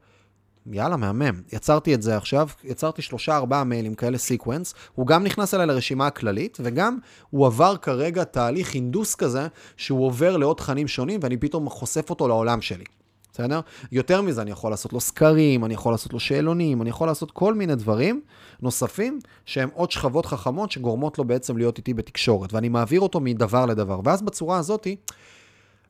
יאללה, 0.71 0.97
מהמם. 0.97 1.41
יצרתי 1.53 1.93
את 1.93 2.01
זה 2.01 2.17
עכשיו, 2.17 2.49
יצרתי 2.63 3.01
שלושה 3.01 3.35
ארבעה 3.35 3.63
מיילים 3.63 3.95
כאלה 3.95 4.17
sequence, 4.17 4.73
הוא 4.95 5.07
גם 5.07 5.23
נכנס 5.23 5.53
אליי 5.53 5.65
לרשימה 5.65 6.07
הכללית, 6.07 6.57
וגם 6.61 6.97
הוא 7.29 7.47
עבר 7.47 7.77
כרגע 7.77 8.23
תהליך 8.23 8.73
הנדוס 8.73 9.15
כזה, 9.15 9.47
שהוא 9.77 10.05
עובר 10.05 10.37
לעוד 10.37 10.57
תכנים 10.57 10.87
שונים, 10.87 11.19
ואני 11.23 11.37
פתאום 11.37 11.69
חושף 11.69 12.09
אותו 12.09 12.27
לעולם 12.27 12.61
שלי. 12.61 12.85
בסדר? 13.33 13.59
יותר 13.91 14.21
מזה, 14.21 14.41
אני 14.41 14.51
יכול 14.51 14.71
לעשות 14.71 14.93
לו 14.93 14.99
סקרים, 14.99 15.65
אני 15.65 15.73
יכול 15.73 15.93
לעשות 15.93 16.13
לו 16.13 16.19
שאלונים, 16.19 16.81
אני 16.81 16.89
יכול 16.89 17.07
לעשות 17.07 17.31
כל 17.31 17.53
מיני 17.53 17.75
דברים 17.75 18.21
נוספים, 18.61 19.19
שהם 19.45 19.69
עוד 19.73 19.91
שכבות 19.91 20.25
חכמות 20.25 20.71
שגורמות 20.71 21.17
לו 21.17 21.25
בעצם 21.25 21.57
להיות 21.57 21.77
איתי 21.77 21.93
בתקשורת, 21.93 22.53
ואני 22.53 22.69
מעביר 22.69 23.01
אותו 23.01 23.19
מדבר 23.19 23.65
לדבר. 23.65 23.99
ואז 24.03 24.21
בצורה 24.21 24.57
הזאתי, 24.57 24.95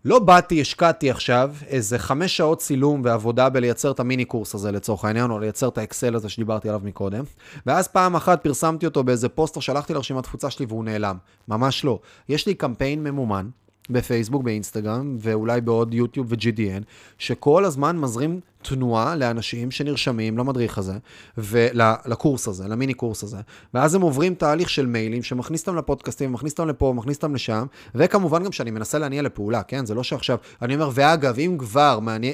לא 0.05 0.19
באתי, 0.19 0.61
השקעתי 0.61 1.09
עכשיו 1.09 1.55
איזה 1.67 1.99
חמש 1.99 2.37
שעות 2.37 2.59
צילום 2.59 3.01
ועבודה 3.03 3.49
בלייצר 3.49 3.91
את 3.91 3.99
המיני 3.99 4.25
קורס 4.25 4.55
הזה 4.55 4.71
לצורך 4.71 5.05
העניין, 5.05 5.31
או 5.31 5.39
לייצר 5.39 5.67
את 5.67 5.77
האקסל 5.77 6.15
הזה 6.15 6.29
שדיברתי 6.29 6.69
עליו 6.69 6.81
מקודם, 6.83 7.23
ואז 7.65 7.87
פעם 7.87 8.15
אחת 8.15 8.43
פרסמתי 8.43 8.85
אותו 8.85 9.03
באיזה 9.03 9.29
פוסטר, 9.29 9.59
שלחתי 9.59 9.93
לרשימת 9.93 10.23
תפוצה 10.23 10.49
שלי 10.49 10.65
והוא 10.65 10.83
נעלם. 10.83 11.17
ממש 11.47 11.85
לא. 11.85 11.99
יש 12.29 12.47
לי 12.47 12.53
קמפיין 12.53 13.03
ממומן, 13.03 13.49
בפייסבוק, 13.89 14.43
באינסטגרם, 14.43 15.17
ואולי 15.19 15.61
בעוד 15.61 15.93
יוטיוב 15.93 16.31
ו-GDN, 16.31 16.83
שכל 17.17 17.65
הזמן 17.65 17.97
מזרים 17.97 18.39
תנועה 18.61 19.15
לאנשים 19.15 19.71
שנרשמים 19.71 20.37
למדריך 20.37 20.77
הזה, 20.77 20.93
ולקורס 21.37 22.47
הזה, 22.47 22.67
למיני 22.67 22.93
קורס 22.93 23.23
הזה, 23.23 23.37
ואז 23.73 23.95
הם 23.95 24.01
עוברים 24.01 24.35
תהליך 24.35 24.69
של 24.69 24.85
מיילים 24.85 25.23
שמכניס 25.23 25.61
אותם 25.61 25.75
לפודקאסטים, 25.75 26.33
מכניס 26.33 26.51
אותם 26.51 26.67
לפה, 26.67 26.93
מכניס 26.95 27.17
אותם 27.17 27.35
לשם, 27.35 27.65
וכמובן 27.95 28.43
גם 28.43 28.51
שאני 28.51 28.71
מנסה 28.71 28.99
להניע 28.99 29.21
לפעולה, 29.21 29.63
כן? 29.63 29.85
זה 29.85 29.95
לא 29.95 30.03
שעכשיו, 30.03 30.37
אני 30.61 30.73
אומר, 30.75 30.89
ואגב, 30.93 31.39
אם 31.39 31.55
כבר 31.59 31.99
מעניין... 31.99 32.33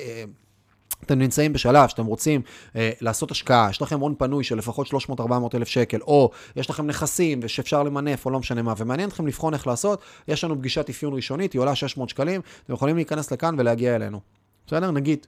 אתם 1.06 1.20
נמצאים 1.20 1.54
בשלב 1.54 1.90
שאתם 1.90 2.06
רוצים 2.06 2.42
אה, 2.76 2.92
לעשות 3.02 3.32
השקעה, 3.32 3.68
יש 3.70 3.82
לכם 3.82 4.00
הון 4.00 4.16
פנוי 4.18 4.44
של 4.44 4.58
לפחות 4.58 4.88
300-400 4.88 5.22
אלף 5.56 5.68
שקל, 5.68 6.02
או 6.02 6.32
יש 6.56 6.70
לכם 6.70 6.88
נכסים 6.88 7.40
ושאפשר 7.44 7.84
למנף 7.84 8.26
או 8.26 8.32
לא 8.32 8.40
משנה 8.40 8.62
מה, 8.62 8.74
ומעניין 8.78 9.10
אתכם 9.10 9.28
לבחון 9.28 9.54
איך 9.54 9.68
לעשות, 9.68 10.02
יש 10.28 10.44
לנו 10.44 10.60
פגישת 10.60 10.90
אפיון 10.90 11.14
ראשונית, 11.14 11.54
היא 11.54 11.60
עולה 11.60 11.76
600 11.76 12.10
שקלים, 12.10 12.42
אתם 12.64 12.74
יכולים 12.74 12.96
להיכנס 12.96 13.32
לכאן 13.32 13.56
ולהגיע 13.58 13.96
אלינו. 13.96 14.20
בסדר? 14.68 14.92
נגיד, 14.92 15.28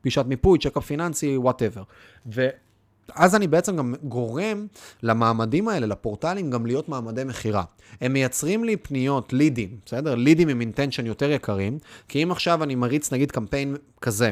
פגישת 0.00 0.24
מיפוי, 0.26 0.58
check-up 0.58 0.84
פיננסי, 0.84 1.36
whatever. 1.36 1.82
ואז 2.26 3.34
אני 3.34 3.46
בעצם 3.46 3.76
גם 3.76 3.94
גורם 4.02 4.66
למעמדים 5.02 5.68
האלה, 5.68 5.86
לפורטלים, 5.86 6.50
גם 6.50 6.66
להיות 6.66 6.88
מעמדי 6.88 7.24
מכירה. 7.24 7.64
הם 8.00 8.12
מייצרים 8.12 8.64
לי 8.64 8.76
פניות, 8.76 9.32
לידים, 9.32 9.76
בסדר? 9.86 10.14
לידים 10.14 10.48
עם 10.48 10.60
intention 10.60 11.06
יותר 11.06 11.30
יקרים, 11.30 11.78
כי 12.08 12.22
אם 12.22 12.30
עכשיו 12.30 12.62
אני 12.62 12.74
מריץ 12.74 13.12
נגיד 13.12 13.30
קמפיין 13.30 13.76
כזה, 14.00 14.30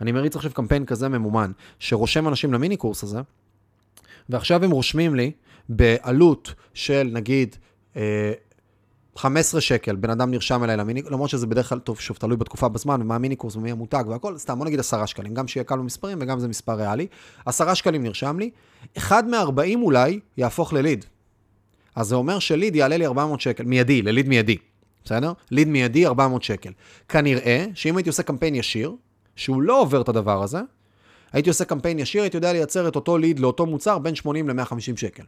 אני 0.00 0.12
מריץ 0.12 0.36
עכשיו 0.36 0.52
קמפיין 0.52 0.86
כזה 0.86 1.08
ממומן, 1.08 1.52
שרושם 1.78 2.28
אנשים 2.28 2.52
למיני 2.52 2.76
קורס 2.76 3.02
הזה, 3.02 3.20
ועכשיו 4.28 4.64
הם 4.64 4.70
רושמים 4.70 5.14
לי 5.14 5.32
בעלות 5.68 6.54
של 6.74 7.10
נגיד 7.12 7.56
אה, 7.96 8.32
15 9.16 9.60
שקל, 9.60 9.96
בן 9.96 10.10
אדם 10.10 10.30
נרשם 10.30 10.64
אליי 10.64 10.76
למיני, 10.76 11.02
למרות 11.10 11.30
שזה 11.30 11.46
בדרך 11.46 11.68
כלל, 11.68 11.78
טוב, 11.78 12.00
שוב, 12.00 12.16
תלוי 12.16 12.36
בתקופה 12.36 12.68
בזמן, 12.68 13.02
ומה 13.02 13.14
המיני 13.14 13.36
קורס 13.36 13.56
ומי 13.56 13.70
המותג 13.70 14.04
והכל, 14.08 14.38
סתם, 14.38 14.58
בוא 14.58 14.66
נגיד 14.66 14.80
10 14.80 15.06
שקלים, 15.06 15.34
גם 15.34 15.48
שיהיה 15.48 15.64
קל 15.64 15.78
במספרים 15.78 16.18
וגם 16.20 16.40
זה 16.40 16.48
מספר 16.48 16.72
ריאלי. 16.72 17.06
10 17.46 17.74
שקלים 17.74 18.02
נרשם 18.02 18.38
לי, 18.38 18.50
אחד 18.96 19.28
מ-40 19.28 19.76
אולי 19.76 20.20
יהפוך 20.36 20.72
לליד. 20.72 21.04
אז 21.94 22.06
זה 22.06 22.14
אומר 22.14 22.38
שליד 22.38 22.76
יעלה 22.76 22.96
לי 22.96 23.06
400 23.06 23.40
שקל, 23.40 23.64
מיידי, 23.64 24.02
לליד 24.02 24.28
מיידי, 24.28 24.56
בסדר? 25.04 25.32
ליד 25.50 25.68
מיידי 25.68 26.06
400 26.06 26.42
שקל. 26.42 26.72
כנראה 27.08 27.66
שאם 27.74 27.96
הייתי 27.96 28.10
עושה 28.10 28.22
קמפיין 28.22 28.54
ישיר, 28.54 28.92
שהוא 29.40 29.62
לא 29.62 29.80
עובר 29.80 30.00
את 30.00 30.08
הדבר 30.08 30.42
הזה, 30.42 30.60
הייתי 31.32 31.48
עושה 31.48 31.64
קמפיין 31.64 31.98
ישיר, 31.98 32.22
הייתי 32.22 32.36
יודע 32.36 32.52
לייצר 32.52 32.88
את 32.88 32.96
אותו 32.96 33.18
ליד 33.18 33.38
לאותו 33.38 33.66
מוצר 33.66 33.98
בין 33.98 34.14
80 34.14 34.48
ל-150 34.48 34.96
שקל. 34.96 35.22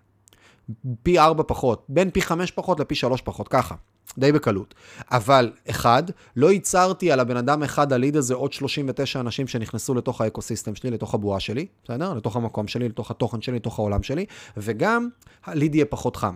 פי 1.03 1.19
4 1.19 1.43
פחות, 1.47 1.85
בין 1.89 2.11
פי 2.11 2.23
5 2.23 2.51
פחות 2.51 2.81
לפי 2.81 2.95
3 2.95 3.21
פחות, 3.21 3.49
ככה, 3.49 3.75
די 4.19 4.33
בקלות. 4.33 4.75
אבל, 5.11 5.53
אחד, 5.71 6.03
לא 6.37 6.53
ייצרתי 6.53 7.13
על 7.13 7.21
הבן 7.21 7.37
אדם 7.37 7.63
אחד 7.63 7.93
הליד 7.93 8.17
הזה 8.17 8.35
עוד 8.35 8.53
39 8.53 9.21
אנשים 9.21 9.49
שנכנסו 9.49 9.95
לתוך 9.95 10.21
האקוסיסטם 10.21 10.75
שלי, 10.75 10.91
לתוך 10.91 11.15
הבועה 11.15 11.41
שלי, 11.41 11.67
בסדר? 11.85 12.15
לתוך 12.15 12.37
המקום 12.37 12.69
שלי, 12.69 12.89
לתוך 12.89 13.11
התוכן 13.11 13.41
שלי, 13.41 13.57
לתוך 13.57 13.79
העולם 13.79 14.03
שלי, 14.03 14.27
וגם 14.57 15.09
הליד 15.45 15.75
יהיה 15.75 15.85
פחות 15.85 16.17
חם. 16.17 16.35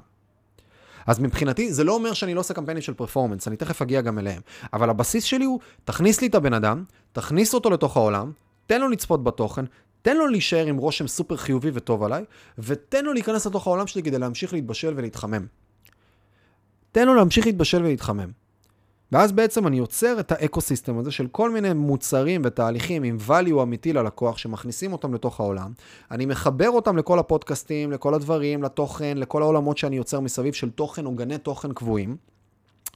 אז 1.07 1.20
מבחינתי, 1.20 1.72
זה 1.72 1.85
לא 1.85 1.95
אומר 1.95 2.12
שאני 2.12 2.35
לא 2.35 2.41
עושה 2.41 2.55
קמפיינים 2.55 2.83
של 2.83 2.95
פרפורמנס, 2.95 3.49
אני 3.49 3.57
תכף 3.57 3.83
אגיע 3.83 4.01
גם 4.01 4.18
אליהם. 4.18 4.41
אבל 4.72 4.91
הבסיס 4.91 5.24
שלי 5.24 5.45
הוא, 5.45 5.61
תכניס 5.85 6.20
לי 6.20 6.27
את 6.27 6.35
הבן 6.35 6.53
אדם, 6.53 6.85
תכניס 7.16 7.54
אותו 7.54 7.70
לתוך 7.70 7.96
העולם, 7.96 8.32
תן 8.66 8.80
לו 8.80 8.88
לצפות 8.88 9.24
בתוכן, 9.24 9.64
תן 10.02 10.16
לו 10.16 10.26
להישאר 10.26 10.66
עם 10.66 10.76
רושם 10.76 11.06
סופר 11.06 11.36
חיובי 11.36 11.70
וטוב 11.74 12.02
עליי, 12.02 12.24
ותן 12.58 13.04
לו 13.04 13.12
להיכנס 13.12 13.46
לתוך 13.46 13.66
העולם 13.66 13.86
שלי 13.86 14.02
כדי 14.02 14.18
להמשיך 14.18 14.52
להתבשל 14.52 14.92
ולהתחמם. 14.96 15.46
תן 16.92 17.06
לו 17.06 17.14
להמשיך 17.14 17.46
להתבשל 17.46 17.82
ולהתחמם. 17.84 18.30
ואז 19.12 19.32
בעצם 19.32 19.66
אני 19.66 19.78
יוצר 19.78 20.20
את 20.20 20.32
ה 20.32 20.39
ecosystem 20.39 20.99
הזה 20.98 21.10
של 21.10 21.26
כל 21.26 21.50
מיני 21.50 21.72
מוצרים 21.72 22.42
ותהליכים 22.44 23.02
עם 23.02 23.18
value 23.28 23.62
אמיתי 23.62 23.92
ללקוח, 23.92 24.38
שמכניסים 24.38 24.92
אותם 24.92 25.14
לתוך 25.14 25.40
העולם. 25.40 25.72
אני 26.10 26.26
מחבר 26.26 26.70
אותם 26.70 26.96
לכל 26.96 27.18
הפודקאסטים, 27.18 27.92
לכל 27.92 28.14
הדברים, 28.14 28.62
לתוכן, 28.62 29.18
לכל 29.18 29.42
העולמות 29.42 29.78
שאני 29.78 29.96
יוצר 29.96 30.20
מסביב 30.20 30.54
של 30.54 30.70
תוכן 30.70 31.06
עוגני 31.07 31.38
תוכן 31.38 31.72
קבועים. 31.72 32.16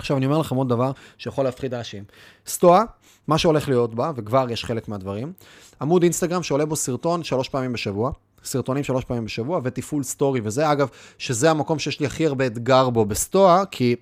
עכשיו 0.01 0.17
אני 0.17 0.27
אומר 0.27 0.39
לכם 0.39 0.57
עוד 0.57 0.69
דבר 0.69 0.93
שיכול 1.19 1.45
להפחיד 1.45 1.75
אנשים. 1.75 2.05
סטואה, 2.47 2.83
מה 3.29 3.39
שהולך 3.39 3.69
להיות 3.69 3.95
בה, 3.95 4.13
וכבר 4.17 4.51
יש 4.51 4.65
חלק 4.65 4.89
מהדברים, 4.89 5.33
עמוד 5.81 6.03
אינסטגרם 6.03 6.43
שעולה 6.43 6.67
בו 6.67 6.77
סרטון 6.77 7.25
שלוש 7.25 7.49
פעמים 7.49 7.73
בשבוע, 7.73 8.11
סרטונים 8.45 8.85
שלוש 8.85 9.05
פעמים 9.05 9.25
בשבוע, 9.25 9.61
ותפעול 9.65 10.03
סטורי, 10.03 10.41
וזה 10.45 10.73
אגב, 10.73 10.89
שזה 11.19 11.51
המקום 11.51 11.79
שיש 11.79 12.01
לי 12.01 12.07
הכי 12.07 12.27
הרבה 12.27 12.47
אתגר 12.47 12.91
בו 12.91 13.05
בסטואה, 13.05 13.67
כי 13.71 13.97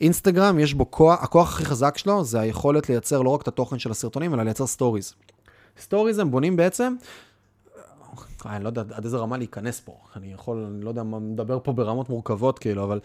אינסטגרם 0.00 0.58
יש 0.58 0.74
בו 0.74 0.90
כוח, 0.90 1.22
הכוח 1.22 1.52
הכי 1.52 1.64
חזק 1.64 1.98
שלו 1.98 2.24
זה 2.24 2.40
היכולת 2.40 2.88
לייצר 2.88 3.22
לא 3.22 3.30
רק 3.30 3.42
את 3.42 3.48
התוכן 3.48 3.78
של 3.78 3.90
הסרטונים, 3.90 4.34
אלא 4.34 4.42
לייצר 4.42 4.66
סטוריז. 4.66 5.14
סטוריז 5.80 6.18
הם 6.18 6.30
בונים 6.30 6.56
בעצם, 6.56 6.94
אה, 8.46 8.56
אני 8.56 8.64
לא 8.64 8.68
יודע 8.68 8.82
עד 8.90 9.04
איזה 9.04 9.16
רמה 9.16 9.36
להיכנס 9.36 9.80
פה, 9.80 9.96
אני 10.16 10.32
יכול, 10.32 10.66
אני 10.70 10.84
לא 10.84 10.88
יודע 10.88 11.02
מה 11.02 11.18
מדבר 11.18 11.58
פה 11.62 11.72
ברמות 11.72 12.08
מורכבות 12.08 12.58
כאילו, 12.58 12.84
אבל 12.84 13.00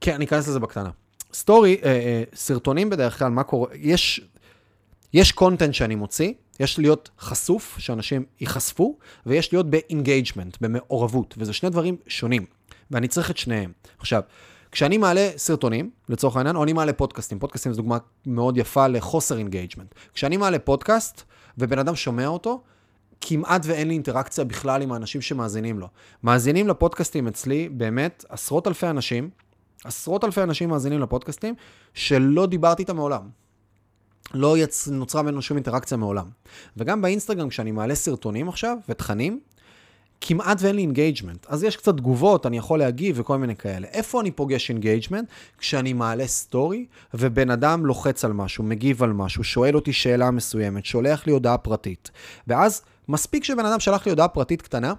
כן, 0.00 0.14
אני 0.14 0.24
אכנס 0.24 0.48
לזה 0.48 0.60
בקטנה. 0.60 0.90
סטורי, 1.36 1.76
אה, 1.84 1.90
אה, 1.90 2.22
סרטונים 2.34 2.90
בדרך 2.90 3.18
כלל, 3.18 3.28
מה 3.28 3.42
קורה, 3.42 3.68
יש, 3.74 4.20
יש 5.12 5.32
content 5.32 5.74
שאני 5.74 5.94
מוציא, 5.94 6.32
יש 6.60 6.78
להיות 6.78 7.10
חשוף, 7.20 7.76
שאנשים 7.78 8.24
ייחשפו, 8.40 8.98
ויש 9.26 9.52
להיות 9.52 9.70
ב-engagement, 9.70 10.56
במעורבות, 10.60 11.34
וזה 11.38 11.52
שני 11.52 11.70
דברים 11.70 11.96
שונים, 12.06 12.46
ואני 12.90 13.08
צריך 13.08 13.30
את 13.30 13.36
שניהם. 13.36 13.72
עכשיו, 13.98 14.22
כשאני 14.72 14.98
מעלה 14.98 15.30
סרטונים, 15.36 15.90
לצורך 16.08 16.36
העניין, 16.36 16.56
או 16.56 16.64
אני 16.64 16.72
מעלה 16.72 16.92
פודקאסטים, 16.92 17.38
פודקאסטים 17.38 17.72
זו 17.72 17.76
דוגמה 17.76 17.98
מאוד 18.26 18.56
יפה 18.56 18.86
לחוסר 18.86 19.38
engagement. 19.38 19.94
כשאני 20.14 20.36
מעלה 20.36 20.58
פודקאסט, 20.58 21.22
ובן 21.58 21.78
אדם 21.78 21.96
שומע 21.96 22.26
אותו, 22.26 22.62
כמעט 23.20 23.62
ואין 23.64 23.88
לי 23.88 23.94
אינטראקציה 23.94 24.44
בכלל 24.44 24.82
עם 24.82 24.92
האנשים 24.92 25.20
שמאזינים 25.20 25.78
לו. 25.78 25.88
מאזינים 26.22 26.68
לפודקאסטים 26.68 27.28
אצלי, 27.28 27.68
באמת, 27.68 28.24
עשרות 28.28 28.66
אלפי 28.66 28.86
אנשים, 28.86 29.30
עשרות 29.84 30.24
אלפי 30.24 30.42
אנשים 30.42 30.68
מאזינים 30.68 31.00
לפודקאסטים, 31.00 31.54
שלא 31.94 32.46
דיברתי 32.46 32.82
איתם 32.82 32.96
מעולם. 32.96 33.28
לא 34.34 34.58
יצ... 34.58 34.88
נוצרה 34.88 35.22
בינינו 35.22 35.42
שום 35.42 35.56
אינטראקציה 35.56 35.96
מעולם. 35.96 36.26
וגם 36.76 37.02
באינסטגרם, 37.02 37.48
כשאני 37.48 37.70
מעלה 37.70 37.94
סרטונים 37.94 38.48
עכשיו, 38.48 38.76
ותכנים, 38.88 39.40
כמעט 40.20 40.58
ואין 40.60 40.76
לי 40.76 40.82
engagement. 40.82 41.46
אז 41.48 41.64
יש 41.64 41.76
קצת 41.76 41.96
תגובות, 41.96 42.46
אני 42.46 42.58
יכול 42.58 42.78
להגיב 42.78 43.20
וכל 43.20 43.38
מיני 43.38 43.56
כאלה. 43.56 43.86
איפה 43.86 44.20
אני 44.20 44.30
פוגש 44.30 44.70
engagement? 44.70 45.28
כשאני 45.58 45.92
מעלה 45.92 46.26
סטורי, 46.26 46.86
ובן 47.14 47.50
אדם 47.50 47.86
לוחץ 47.86 48.24
על 48.24 48.32
משהו, 48.32 48.64
מגיב 48.64 49.02
על 49.02 49.12
משהו, 49.12 49.44
שואל 49.44 49.74
אותי 49.74 49.92
שאלה 49.92 50.30
מסוימת, 50.30 50.84
שולח 50.84 51.26
לי 51.26 51.32
הודעה 51.32 51.58
פרטית. 51.58 52.10
ואז 52.46 52.82
מספיק 53.08 53.44
שבן 53.44 53.66
אדם 53.66 53.80
שלח 53.80 54.06
לי 54.06 54.10
הודעה 54.10 54.28
פרטית 54.28 54.62
קטנה, 54.62 54.94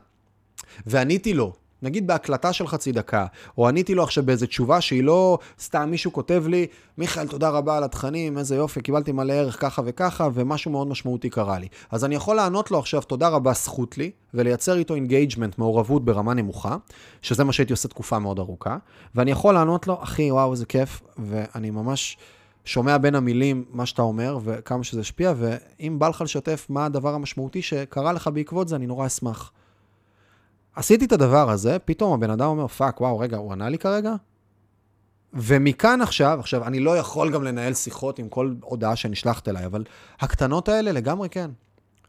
ועניתי 0.86 1.34
לו, 1.34 1.54
נגיד 1.82 2.08
בהקלטה 2.08 2.54
של 2.54 2.68
חצי 2.68 2.92
דקה, 2.92 3.26
או 3.58 3.68
עניתי 3.68 3.96
לו 3.96 4.04
עכשיו 4.04 4.26
באיזה 4.26 4.48
תשובה 4.48 4.82
שהיא 4.82 5.04
לא 5.04 5.38
סתם 5.60 5.90
מישהו 5.92 6.14
כותב 6.14 6.44
לי, 6.48 6.68
מיכאל, 6.98 7.28
תודה 7.28 7.50
רבה 7.50 7.78
על 7.78 7.84
התכנים, 7.84 8.38
איזה 8.38 8.56
יופי, 8.56 8.82
קיבלתי 8.82 9.12
מלא 9.12 9.34
ערך 9.34 9.62
ככה 9.62 9.82
וככה, 9.86 10.30
ומשהו 10.34 10.72
מאוד 10.72 10.88
משמעותי 10.88 11.30
קרה 11.30 11.60
לי. 11.60 11.68
אז 11.92 12.06
אני 12.06 12.16
יכול 12.16 12.36
לענות 12.36 12.72
לו 12.72 12.80
עכשיו, 12.80 13.02
תודה 13.02 13.28
רבה, 13.28 13.54
זכות 13.54 13.98
לי, 13.98 14.12
ולייצר 14.34 14.78
איתו 14.78 14.96
engagement, 14.96 15.58
מעורבות 15.58 16.06
ברמה 16.06 16.34
נמוכה, 16.34 16.76
שזה 17.22 17.44
מה 17.44 17.54
שהייתי 17.54 17.74
עושה 17.74 17.88
תקופה 17.88 18.20
מאוד 18.20 18.40
ארוכה, 18.40 18.78
ואני 19.16 19.32
יכול 19.32 19.54
לענות 19.54 19.88
לו, 19.88 20.04
אחי, 20.04 20.32
וואו, 20.32 20.52
איזה 20.52 20.66
כיף, 20.66 21.02
ואני 21.18 21.70
ממש... 21.70 22.18
שומע 22.68 22.98
בין 22.98 23.16
המילים 23.16 23.66
מה 23.70 23.86
שאתה 23.86 24.02
אומר 24.02 24.40
וכמה 24.44 24.84
שזה 24.84 25.00
השפיע, 25.00 25.34
ואם 25.38 26.00
בא 26.00 26.08
לך 26.08 26.22
לשתף 26.22 26.66
מה 26.70 26.86
הדבר 26.86 27.14
המשמעותי 27.14 27.62
שקרה 27.62 28.14
לך 28.14 28.30
בעקבות 28.34 28.68
זה, 28.68 28.76
אני 28.76 28.88
נורא 28.88 29.08
אשמח. 29.08 29.52
עשיתי 30.78 31.06
את 31.06 31.12
הדבר 31.12 31.50
הזה, 31.50 31.80
פתאום 31.80 32.14
הבן 32.14 32.30
אדם 32.30 32.48
אומר, 32.48 32.68
פאק, 32.68 33.02
וואו, 33.02 33.20
רגע, 33.20 33.38
הוא 33.38 33.52
ענה 33.52 33.70
לי 33.70 33.78
כרגע? 33.78 34.14
ומכאן 35.34 36.02
עכשיו, 36.02 36.38
עכשיו, 36.40 36.64
אני 36.64 36.80
לא 36.80 36.98
יכול 36.98 37.32
גם 37.32 37.44
לנהל 37.44 37.74
שיחות 37.74 38.20
עם 38.20 38.30
כל 38.30 38.54
הודעה 38.62 38.96
שנשלחת 38.96 39.48
אליי, 39.48 39.66
אבל 39.66 39.84
הקטנות 40.20 40.70
האלה 40.70 40.92
לגמרי 40.92 41.30
כן. 41.30 41.52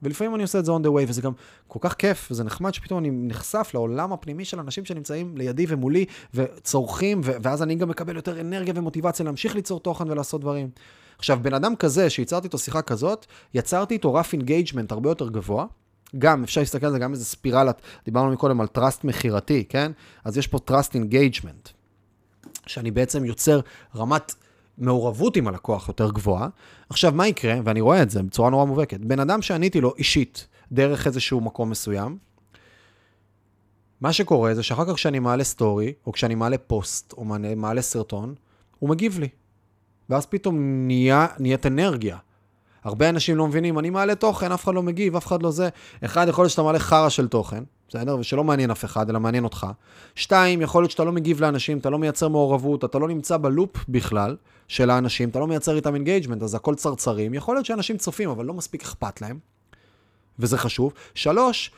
ולפעמים 0.02 0.34
אני 0.34 0.42
עושה 0.42 0.58
את 0.58 0.64
זה 0.64 0.72
on 0.72 0.80
the 0.84 0.88
way, 0.88 1.08
וזה 1.08 1.22
גם 1.22 1.32
כל 1.66 1.78
כך 1.82 1.94
כיף, 1.94 2.28
וזה 2.30 2.44
נחמד 2.44 2.74
שפתאום 2.74 2.98
אני 2.98 3.10
נחשף 3.12 3.70
לעולם 3.74 4.12
הפנימי 4.12 4.44
של 4.44 4.60
אנשים 4.60 4.84
שנמצאים 4.84 5.36
לידי 5.36 5.66
ומולי, 5.68 6.04
וצורכים, 6.34 7.20
ו- 7.24 7.36
ואז 7.42 7.62
אני 7.62 7.74
גם 7.74 7.88
מקבל 7.88 8.16
יותר 8.16 8.40
אנרגיה 8.40 8.74
ומוטיבציה 8.76 9.24
להמשיך 9.24 9.54
ליצור 9.54 9.80
תוכן 9.80 10.10
ולעשות 10.10 10.40
דברים. 10.40 10.70
עכשיו, 11.18 11.38
בן 11.42 11.54
אדם 11.54 11.76
כזה, 11.76 12.10
שיצרתי 12.10 12.46
איתו 12.46 12.58
שיחה 12.58 12.82
כזאת, 12.82 13.26
יצרתי 13.54 13.94
איתו 13.94 14.14
רף 14.14 14.32
engagement 14.32 14.92
הרבה 14.92 15.10
יותר 15.10 15.28
גבוה, 15.28 15.66
גם, 16.18 16.44
אפשר 16.44 16.60
להסתכל 16.60 16.86
על 16.86 16.92
זה 16.92 16.98
גם 16.98 17.12
איזה 17.12 17.24
ספירלה, 17.24 17.72
דיברנו 18.04 18.32
מקודם 18.32 18.60
על 18.60 18.66
trust 18.78 19.00
מכירתי, 19.04 19.64
כן? 19.68 19.92
אז 20.24 20.38
יש 20.38 20.46
פה 20.46 20.58
trust 20.70 20.92
engagement, 20.92 21.72
שאני 22.66 22.90
בעצם 22.90 23.24
יוצר 23.24 23.60
רמת 23.96 24.34
מעורבות 24.78 25.36
עם 25.36 25.48
הלקוח 25.48 25.88
יותר 25.88 26.10
גבוהה. 26.10 26.48
עכשיו, 26.90 27.12
מה 27.12 27.28
יקרה, 27.28 27.54
ואני 27.64 27.80
רואה 27.80 28.02
את 28.02 28.10
זה 28.10 28.22
בצורה 28.22 28.50
נורא 28.50 28.64
מובהקת, 28.64 29.00
בן 29.00 29.20
אדם 29.20 29.42
שעניתי 29.42 29.80
לו 29.80 29.94
אישית, 29.98 30.46
דרך 30.72 31.06
איזשהו 31.06 31.40
מקום 31.40 31.70
מסוים, 31.70 32.18
מה 34.00 34.12
שקורה 34.12 34.54
זה 34.54 34.62
שאחר 34.62 34.84
כך 34.84 34.94
כשאני 34.94 35.18
מעלה 35.18 35.44
סטורי, 35.44 35.92
או 36.06 36.12
כשאני 36.12 36.34
מעלה 36.34 36.58
פוסט, 36.58 37.12
או 37.12 37.24
מעלה 37.56 37.82
סרטון, 37.82 38.34
הוא 38.78 38.90
מגיב 38.90 39.18
לי. 39.18 39.28
ואז 40.10 40.26
פתאום 40.26 40.86
נהיה, 40.86 41.26
נהיית 41.38 41.66
אנרגיה. 41.66 42.18
הרבה 42.88 43.08
אנשים 43.08 43.36
לא 43.36 43.46
מבינים, 43.46 43.78
אני 43.78 43.90
מעלה 43.90 44.14
תוכן, 44.14 44.52
אף 44.52 44.64
אחד 44.64 44.74
לא 44.74 44.82
מגיב, 44.82 45.16
אף 45.16 45.26
אחד 45.26 45.42
לא 45.42 45.50
זה. 45.50 45.68
אחד, 46.04 46.28
יכול 46.28 46.42
להיות 46.42 46.50
שאתה 46.50 46.62
מעלה 46.62 46.78
חרא 46.78 47.08
של 47.08 47.28
תוכן, 47.28 47.64
בסדר? 47.88 48.16
ושלא 48.20 48.44
מעניין 48.44 48.70
אף 48.70 48.84
אחד, 48.84 49.10
אלא 49.10 49.20
מעניין 49.20 49.44
אותך. 49.44 49.66
שתיים, 50.14 50.62
יכול 50.62 50.82
להיות 50.82 50.90
שאתה 50.90 51.04
לא 51.04 51.12
מגיב 51.12 51.40
לאנשים, 51.40 51.78
אתה 51.78 51.90
לא 51.90 51.98
מייצר 51.98 52.28
מעורבות, 52.28 52.84
אתה 52.84 52.98
לא 52.98 53.08
נמצא 53.08 53.36
ב 53.36 53.46
loop 53.46 53.84
בכלל 53.88 54.36
של 54.68 54.90
האנשים, 54.90 55.28
אתה 55.28 55.38
לא 55.38 55.46
מייצר 55.46 55.76
איתם 55.76 55.94
engagement, 55.94 56.42
אז 56.42 56.54
הכל 56.54 56.74
צרצרים. 56.74 57.34
יכול 57.34 57.56
להיות 57.56 57.66
שאנשים 57.66 57.96
צופים, 57.96 58.30
אבל 58.30 58.44
לא 58.44 58.54
מספיק 58.54 58.82
אכפת 58.82 59.20
להם, 59.20 59.38
וזה 60.38 60.58
חשוב. 60.58 60.92
שלוש, 61.14 61.70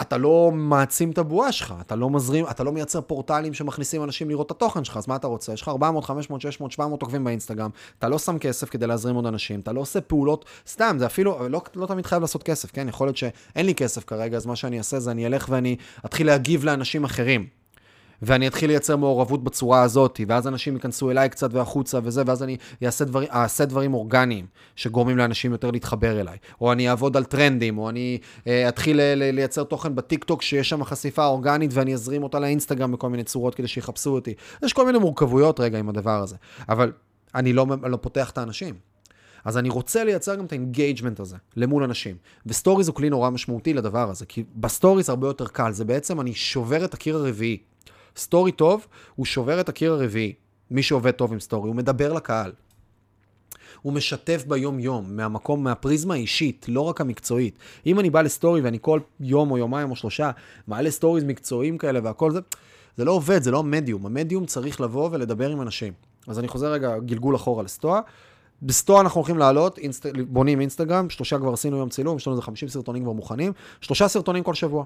אתה 0.00 0.16
לא 0.16 0.50
מעצים 0.54 1.10
את 1.10 1.18
הבועה 1.18 1.52
שלך, 1.52 1.74
אתה 1.80 1.96
לא 1.96 2.10
מזרים, 2.10 2.44
אתה 2.50 2.64
לא 2.64 2.72
מייצר 2.72 3.00
פורטלים 3.00 3.54
שמכניסים 3.54 4.04
אנשים 4.04 4.30
לראות 4.30 4.46
את 4.46 4.50
התוכן 4.50 4.84
שלך, 4.84 4.96
אז 4.96 5.08
מה 5.08 5.16
אתה 5.16 5.26
רוצה? 5.26 5.52
יש 5.52 5.62
לך 5.62 5.68
400, 5.68 6.04
500, 6.04 6.40
600, 6.40 6.72
700 6.72 7.02
עוקבים 7.02 7.24
באינסטגרם, 7.24 7.70
אתה 7.98 8.08
לא 8.08 8.18
שם 8.18 8.38
כסף 8.38 8.70
כדי 8.70 8.86
להזרים 8.86 9.16
עוד 9.16 9.26
אנשים, 9.26 9.60
אתה 9.60 9.72
לא 9.72 9.80
עושה 9.80 10.00
פעולות, 10.00 10.44
סתם, 10.68 10.96
זה 10.98 11.06
אפילו, 11.06 11.48
לא, 11.48 11.62
לא 11.74 11.86
תמיד 11.86 12.06
חייב 12.06 12.22
לעשות 12.22 12.42
כסף, 12.42 12.70
כן? 12.70 12.88
יכול 12.88 13.06
להיות 13.06 13.16
שאין 13.16 13.66
לי 13.66 13.74
כסף 13.74 14.04
כרגע, 14.04 14.36
אז 14.36 14.46
מה 14.46 14.56
שאני 14.56 14.78
אעשה 14.78 15.00
זה 15.00 15.10
אני 15.10 15.26
אלך 15.26 15.46
ואני 15.50 15.76
אתחיל 16.06 16.26
להגיב 16.26 16.64
לאנשים 16.64 17.04
אחרים. 17.04 17.46
ואני 18.22 18.46
אתחיל 18.48 18.70
לייצר 18.70 18.96
מעורבות 18.96 19.44
בצורה 19.44 19.82
הזאת, 19.82 20.20
ואז 20.28 20.48
אנשים 20.48 20.74
ייכנסו 20.74 21.10
אליי 21.10 21.28
קצת 21.28 21.48
והחוצה 21.52 21.98
וזה, 22.02 22.22
ואז 22.26 22.42
אני 22.42 22.56
אעשה 22.84 23.04
דברים, 23.04 23.28
אעשה 23.32 23.64
דברים 23.64 23.94
אורגניים, 23.94 24.46
שגורמים 24.76 25.16
לאנשים 25.16 25.52
יותר 25.52 25.70
להתחבר 25.70 26.20
אליי. 26.20 26.36
או 26.60 26.72
אני 26.72 26.88
אעבוד 26.90 27.16
על 27.16 27.24
טרנדים, 27.24 27.78
או 27.78 27.88
אני 27.88 28.18
אה, 28.46 28.68
אתחיל 28.68 29.00
לייצר 29.14 29.64
תוכן 29.64 29.94
בטיקטוק 29.94 30.42
שיש 30.42 30.68
שם 30.68 30.84
חשיפה 30.84 31.26
אורגנית, 31.26 31.70
ואני 31.74 31.94
אזרים 31.94 32.22
אותה 32.22 32.38
לאינסטגרם 32.38 32.92
בכל 32.92 33.08
מיני 33.08 33.24
צורות 33.24 33.54
כדי 33.54 33.68
שיחפשו 33.68 34.10
אותי. 34.10 34.34
יש 34.62 34.72
כל 34.72 34.86
מיני 34.86 34.98
מורכבויות 34.98 35.60
רגע 35.60 35.78
עם 35.78 35.88
הדבר 35.88 36.22
הזה. 36.22 36.36
אבל 36.68 36.92
אני 37.34 37.52
לא, 37.52 37.66
לא 37.82 37.96
פותח 37.96 38.30
את 38.30 38.38
האנשים. 38.38 38.74
אז 39.44 39.58
אני 39.58 39.68
רוצה 39.68 40.04
לייצר 40.04 40.34
גם 40.34 40.44
את 40.44 40.52
ה 40.52 40.58
engagement 40.58 41.20
הזה 41.20 41.36
למול 41.56 41.82
אנשים. 41.82 42.16
וסטוריז 42.46 42.88
הוא 42.88 42.94
כלי 42.94 43.10
נורא 43.10 43.30
משמעותי 43.30 43.74
לדבר 43.74 44.10
הזה, 44.10 44.26
כי 44.26 44.44
בסטוריז 44.56 45.08
הרבה 45.08 45.26
יותר 45.26 45.46
קל, 45.46 45.72
זה 45.72 45.84
בעצם 45.84 46.20
אני 46.20 46.34
שובר 46.34 46.84
את 46.84 46.94
הקיר 46.94 47.16
הרביעי. 47.16 47.58
סטורי 48.16 48.52
טוב, 48.52 48.86
הוא 49.14 49.26
שובר 49.26 49.60
את 49.60 49.68
הקיר 49.68 49.92
הרביעי. 49.92 50.34
מי 50.70 50.82
שעובד 50.82 51.10
טוב 51.10 51.32
עם 51.32 51.40
סטורי, 51.40 51.68
הוא 51.68 51.76
מדבר 51.76 52.12
לקהל. 52.12 52.52
הוא 53.82 53.92
משתף 53.92 54.44
ביום-יום, 54.48 55.16
מהמקום, 55.16 55.64
מהפריזמה 55.64 56.14
האישית, 56.14 56.66
לא 56.68 56.80
רק 56.80 57.00
המקצועית. 57.00 57.58
אם 57.86 58.00
אני 58.00 58.10
בא 58.10 58.22
לסטורי 58.22 58.60
ואני 58.60 58.78
כל 58.80 59.00
יום 59.20 59.50
או 59.50 59.58
יומיים 59.58 59.90
או 59.90 59.96
שלושה 59.96 60.30
מעלה 60.66 60.90
סטוריז 60.90 61.24
מקצועיים 61.24 61.78
כאלה 61.78 62.00
והכל 62.02 62.30
זה, 62.30 62.40
זה 62.96 63.04
לא 63.04 63.12
עובד, 63.12 63.42
זה 63.42 63.50
לא 63.50 63.58
המדיום. 63.58 64.06
המדיום 64.06 64.46
צריך 64.46 64.80
לבוא 64.80 65.08
ולדבר 65.12 65.50
עם 65.50 65.62
אנשים. 65.62 65.92
אז 66.26 66.38
אני 66.38 66.48
חוזר 66.48 66.72
רגע 66.72 66.98
גלגול 66.98 67.36
אחורה 67.36 67.62
לסטואה. 67.62 68.00
בסטואה 68.62 69.00
אנחנו 69.00 69.18
הולכים 69.18 69.38
לעלות, 69.38 69.78
אינסט... 69.78 70.06
בונים 70.28 70.60
אינסטגרם, 70.60 71.10
שלושה 71.10 71.38
כבר 71.38 71.52
עשינו 71.52 71.76
יום 71.76 71.88
צילום, 71.88 72.16
יש 72.16 72.26
לנו 72.26 72.34
איזה 72.34 72.42
50 72.42 72.68
סרטונים 72.68 73.02
כבר 73.02 73.12
מוכנים, 73.12 73.52
שלושה 73.80 74.08
סרטונים 74.08 74.44
כל 74.44 74.54
שבוע. 74.54 74.84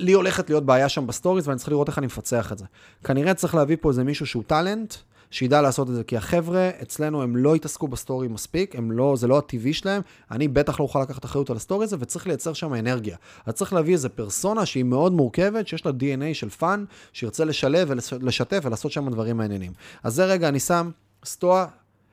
לי 0.00 0.12
הולכת 0.12 0.50
להיות 0.50 0.66
בעיה 0.66 0.88
שם 0.88 1.06
בסטוריז, 1.06 1.48
ואני 1.48 1.58
צריך 1.58 1.68
לראות 1.70 1.88
איך 1.88 1.98
אני 1.98 2.06
מפצח 2.06 2.52
את 2.52 2.58
זה. 2.58 2.64
כנראה 3.04 3.34
צריך 3.34 3.54
להביא 3.54 3.76
פה 3.80 3.88
איזה 3.88 4.04
מישהו 4.04 4.26
שהוא 4.26 4.42
טאלנט, 4.46 4.94
שידע 5.30 5.62
לעשות 5.62 5.90
את 5.90 5.94
זה, 5.94 6.04
כי 6.04 6.16
החבר'ה 6.16 6.70
אצלנו 6.82 7.22
הם 7.22 7.36
לא 7.36 7.54
התעסקו 7.54 7.88
בסטורי 7.88 8.28
מספיק, 8.28 8.76
הם 8.76 8.92
לא, 8.92 9.14
זה 9.16 9.26
לא 9.26 9.38
הטבעי 9.38 9.72
שלהם, 9.72 10.02
אני 10.30 10.48
בטח 10.48 10.80
לא 10.80 10.84
אוכל 10.84 11.02
לקחת 11.02 11.24
אחריות 11.24 11.50
על 11.50 11.56
הסטורי 11.56 11.84
הזה, 11.84 11.96
וצריך 12.00 12.26
לייצר 12.26 12.52
שם 12.52 12.74
אנרגיה. 12.74 13.16
אז 13.46 13.54
צריך 13.54 13.72
להביא 13.72 13.92
איזה 13.92 14.08
פרסונה 14.08 14.66
שהיא 14.66 14.84
מאוד 14.84 15.12
מורכבת, 15.12 15.68
שיש 15.68 15.86
לה 15.86 15.92
DNA 15.92 16.34
של 16.34 16.48
fun, 16.48 16.84
שירצה 17.12 17.44
לשלב 17.44 17.88
ולשתף 17.90 18.60
ולעשות 18.64 18.92
שם 18.92 19.10
דברים 19.10 19.36
מעניינים. 19.36 19.72
אז 20.02 20.14
זה 20.14 20.24
רגע, 20.24 20.48
אני 20.48 20.60
שם 20.60 20.90
סטואה, 21.24 21.66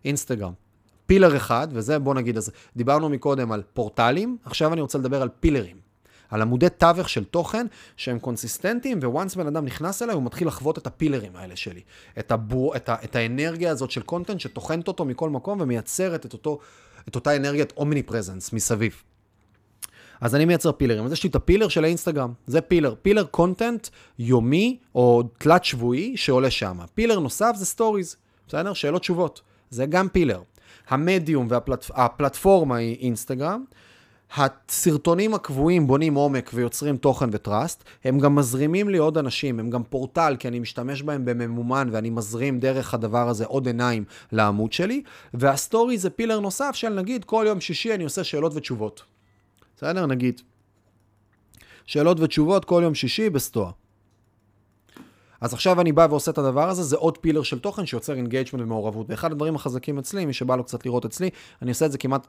אינסטגרם. 0.05 0.53
pillar 1.05 1.38
אחד, 1.38 1.67
וזה 1.71 1.99
בוא 1.99 2.13
נגיד, 2.13 2.38
אז 2.38 2.51
דיברנו 2.75 3.09
מקודם 3.09 3.51
על 3.51 3.63
פורטלים, 3.73 4.38
עכשיו 4.45 4.73
אני 4.73 4.81
רוצה 4.81 4.97
לדבר 4.97 5.21
על 5.21 5.29
פילרים. 5.39 5.86
על 6.30 6.41
עמודי 6.41 6.69
תווך 6.69 7.09
של 7.09 7.23
תוכן 7.23 7.65
שהם 7.97 8.19
קונסיסטנטיים, 8.19 8.99
once 9.03 9.36
בן 9.36 9.47
אדם 9.47 9.65
נכנס 9.65 10.01
אליי, 10.01 10.15
הוא 10.15 10.23
מתחיל 10.23 10.47
לחוות 10.47 10.78
את 10.78 10.88
הפילרים 10.88 11.32
האלה 11.36 11.55
שלי. 11.55 11.82
את, 12.19 12.32
הבור, 12.32 12.75
את, 12.75 12.89
ה, 12.89 12.95
את 13.03 13.15
האנרגיה 13.15 13.71
הזאת 13.71 13.91
של 13.91 14.01
content 14.01 14.39
שטוחנת 14.39 14.88
אותו 14.88 15.05
מכל 15.05 15.30
מקום 15.30 15.61
ומייצרת 15.61 16.25
את, 16.25 16.34
אותו, 16.34 16.59
את 17.07 17.15
אותה 17.15 17.36
אנרגיית 17.36 17.73
omnipresence 17.78 18.53
מסביב. 18.53 19.03
אז 20.21 20.36
אני 20.36 20.45
מייצר 20.45 20.71
פילרים. 20.71 21.05
אז 21.05 21.11
יש 21.11 21.23
לי 21.23 21.30
את 21.30 21.36
ה 21.36 21.40
pillar 21.40 21.67
של 21.67 21.84
האינסטגרם, 21.84 22.34
זה 22.47 22.61
pillar. 22.61 22.95
pillar 23.01 23.23
content 23.23 23.88
יומי 24.19 24.78
או 24.95 25.23
תלת 25.38 25.65
שבועי 25.65 26.17
שעולה 26.17 26.51
שם. 26.51 26.80
pillar 26.95 27.19
נוסף 27.19 27.51
זה 27.55 27.65
סטוריז, 27.65 28.15
בסדר? 28.47 28.73
שאלות 28.73 29.01
תשובות. 29.01 29.41
זה 29.69 29.86
גם 29.86 30.09
pillar. 30.09 30.41
המדיום 30.88 31.47
והפלטפורמה 31.49 32.75
היא 32.75 32.97
אינסטגרם. 32.99 33.63
הסרטונים 34.36 35.34
הקבועים 35.34 35.88
בונים 35.88 36.15
עומק 36.15 36.51
ויוצרים 36.53 36.97
תוכן 36.97 37.30
ו 37.32 37.39
trust, 37.39 37.84
הם 38.03 38.19
גם 38.19 38.36
מזרימים 38.36 38.89
לי 38.89 38.97
עוד 38.97 39.17
אנשים, 39.17 39.59
הם 39.59 39.69
גם 39.69 39.84
פורטל, 39.84 40.36
כי 40.39 40.47
אני 40.47 40.59
משתמש 40.59 41.01
בהם 41.01 41.25
בממומן 41.25 41.89
ואני 41.91 42.09
מזרים 42.09 42.59
דרך 42.59 42.93
הדבר 42.93 43.30
הזה 43.30 43.45
עוד 43.45 43.67
עיניים 43.67 44.03
לעמוד 44.32 44.73
שלי, 44.73 45.03
והסטורי 45.34 45.97
זה 45.97 46.09
pillar 46.09 46.39
נוסף 46.39 46.71
של 46.75 46.89
נגיד 46.89 47.25
כל 47.25 47.45
יום 47.47 47.61
שישי 47.61 47.93
אני 47.93 48.03
עושה 48.03 48.23
שאלות 48.23 48.51
ותשובות. 48.55 49.03
בסדר? 49.78 50.05
נגיד. 50.05 50.41
שאלות 51.86 52.19
ותשובות 52.19 52.65
כל 52.65 52.82
יום 52.84 52.95
שישי 52.95 53.30
בסטואה. 53.30 53.71
אז 55.41 55.53
עכשיו 55.53 55.82
אני 55.82 55.91
בא 55.91 56.07
ועושה 56.09 56.32
את 56.32 56.38
הדבר 56.38 56.69
הזה, 56.69 56.84
זה 56.84 56.95
עוד 56.95 57.17
pillar 57.17 57.43
של 57.43 57.59
תוכן 57.59 57.86
שיוצר 57.86 58.13
engagement 58.13 58.63
ומעורבות. 58.63 59.09
ואחד 59.09 59.32
הדברים 59.32 59.55
החזקים 59.55 59.97
אצלי, 59.97 60.25
מי 60.25 60.34
שבא 60.34 60.55
לו 60.55 60.63
קצת 60.63 60.86
לראות 60.86 61.05
אצלי, 61.05 61.30
אני 61.61 61.69
עושה 61.69 61.86
את 61.86 61.91
זה 61.91 61.97
כמעט 61.97 62.28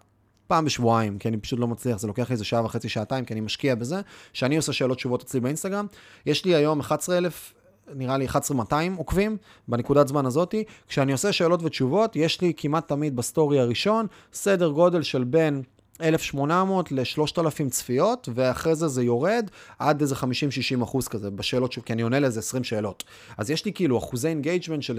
פעם 0.49 0.65
בשבועיים, 0.65 1.19
כי 1.19 1.29
אני 1.29 1.37
פשוט 1.37 1.59
לא 1.59 1.69
מצליח, 1.69 1.99
זה 1.99 2.07
לוקח 2.07 2.29
לי 2.29 2.33
איזה 2.33 2.45
שעה 2.45 2.65
וחצי, 2.65 2.89
שעתיים, 2.89 3.25
כי 3.25 3.33
אני 3.33 3.41
משקיע 3.41 3.75
בזה, 3.75 4.01
שאני 4.33 4.57
עושה 4.57 4.73
שאלות 4.73 4.97
תשובות 4.97 5.23
אצלי 5.23 5.41
באינסטגרם. 5.41 5.87
יש 6.27 6.45
לי 6.45 6.55
היום 6.55 6.81
11,000, 6.81 7.55
נראה 7.95 8.19
לי 8.19 8.27
11,200 8.27 8.95
עוקבים 8.95 9.37
בנקודת 9.69 10.09
זמן 10.09 10.27
הזאתי. 10.27 10.65
כשאני 10.89 11.13
עושה 11.13 11.33
שאלות 11.33 11.63
ותשובות, 11.63 12.17
יש 12.17 12.41
לי 12.41 12.53
כמעט 12.57 12.89
תמיד 12.89 13.17
בסטורי 13.17 13.61
הראשון, 13.61 14.07
סדר 14.33 14.69
גודל 14.69 15.03
של 15.03 15.25
בין 15.25 15.63
1,800 16.01 16.93
ל-3,000 16.93 17.71
צפיות, 17.71 18.29
ואחרי 18.35 18.75
זה 18.75 18.89
זה 18.89 19.03
יורד 19.03 19.51
עד 19.79 20.01
איזה 20.01 20.15
50-60 20.15 20.83
אחוז 20.83 21.09
כזה 21.09 21.31
בשאלות, 21.31 21.75
כי 21.85 21.93
אני 21.93 22.03
עונה 22.03 22.21
לאיזה 22.21 22.41
20 22.41 22.65
שאלות. 22.65 23.05
אז 23.39 23.51
יש 23.51 23.65
לי 23.65 23.73
כאילו 23.73 23.99
אחוזי 23.99 24.29
engagement 24.29 24.83
של 24.83 24.99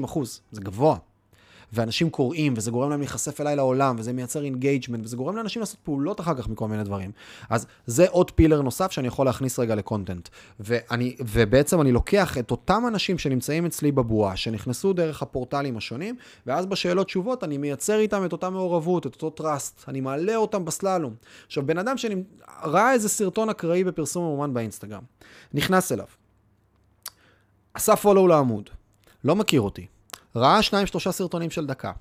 20-30 0.00 0.04
אחוז, 0.04 0.40
זה 0.52 0.60
גבוה. 0.60 0.96
ואנשים 1.72 2.10
קוראים, 2.10 2.54
וזה 2.56 2.70
גורם 2.70 2.90
להם 2.90 3.00
להיחשף 3.00 3.40
אליי 3.40 3.56
לעולם, 3.56 3.96
וזה 3.98 4.12
מייצר 4.12 4.44
engagement, 4.44 5.04
וזה 5.04 5.16
גורם 5.16 5.36
לאנשים 5.36 5.60
לעשות 5.60 5.80
פעולות 5.82 6.20
אחר 6.20 6.34
כך 6.34 6.48
מכל 6.48 6.68
מיני 6.68 6.84
דברים. 6.84 7.10
אז 7.50 7.66
זה 7.86 8.06
עוד 8.08 8.30
pillar 8.30 8.62
נוסף 8.62 8.90
שאני 8.90 9.08
יכול 9.08 9.26
להכניס 9.26 9.58
רגע 9.58 9.74
ל 9.74 9.80
content. 9.80 10.28
ואני, 10.60 11.16
ובעצם 11.20 11.80
אני 11.80 11.92
לוקח 11.92 12.38
את 12.38 12.50
אותם 12.50 12.82
אנשים 12.88 13.18
שנמצאים 13.18 13.66
אצלי 13.66 13.92
בבועה, 13.92 14.36
שנכנסו 14.36 14.92
דרך 14.92 15.22
הפורטלים 15.22 15.76
השונים, 15.76 16.16
ואז 16.46 16.66
בשאלות 16.66 17.06
תשובות 17.06 17.44
אני 17.44 17.58
מייצר 17.58 17.98
איתם 17.98 18.24
את 18.24 18.32
אותה 18.32 18.50
מעורבות, 18.50 19.06
את 19.06 19.14
אותו 19.14 19.30
trust, 19.30 19.84
אני 19.88 20.00
מעלה 20.00 20.36
אותם 20.36 20.64
בסללום. 20.64 21.14
עכשיו, 21.46 21.66
בן 21.66 21.78
אדם 21.78 21.94
שראה 21.96 22.92
איזה 22.92 23.08
סרטון 23.08 23.48
אקראי 23.48 23.84
בפרסום 23.84 24.24
ממומן 24.24 24.54
באינסטגרם, 24.54 25.02
נכנס 25.54 25.92
אליו, 25.92 26.06
עשה 27.74 27.96
follow 27.96 28.26
לעמוד, 28.26 28.70
לא 29.24 29.36
מכיר 29.36 29.60
אותי, 29.60 29.86
ראה 30.36 30.62
שניים 30.62 30.86
שלושה 30.86 31.12
סרטונים 31.12 31.50
של 31.50 31.66
דקה, 31.66 31.92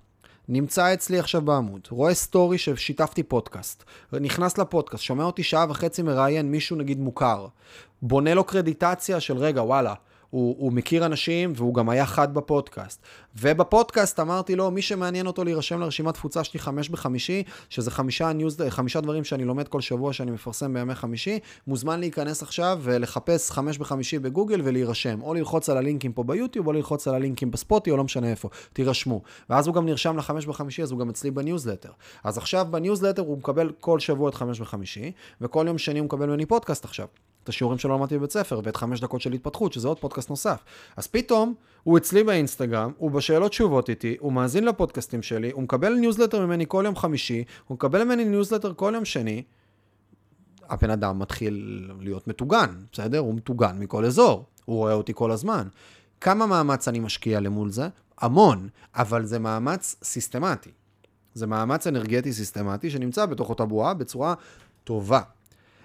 נמצא 0.48 0.94
אצלי 0.94 1.20
עכשיו 1.20 1.42
בעמוד, 1.42 1.88
רואה 1.90 2.14
סטורי 2.14 2.58
ששיתפתי 2.58 3.24
פודקאסט, 3.24 3.84
נכנס 4.14 4.58
לפודקאסט, 4.58 5.04
שומע 5.04 5.24
אותי 5.24 5.44
שעה 5.44 5.66
וחצי 5.70 6.02
מראיין 6.02 6.52
מישהו 6.52 6.76
נגיד 6.76 7.00
מוכר, 7.00 7.48
בונה 8.02 8.34
לו 8.34 8.44
קרדיטציה 8.44 9.20
של 9.20 9.38
רגע, 9.38 9.64
וואלה, 9.64 9.94
הוא, 10.30 10.56
הוא 10.60 10.74
מכיר 10.74 11.06
אנשים 11.06 11.54
והוא 11.56 11.74
גם 11.74 11.90
היה 11.90 12.06
חד 12.06 12.34
בפודקאסט. 12.34 13.02
ובפודקאסט 13.36 14.20
אמרתי 14.20 14.56
לו, 14.56 14.72
מי 14.72 14.82
שמעניין 14.82 15.28
אותו 15.28 15.44
להירשם 15.44 15.80
לרשימת 15.80 16.14
תפוצה 16.14 16.44
שלי 16.44 16.60
חמש 16.60 16.90
בחמישי, 16.90 17.44
שזה 17.70 17.92
חמישה, 17.92 18.34
news, 18.34 18.58
חמישה 18.70 19.02
דברים 19.02 19.24
שאני 19.24 19.46
לומד 19.46 19.68
כל 19.68 19.82
שבוע 19.82 20.14
שאני 20.14 20.32
מפרסם 20.32 20.74
בימי 20.74 20.96
חמישי, 20.96 21.40
מוזמן 21.68 22.00
להיכנס 22.00 22.44
עכשיו 22.44 22.80
ולחפש 22.82 23.52
חמש 23.52 23.78
בחמישי 23.78 24.20
בגוגל 24.20 24.62
ולהירשם. 24.64 25.22
או 25.22 25.34
ללחוץ 25.34 25.70
על 25.70 25.78
הלינקים 25.78 26.14
פה 26.14 26.24
ביוטיוב, 26.24 26.68
או 26.68 26.74
ללחוץ 26.74 27.08
על 27.08 27.16
הלינקים 27.16 27.52
בספוטי, 27.52 27.92
או 27.92 27.98
לא 27.98 28.04
משנה 28.04 28.30
איפה. 28.30 28.50
תירשמו. 28.74 29.22
ואז 29.50 29.68
הוא 29.68 29.76
גם 29.76 29.86
נרשם 29.86 30.18
לחמש 30.18 30.46
בחמישי, 30.46 30.84
אז 30.84 30.92
הוא 30.92 31.00
גם 31.00 31.10
אצלי 31.10 31.32
בניוזלטר. 31.32 31.92
אז 32.24 32.38
עכשיו 32.38 32.68
בניוזלטר 32.72 33.22
הוא 33.22 33.38
מקבל 33.38 33.72
כל 33.80 34.00
שבוע 34.00 34.30
את 34.30 34.36
חמש 34.36 34.60
בחמישי, 34.60 35.12
וכל 35.42 35.66
יום 35.68 35.78
שני 35.78 36.00
הוא 36.00 36.06
מקבל 36.06 36.26
ממני 36.26 36.46
פודקאסט 36.46 36.86
עכשיו. 36.86 37.08
את 37.50 37.54
השיעורים 37.54 37.78
שלא 37.78 37.95
למדתי 37.95 38.18
בבית 38.18 38.32
ספר, 38.32 38.62
ואת 38.64 38.76
חמש 38.76 39.00
דקות 39.00 39.22
של 39.22 39.34
התפתחות, 39.34 39.74
שזה 39.74 39.88
עוד 39.88 40.00
פודקאסט 40.00 40.30
נוסף. 40.30 40.64
אז 40.97 41.08
פתאום, 41.08 41.54
הוא 41.84 41.97
אצלי 41.97 42.24
באינסטגרם, 42.24 42.91
הוא 42.97 43.12
בשאלות 43.12 43.52
תשובות 43.52 43.89
איתי, 43.89 44.18
הוא 44.20 44.34
מאזין 44.34 44.66
לפודקאסטים 44.66 45.22
שלי, 45.22 45.52
הוא 45.52 45.64
מקבל 45.64 45.93
ניוזלטר 45.93 46.45
ממני 46.45 46.66
כל 46.68 46.84
יום 46.86 46.95
חמישי, 46.95 47.43
הוא 47.68 47.76
מקבל 47.76 48.04
ממני 48.04 48.26
ניוזלטר 48.26 48.74
כל 48.74 48.91
יום 48.95 49.06
שני. 49.06 49.43
הבן 50.70 50.89
אדם 50.89 51.20
מתחיל 51.20 51.86
להיות 52.00 52.28
מטוגן, 52.28 52.76
בסדר? 52.91 53.20
הוא 53.20 53.34
מטוגן 53.34 53.80
מכל 53.80 54.06
אזור, 54.06 54.45
הוא 54.66 54.78
רואה 54.78 54.93
אותי 54.93 55.14
כל 55.16 55.32
הזמן. 55.32 55.68
כמה 56.22 56.45
מאמץ 56.45 56.88
אני 56.88 57.00
משקיע 57.00 57.39
למול 57.39 57.72
זה? 57.72 57.88
המון, 58.18 58.70
אבל 58.95 59.26
זה 59.26 59.39
מאמץ 59.39 59.95
סיסטמטי. 60.04 60.72
זה 61.34 61.47
מאמץ 61.47 61.88
אנרגטי 61.88 62.34
סיסטמטי 62.34 62.89
שנמצא 62.89 63.26
בתוך 63.26 63.50
אותה 63.50 63.66
בועה 63.66 63.93
בצורה 63.93 64.34
טובה. 64.84 65.22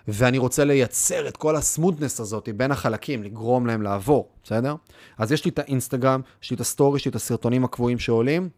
ואני 0.09 0.39
רוצה 0.39 0.65
לייצר 0.65 1.29
את 1.29 1.37
כל 1.37 1.57
ה 1.57 1.62
smoothness 1.62 2.21
הזאת 2.21 2.49
בין 2.57 2.71
החלקים, 2.71 3.23
לגרום 3.23 3.67
להם 3.67 3.83
לעבור, 3.83 4.29
בסדר? 4.45 4.75
אז 5.19 5.33
יש 5.33 5.45
לי 5.45 5.51
את 5.51 5.59
האינסטגרם, 5.59 6.21
יש 6.43 6.51
לי 6.51 6.55
את 6.55 6.61
הסטורי, 6.61 6.97
יש 6.97 7.05
לי 7.05 7.11
את 7.11 7.17
הסרטונים 7.17 7.65
הקבועים 7.65 7.99
שעולים, 7.99 8.49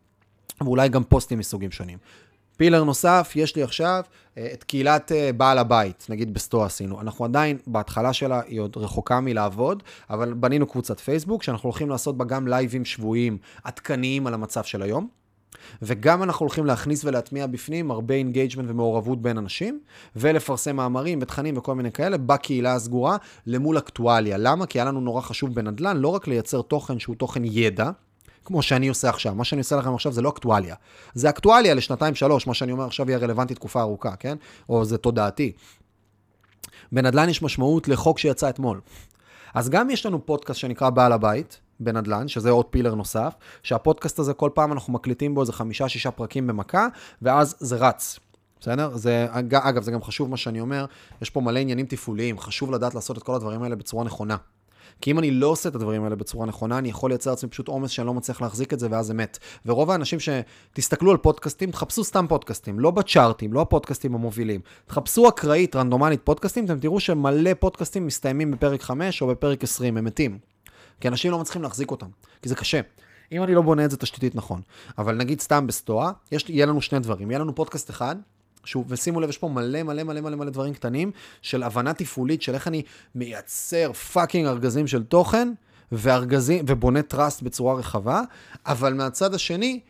ואולי 0.60 0.88
גם 0.88 1.04
פוסטים 1.04 1.38
מסוגים 1.38 1.70
שונים. 1.70 1.98
pillar 2.56 2.84
נוסף, 2.84 3.32
יש 3.36 3.56
לי 3.56 3.62
עכשיו 3.62 4.02
אה, 4.38 4.48
את 4.52 4.64
קהילת 4.64 5.12
אה, 5.12 5.32
בעל 5.32 5.58
הבית, 5.58 6.06
נגיד 6.08 6.34
בסטואה 6.34 6.64
עשינו. 6.64 7.00
אנחנו 7.00 7.24
עדיין, 7.24 7.58
בהתחלה 7.66 8.12
שלה 8.12 8.40
היא 8.46 8.60
עוד 8.60 8.76
רחוקה 8.76 9.20
מלעבוד, 9.20 9.82
אבל 10.10 10.34
בנינו 10.34 10.66
קבוצת 10.66 11.00
פייסבוק, 11.00 11.42
שאנחנו 11.42 11.66
הולכים 11.66 11.90
לעשות 11.90 12.16
בה 12.16 12.24
גם 12.24 12.48
לייבים 12.48 12.84
שבועיים 12.84 13.38
עדכניים 13.64 14.26
על 14.26 14.34
המצב 14.34 14.64
של 14.64 14.82
היום. 14.82 15.08
וגם 15.82 16.22
אנחנו 16.22 16.44
הולכים 16.44 16.66
להכניס 16.66 17.04
ולהטמיע 17.04 17.46
בפנים 17.46 17.90
הרבה 17.90 18.14
engagement 18.14 18.70
ומעורבות 18.70 19.22
בין 19.22 19.38
אנשים, 19.38 19.80
ולפרסם 20.16 20.76
מאמרים 20.76 21.18
ותכנים 21.22 21.56
וכל 21.56 21.74
מיני 21.74 21.92
כאלה 21.92 22.16
בקהילה 22.16 22.74
הסגורה 22.74 23.16
למול 23.46 23.78
אקטואליה. 23.78 24.36
למה? 24.38 24.66
כי 24.66 24.78
היה 24.78 24.84
לנו 24.84 25.00
נורא 25.00 25.20
חשוב 25.20 25.54
בנדל"ן 25.54 25.96
לא 25.96 26.08
רק 26.08 26.26
לייצר 26.26 26.62
תוכן 26.62 26.98
שהוא 26.98 27.16
תוכן 27.16 27.42
ידע, 27.44 27.90
כמו 28.44 28.62
שאני 28.62 28.88
עושה 28.88 29.08
עכשיו. 29.08 29.34
מה 29.34 29.44
שאני 29.44 29.58
עושה 29.58 29.76
לכם 29.76 29.94
עכשיו 29.94 30.12
זה 30.12 30.22
לא 30.22 30.28
אקטואליה. 30.28 30.74
זה 31.14 31.28
אקטואליה 31.28 31.74
לשנתיים-שלוש, 31.74 32.46
מה 32.46 32.54
שאני 32.54 32.72
אומר 32.72 32.84
עכשיו 32.84 33.10
יהיה 33.10 33.18
רלוונטי 33.18 33.54
תקופה 33.54 33.80
ארוכה, 33.80 34.16
כן? 34.16 34.36
או 34.68 34.84
זה 34.84 34.98
תודעתי. 34.98 35.52
בנדל"ן 36.92 37.28
יש 37.28 37.42
משמעות 37.42 37.88
לחוק 37.88 38.18
שיצא 38.18 38.48
אתמול. 38.48 38.80
אז 39.54 39.68
גם 39.68 39.90
יש 39.90 40.06
לנו 40.06 40.26
פודקאסט 40.26 40.60
שנקרא 40.60 40.90
בעל 40.90 41.12
הבית, 41.12 41.60
בנדל"ן, 41.80 42.28
שזה 42.28 42.50
עוד 42.50 42.66
pillar 42.66 42.94
נוסף, 42.94 43.34
שהפודקאסט 43.62 44.18
הזה 44.18 44.34
כל 44.34 44.50
פעם 44.54 44.72
אנחנו 44.72 44.92
מקליטים 44.92 45.34
בו 45.34 45.40
איזה 45.40 45.52
חמישה-שישה 45.52 46.10
פרקים 46.10 46.46
במכה, 46.46 46.88
ואז 47.22 47.56
זה 47.58 47.76
רץ. 47.76 48.18
בסדר? 48.60 48.96
זה, 48.96 49.26
אגב, 49.30 49.82
זה 49.82 49.92
גם 49.92 50.02
חשוב 50.02 50.30
מה 50.30 50.36
שאני 50.36 50.60
אומר, 50.60 50.86
יש 51.22 51.30
פה 51.30 51.40
מלא 51.40 51.58
עניינים 51.58 51.86
תפעוליים, 51.86 52.38
חשוב 52.38 52.72
לדעת 52.72 52.94
לעשות 52.94 53.18
את 53.18 53.22
כל 53.22 53.34
הדברים 53.34 53.62
האלה 53.62 53.76
בצורה 53.76 54.04
נכונה. 54.04 54.36
כי 55.00 55.10
אם 55.10 55.18
אני 55.18 55.30
לא 55.30 55.46
עושה 55.46 55.68
את 55.68 55.74
הדברים 55.74 56.04
האלה 56.04 56.16
בצורה 56.16 56.46
נכונה, 56.46 56.78
אני 56.78 56.88
יכול 56.88 57.10
לייצר 57.10 57.30
לעצמי 57.30 57.50
פשוט 57.50 57.68
עומס 57.68 57.90
שאני 57.90 58.06
לא 58.06 58.14
מצליח 58.14 58.42
להחזיק 58.42 58.72
את 58.72 58.80
זה, 58.80 58.88
ואז 58.90 59.06
זה 59.06 59.14
מת. 59.14 59.38
ורוב 59.66 59.90
האנשים 59.90 60.18
שתסתכלו 60.20 61.10
על 61.10 61.16
פודקאסטים, 61.16 61.70
תחפשו 61.70 62.04
סתם 62.04 62.26
פודקאסטים, 62.28 62.80
לא 62.80 62.90
בצ'ארטים, 62.90 63.52
לא 63.52 63.60
הפודקאסטים 63.60 64.14
המובילים. 64.14 64.60
תחפשו 64.86 65.28
אקראית, 65.28 65.76
רנדומלית 65.76 66.20
פודקאסטים, 66.24 66.64
אתם 66.64 66.78
תראו 66.78 67.00
שמלא 67.00 67.54
פודקאסטים 67.54 68.06
מסתיימים 68.06 68.50
בפרק 68.50 68.82
5 68.82 69.22
או 69.22 69.26
בפרק 69.26 69.64
20, 69.64 69.96
הם 69.96 70.04
מתים. 70.04 70.38
כי 71.00 71.08
אנשים 71.08 71.32
לא 71.32 71.38
מצליחים 71.38 71.62
להחזיק 71.62 71.90
אותם, 71.90 72.06
כי 72.42 72.48
זה 72.48 72.54
קשה. 72.54 72.80
אם 73.32 73.42
אני 73.42 73.54
לא 73.54 73.62
בונה 73.62 73.84
את 73.84 73.90
זה 73.90 73.96
תשתיתית 73.96 74.34
נכון. 74.34 74.60
אבל 74.98 75.14
נגיד 75.14 75.40
סתם 75.40 75.66
בסטואה, 75.66 76.10
יהיה 76.48 76.66
לנו 76.66 76.80
שני 76.80 76.98
דברים. 76.98 77.30
יהיה 77.30 77.40
לנו 77.40 77.54
פודקאסט 77.54 77.90
אחד, 77.90 78.16
שהוא, 78.64 78.84
ושימו 78.88 79.20
לב, 79.20 79.28
יש 79.28 79.38
פה 79.38 79.48
מלא 79.48 79.82
מלא 79.82 80.02
מלא 80.02 80.20
מלא 80.20 80.36
מלא 80.36 80.50
דברים 80.50 80.74
קטנים 80.74 81.10
של 81.42 81.62
הבנה 81.62 81.94
תפעולית 81.94 82.42
של 82.42 82.54
איך 82.54 82.68
אני 82.68 82.82
מייצר 83.14 83.92
fucking 83.92 84.46
ארגזים 84.46 84.86
של 84.86 85.02
תוכן, 85.02 85.52
וארגזים, 85.92 86.64
ובונה 86.68 87.02
trust 87.02 87.42
בצורה 87.42 87.74
רחבה, 87.74 88.22
אבל 88.66 88.94
מהצד 88.94 89.34
השני, 89.34 89.80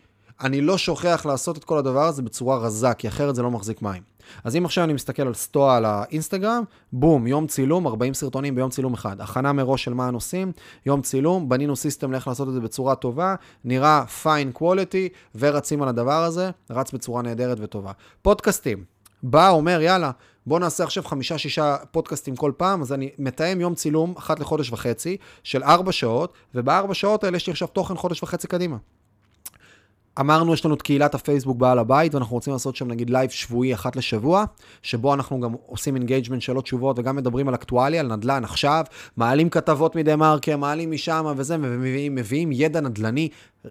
אני 0.41 0.61
לא 0.61 0.79
שוכח 0.79 1.27
לעשות 1.27 1.59
את 1.59 1.65
כל 1.65 1.79
הדבר 1.79 2.07
הזה 2.07 2.23
בצורה 2.23 2.59
רזה, 2.59 2.95
כי 2.95 3.09
אחרת 3.09 3.35
זה 3.35 3.43
לא 3.43 3.51
מחזיק 3.51 3.83
מים. 3.83 4.03
אז 4.45 4.57
אם 4.57 4.64
עכשיו 4.64 4.85
אני 4.85 4.93
מסתכל 4.93 5.22
על 5.22 5.35
סטואה 5.35 5.77
על 5.77 5.85
האינסטגרם, 5.85 6.64
בום, 6.93 7.27
יום 7.27 7.47
צילום, 7.47 7.87
40 7.87 8.14
סרטונים 8.14 8.55
ביום 8.55 8.70
צילום 8.70 8.95
אחד. 8.95 9.20
הכנה 9.20 9.53
מראש 9.53 9.85
של 9.85 9.95
מה 9.95 10.09
הנושאים, 10.09 10.53
יום 10.87 11.03
צילום, 11.03 11.49
בנינו 11.49 11.77
system 11.77 12.12
לאיך 12.12 12.29
לעשות 12.29 12.49
את 12.49 12.53
זה 12.55 12.61
בצורה 12.61 12.95
טובה, 12.95 13.35
נראה 13.64 14.07
fine 14.07 14.53
quality, 14.53 15.09
ורצים 15.35 15.83
על 15.83 15.89
הדבר 15.89 16.24
הזה, 16.24 16.51
רץ 16.70 16.93
בצורה 16.93 17.22
נהדרת 17.22 17.59
וטובה. 17.61 17.93
פודקאסטים, 18.22 18.85
בא, 19.22 19.51
אומר, 19.51 19.81
יאללה, 19.81 20.11
בוא 20.47 20.59
נעשה 20.59 20.85
עכשיו 20.85 21.05
חמישה-שישה 21.05 21.77
פודקאסטים 21.91 22.37
כל 22.37 22.53
פעם, 22.57 22.83
אז 22.83 22.93
אני 22.93 23.11
מתאם 23.18 23.61
יום 23.61 23.74
צילום 23.74 24.14
אחת 24.18 24.41
לחודש 24.41 24.72
וחצי, 24.72 25.16
של 25.43 25.62
ארבע 25.62 25.93
שעות, 25.93 26.33
ובארבע 26.55 26.95
שעות 26.95 27.24
האלה 27.24 27.37
יש 27.37 27.47
לי 27.47 27.51
עכשיו 27.51 27.68
תוכן 27.68 27.97
חודש 27.97 28.22
וחצי 28.22 28.49
קדימה. 28.49 28.77
אמרנו, 30.21 30.55
יש 30.55 30.64
לנו 30.64 30.75
את 30.75 30.83
קהילת 30.83 31.14
הפייסבוק 31.14 31.57
בעל 31.57 31.79
הבית, 31.79 32.14
ואנחנו 32.14 32.35
רוצים 32.37 32.53
לעשות 32.53 32.77
שם 32.77 32.89
נגיד 32.89 33.11
לייב 33.11 33.31
שבועי 33.31 33.75
אחת 33.75 33.97
לשבוע, 33.97 34.45
שבו 34.83 35.14
אנחנו 35.14 35.41
גם 35.41 35.55
עושים 35.67 35.97
engagement 35.97 36.43
שאלות 36.43 36.64
תשובות, 36.64 36.99
וגם 36.99 37.17
מדברים 37.17 37.49
על 37.49 37.55
אקטואליה, 37.55 38.01
על 38.01 38.17
נדל"ן 38.17 38.45
עכשיו, 38.45 38.85
מעלים 39.17 39.51
כתבות 39.51 39.97
מדה 39.97 40.17
מרקר, 40.17 40.57
מעלים 40.57 40.91
משם 40.91 41.27
וזה, 41.37 41.57
ומביאים 41.61 42.53
ידע 42.53 42.81
נדל"ני 42.81 43.29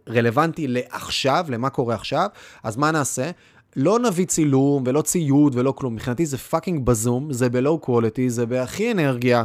רלוונטי 0.10 0.68
לעכשיו, 0.68 1.46
למה 1.50 1.70
קורה 1.70 1.96
עכשיו. 1.96 2.28
אז 2.64 2.78
מה 2.78 2.92
נעשה? 2.92 3.32
לא 3.76 4.00
נביא 4.00 4.26
צילום 4.26 4.84
ולא 4.86 5.02
ציוד 5.02 5.56
ולא 5.56 5.72
כלום. 5.72 5.94
מבחינתי 5.94 6.26
זה 6.26 6.38
fucking 6.38 6.86
בזום, 6.86 7.34
זה 7.34 7.50
ב 7.50 7.57
low 7.57 7.80
quality, 7.80 8.30
זה 8.30 8.46
בהכי 8.46 8.92
אנרגיה 8.92 9.44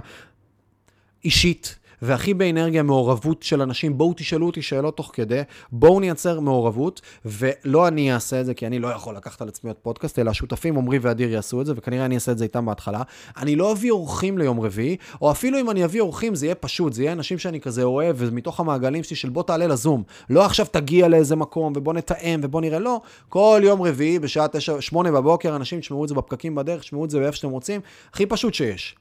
אישית. 1.25 1.80
והכי 2.03 2.35
באנרגיה 2.35 2.83
מעורבות 2.83 3.43
של 3.43 3.63
אנשים, 3.63 3.99
בואו 3.99 4.13
תשאלו 4.17 4.47
אותי 4.47 4.63
שאלות 4.63 4.97
תוך 4.97 5.11
כדי, 5.15 5.43
בואו 5.73 6.01
נייצר 6.01 6.41
מעורבות, 6.41 7.01
ולא 7.25 7.89
אני 7.89 8.15
אעשה 8.15 8.41
את 8.41 8.47
זה, 8.47 8.55
כי 8.55 8.67
אני 8.67 8.79
לא 8.79 8.89
יכול 8.89 9.17
לקחת 9.17 9.43
על 9.43 9.49
עצמי 9.49 9.71
עוד 9.71 9.77
פודקאסט, 9.77 10.19
אלא 10.19 10.31
השותפים 10.31 10.79
עמרי 10.79 10.99
ואדיר 10.99 11.31
יעשו 11.31 11.61
את 11.61 11.67
זה, 11.67 11.73
וכנראה 11.77 12.05
אני 12.05 12.15
אעשה 12.15 12.33
את 12.33 12.39
זה 12.39 12.45
איתם 12.45 12.67
בהתחלה. 12.67 13.03
אני 13.37 13.57
לא 13.57 13.73
אביא 13.73 13.91
אורחים 13.91 14.39
ליום 14.39 14.61
רביעי, 14.61 14.97
או 15.23 15.31
אפילו 15.31 15.61
אם 15.61 15.71
אני 15.71 15.85
אביא 15.85 16.01
אורחים, 16.01 16.35
זה 16.35 16.47
יהיה 16.47 16.55
פשוט, 16.55 16.93
זה 16.93 17.03
יהיה 17.03 17.13
אנשים 17.13 17.39
שאני 17.39 17.61
כזה 17.61 17.83
אוהב, 17.83 18.17
ומתוך 18.19 18.61
המעגלים 18.61 19.03
שלי 19.03 19.17
של 19.17 19.29
בוא 19.29 19.43
תעלה 19.43 19.67
לזום. 19.67 20.03
לא 20.31 20.45
עכשיו 20.45 20.67
תגיע 20.71 21.09
לאיזה 21.09 21.37
מקום, 21.37 21.73
ובוא 21.77 21.93
נתאם, 21.95 22.41
ובוא 22.43 22.61
נראה, 22.61 22.79
לא. 22.79 23.01
כל 23.29 23.61
יום 23.65 23.83
רביעי 23.83 24.19
בשעה 24.19 24.49
9, 24.49 24.81
8 24.81 25.13
בבוקר, 25.13 25.57
אנשים 25.57 25.81
תשמעו 25.81 26.05
את 26.05 26.09
זה 26.09 26.15
בפקקים 26.15 26.55
בדרך, 26.55 26.81
תשמעו 26.81 27.05
את 27.05 27.11
זה 27.11 27.19
באיפה 27.19 27.37
שאתם 27.37 27.51
רוצים, 27.51 27.81
הכי 28.13 28.27
פשוט 28.27 28.55
שיש. 28.55 28.97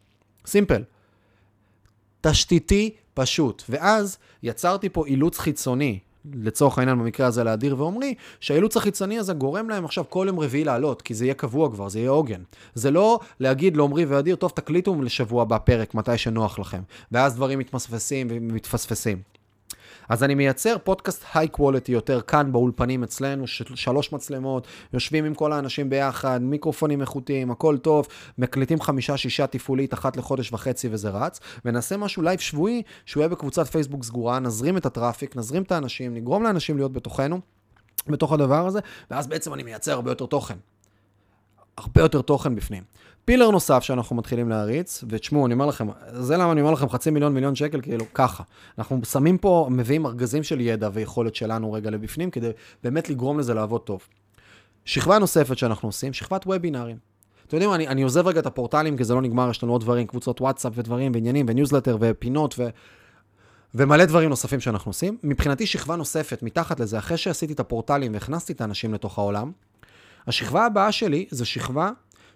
סימפל. 0.46 0.84
תשתיתי 2.22 2.90
פשוט. 3.14 3.64
ואז 3.70 4.18
יצרתי 4.44 4.90
פה 4.90 5.06
אילוץ 5.06 5.38
חיצוני, 5.40 6.00
לצורך 6.34 6.78
העניין 6.78 7.00
במקרה 7.00 7.28
הזה 7.28 7.44
לאדיר 7.44 7.76
ועומרי, 7.78 8.14
שהאילוץ 8.40 8.78
החיצוני 8.78 9.20
הזה 9.20 9.34
גורם 9.34 9.70
להם 9.70 9.86
עכשיו 9.86 10.04
כל 10.10 10.26
יום 10.28 10.40
רביעי 10.40 10.64
לעלות, 10.64 11.02
כי 11.02 11.14
זה 11.14 11.26
יהיה 11.26 11.34
קבוע 11.34 11.72
כבר, 11.72 11.90
זה 11.90 12.00
יהיה 12.00 12.10
עוגן. 12.10 12.42
זה 12.74 12.92
לא 12.92 13.20
להגיד 13.40 13.78
לעומרי 13.78 14.06
ואדיר, 14.06 14.36
טוב, 14.36 14.52
תקליטו 14.56 15.02
לשבוע 15.02 15.42
הבא 15.42 15.58
פרק, 15.58 15.96
מתי 15.96 16.18
שנוח 16.18 16.60
לכם. 16.60 16.82
ואז 17.12 17.36
דברים 17.36 17.60
מתמסמסים 17.60 18.28
ומתפספסים. 18.30 19.39
אז 20.10 20.24
אני 20.24 20.36
מייצר 20.36 20.78
פודקאסט 20.84 21.26
high 21.34 21.48
quality 21.48 21.92
יותר 21.92 22.22
כאן 22.22 22.52
באולפנים 22.52 23.04
אצלנו, 23.04 23.48
שלוש 23.48 24.14
מצלמות, 24.14 24.68
יושבים 24.94 25.26
עם 25.26 25.34
כל 25.34 25.54
האנשים 25.54 25.90
ביחד, 25.90 26.42
מיקרופונים 26.42 27.02
איכותיים, 27.02 27.52
הכל 27.52 27.78
טוב, 27.78 28.08
מקליטים 28.38 28.82
חמישה-שישה 28.82 29.48
תפעולית 29.48 29.94
אחת 29.94 30.18
לחודש 30.18 30.54
וחצי 30.54 30.90
וזה 30.92 31.10
רץ, 31.10 31.40
ונעשה 31.66 31.98
משהו 31.98 32.22
לייב 32.24 32.40
שבועי, 32.40 32.84
שהוא 33.06 33.22
יהיה 33.22 33.30
בקבוצת 33.30 33.68
פייסבוק 33.68 34.04
סגורה, 34.04 34.40
נזרים 34.40 34.78
את 34.78 34.86
ה 34.86 34.91
traffic, 34.91 35.36
נזרים 35.36 35.64
את 35.64 35.72
האנשים, 35.72 36.14
נגרום 36.14 36.44
לאנשים 36.44 36.78
להיות 36.78 36.94
בתוכנו. 36.94 37.40
בתוך 38.08 38.34
הדבר 38.34 38.68
הזה, 38.68 38.80
ואז 39.12 39.28
בעצם 39.28 39.54
אני 39.54 39.64
מייצר 39.64 39.92
הרבה 39.92 40.12
יותר 40.12 40.26
תוכן. 40.26 40.58
הרבה 41.78 42.02
יותר 42.02 42.22
תוכן 42.22 42.56
בפנים. 42.56 42.84
pillar 43.30 43.52
נוסף 43.52 43.84
שאנחנו 43.84 44.16
מתחילים 44.16 44.50
להריץ, 44.50 45.04
ותשמעו, 45.10 45.46
אני 45.46 45.54
אומר 45.54 45.66
לכם, 45.66 45.88
זה 46.12 46.38
למה 46.38 46.52
אני 46.52 46.62
אומר 46.62 46.72
לכם 46.72 46.90
חצי 46.90 47.12
מיליון, 47.12 47.34
מיליון 47.34 47.56
שקל, 47.56 47.82
כאילו, 47.82 48.06
ככה. 48.14 48.44
אנחנו 48.78 49.06
שמים 49.06 49.38
פה, 49.38 49.68
מביאים 49.72 50.06
ארגזים 50.06 50.44
של 50.44 50.62
ידע 50.62 50.90
ויכולת 50.94 51.36
שלנו 51.36 51.74
רגע 51.74 51.90
לבפנים, 51.90 52.32
כדי 52.32 52.50
באמת 52.84 53.10
לגרום 53.10 53.40
לזה 53.40 53.54
לעבוד 53.54 53.82
טוב. 53.82 54.08
שכבה 54.86 55.20
נוספת 55.20 55.58
שאנחנו 55.58 55.90
עושים, 55.90 56.14
שכבת 56.14 56.46
וובינארים. 56.46 56.98
אתם 57.48 57.56
יודעים, 57.56 57.74
אני, 57.74 57.88
אני 57.88 58.02
עוזב 58.02 58.28
רגע 58.28 58.40
את 58.40 58.46
הפורטלים, 58.46 58.98
כי 58.98 59.04
זה 59.04 59.14
לא 59.14 59.22
נגמר, 59.22 59.50
יש 59.50 59.64
לנו 59.64 59.72
עוד 59.72 59.82
דברים, 59.82 60.08
קבוצות 60.08 60.42
וואטסאפ 60.42 60.72
ודברים, 60.76 61.12
ועניינים, 61.16 61.46
וניוזלטר, 61.50 61.98
ופינות, 62.00 62.56
ו... 62.60 62.68
ומלא 63.76 64.06
דברים 64.06 64.30
נוספים 64.30 64.60
שאנחנו 64.60 64.90
עושים. 64.90 65.18
מבחינתי, 65.24 65.66
שכבה 65.66 65.96
נוספת, 65.96 66.44
מתחת 66.44 66.80
לזה, 66.80 66.98
אחרי 66.98 67.18
שעשיתי 67.18 67.54
את 67.54 67.60
הפורטלים 67.60 68.14
והכנסתי 68.14 68.54
את 68.54 68.62
האנשים 68.62 68.94
לתוך 68.94 69.20
העולם, 69.20 69.52
השכבה 70.28 70.66
הבאה 70.66 70.92
שלי 70.92 71.26
זה 71.32 71.46
שכבה 71.46 71.90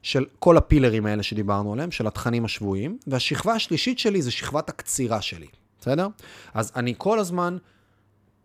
של 0.04 0.26
כל 0.40 0.58
הפילרים 0.58 1.06
האלה 1.06 1.24
שדיברנו 1.24 1.74
עליהם, 1.74 1.92
של 1.92 2.08
התכנים 2.08 2.46
השבועיים, 2.46 2.98
והשכבה 3.08 3.54
השלישית 3.54 4.00
שלי 4.00 4.22
זה 4.22 4.32
שכבת 4.32 4.70
הקצירה 4.70 5.22
שלי, 5.22 5.48
בסדר? 5.80 6.08
אז 6.54 6.72
אני 6.76 6.94
כל 6.98 7.20
הזמן 7.20 7.58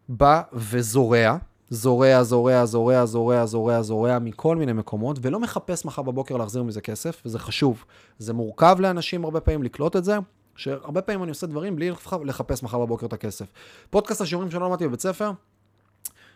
בא 0.08 0.42
וזורע, 0.52 1.36
זורע, 1.70 2.22
זורע, 2.22 2.64
זורע, 2.66 3.06
זורע, 3.06 3.46
זורע, 3.46 3.82
זורע 3.82 4.18
מכל 4.18 4.56
מיני 4.56 4.72
מקומות, 4.72 5.18
ולא 5.22 5.40
מחפש 5.40 5.84
מחר 5.84 6.02
בבוקר 6.02 6.36
להחזיר 6.36 6.62
מזה 6.62 6.80
כסף, 6.80 7.22
וזה 7.24 7.38
חשוב. 7.38 7.84
זה 8.18 8.32
מורכב 8.32 8.76
לאנשים 8.80 9.24
הרבה 9.24 9.40
פעמים 9.40 9.62
לקלוט 9.62 9.96
את 9.96 10.04
זה, 10.04 10.18
שהרבה 10.56 11.02
פעמים 11.02 11.22
אני 11.22 11.30
עושה 11.30 11.46
דברים 11.46 11.76
בלי 11.76 11.90
לחפש 12.24 12.62
מחר 12.62 12.78
בבוקר 12.78 13.06
את 13.06 13.12
הכסף. 13.12 13.46
פודקאסט 13.90 14.20
השיעורים 14.20 14.50
שלא 14.50 14.66
למדתי 14.66 14.88
בבית 14.88 15.00
ספר, 15.00 15.30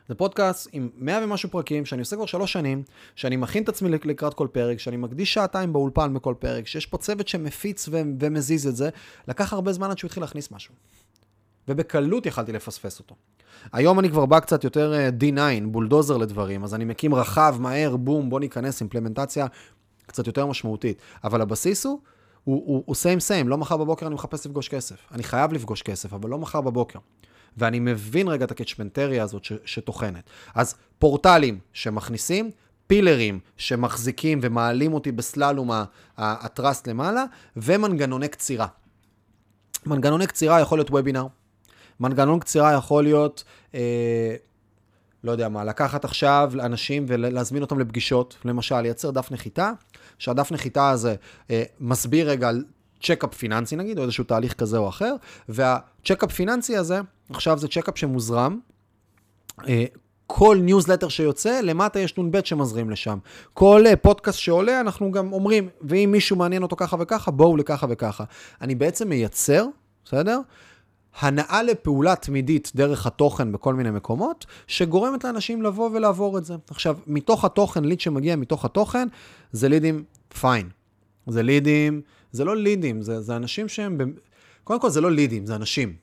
זה 0.09 0.15
פודקאסט 0.15 0.69
עם 0.73 0.89
מאה 0.97 1.25
ומשהו 1.25 1.51
פרקים, 1.51 1.85
שאני 1.85 2.01
עושה 2.01 2.17
כבר 2.17 2.27
שלוש 2.27 2.53
שנים, 2.53 2.83
שאני 3.17 3.37
מכין 3.37 3.63
את 3.63 3.69
עצמי 3.69 3.91
לקראת 3.91 4.35
כל 4.35 4.49
פרק, 4.53 4.79
שאני 4.79 4.97
מקדיש 4.97 5.35
שעתיים 5.35 5.73
באולפן 5.73 6.15
בכל 6.15 6.35
פרק, 6.39 6.67
שיש 6.67 6.87
פה 6.87 6.99
צוות 6.99 7.29
שמפיץ 7.29 7.89
ו- 7.89 8.03
ומזיז 8.21 8.67
את 8.67 8.77
זה, 8.77 8.91
לקח 9.29 9.53
הרבה 9.53 9.73
זמן 9.73 9.91
עד 9.91 9.99
שהוא 9.99 10.09
התחיל 10.09 10.23
להכניס 10.23 10.51
משהו. 10.51 10.75
ובקלות 11.69 12.27
יכלתי 12.27 12.53
לפספס 12.53 12.99
אותו. 12.99 13.15
היום 13.73 13.99
אני 13.99 14.11
כבר 14.11 14.27
בא 14.27 14.41
קצת 14.41 14.65
יותר 14.65 14.95
אה, 14.95 15.09
D9, 15.21 15.67
בולדוזר 15.67 16.17
לדברים, 16.17 16.65
אז 16.65 16.75
אני 16.75 16.85
מקים 16.85 17.15
רחב, 17.15 17.57
מהר, 17.61 17.97
בום, 17.97 18.31
בוא 18.31 18.41
ניכנס, 18.41 18.81
אימפלמנטציה 18.81 19.47
קצת 20.07 20.27
יותר 20.27 20.47
משמעותית. 20.47 20.99
אבל 21.25 21.41
הבסיס 21.41 21.87
הוא, 21.87 22.01
הוא, 22.45 22.97
same 22.97 23.21
same, 23.29 23.49
לא 23.49 23.59
מחר 23.59 23.77
בבוקר 23.77 24.07
אני 24.07 24.15
מחפש 24.15 24.47
לפגוש 24.47 24.69
כסף. 24.69 24.97
אני 25.13 25.23
חייב 25.23 25.53
לפגוש 25.53 25.83
כסף, 25.83 26.13
אבל 26.13 26.31
לא 26.31 26.39
מחר 26.39 26.61
בבוקר. 26.61 26.99
ואני 27.57 27.81
מבין 27.81 28.29
רגע 28.29 28.45
את 28.45 28.51
הקצ'מנטריה 28.51 29.23
הזאת 29.23 29.45
ש, 29.45 29.53
שטוחנת. 29.65 30.25
אז 30.55 30.75
פורטלים 30.99 31.59
שמכניסים, 31.73 32.51
פילרים 32.87 33.41
שמחזיקים 33.57 34.39
ומעלים 34.43 34.95
אותי 34.95 35.13
בסללום 35.13 35.71
הטראסט 36.17 36.89
למעלה, 36.89 37.25
ומנגנוני 37.57 38.29
קצירה. 38.29 38.67
מנגנוני 39.87 40.27
קצירה 40.27 40.61
יכול 40.61 40.79
להיות 40.79 40.91
וובינר, 40.91 41.27
מנגנון 42.01 42.41
קצירה 42.41 42.73
יכול 42.73 43.05
להיות, 43.05 43.45
אה, 43.75 44.35
לא 45.25 45.33
יודע 45.33 45.49
מה, 45.49 45.65
לקחת 45.65 46.05
עכשיו 46.05 46.53
אנשים 46.61 47.05
ולהזמין 47.09 47.63
אותם 47.63 47.79
לפגישות, 47.79 48.37
למשל, 48.45 48.81
לייצר 48.81 49.11
דף 49.11 49.31
נחיתה, 49.31 49.73
שהדף 50.19 50.53
נחיתה 50.53 50.91
הזה 50.91 51.15
אה, 51.51 51.63
מסביר 51.81 52.31
רגע 52.31 52.51
צ'קאפ 53.03 53.35
פיננסי 53.35 53.77
נגיד, 53.77 53.99
או 53.99 54.03
איזשהו 54.03 54.25
תהליך 54.25 54.53
כזה 54.53 54.79
או 54.79 54.89
אחר, 54.89 55.15
והצ'קאפ 55.49 56.33
פיננסי 56.33 56.77
הזה, 56.77 57.01
עכשיו 57.31 57.59
זה 57.59 57.69
צ'קאפ 57.69 57.99
שמוזרם. 57.99 58.59
אה, 59.69 59.85
כל 60.27 60.59
ניוזלטר 60.63 61.09
שיוצא, 61.09 61.61
למטה 61.61 62.01
יש 62.01 62.19
נ"ב 62.19 62.45
שמזרים 62.45 62.91
לשם. 62.91 63.19
כל 63.55 63.85
אה, 63.87 63.97
פודקאסט 63.97 64.39
שעולה, 64.39 64.81
אנחנו 64.81 65.13
גם 65.13 65.33
אומרים, 65.33 65.69
ואם 65.83 66.09
מישהו 66.13 66.37
מעניין 66.37 66.63
אותו 66.63 66.77
ככה 66.77 66.97
וככה, 67.01 67.31
בואו 67.31 67.57
לככה 67.57 67.87
וככה. 67.91 68.25
אני 68.61 68.75
בעצם 68.75 69.09
מייצר, 69.09 69.67
בסדר? 70.05 70.41
הנעה 71.21 71.63
לפעולה 71.63 72.17
תמידית 72.17 72.73
דרך 72.75 73.07
התוכן 73.07 73.53
בכל 73.53 73.75
מיני 73.75 73.91
מקומות, 73.91 74.47
שגורמת 74.67 75.25
לאנשים 75.25 75.63
לבוא 75.63 75.91
ולעבור 75.93 76.39
את 76.39 76.45
זה. 76.45 76.55
עכשיו, 76.71 76.97
מתוך 77.07 77.45
התוכן, 77.45 77.85
ליד 77.85 78.01
שמגיע 78.01 78.37
מתוך 78.37 78.65
התוכן, 78.65 79.09
זה 79.53 79.69
לידים 79.69 80.05
fine. 80.41 80.69
זה 81.27 81.43
לידים 81.43 82.01
זה 82.33 82.45
לא 82.45 82.57
לידים, 82.57 83.03
זה, 83.03 83.21
זה 83.21 83.37
אנשים 83.37 83.69
שהם... 83.69 83.99
קודם 84.65 84.81
כל 84.81 84.91
זה 84.91 85.01
לא 85.01 85.11
לידים, 85.11 85.47
זה 85.47 85.55
אנשים. 85.55 85.95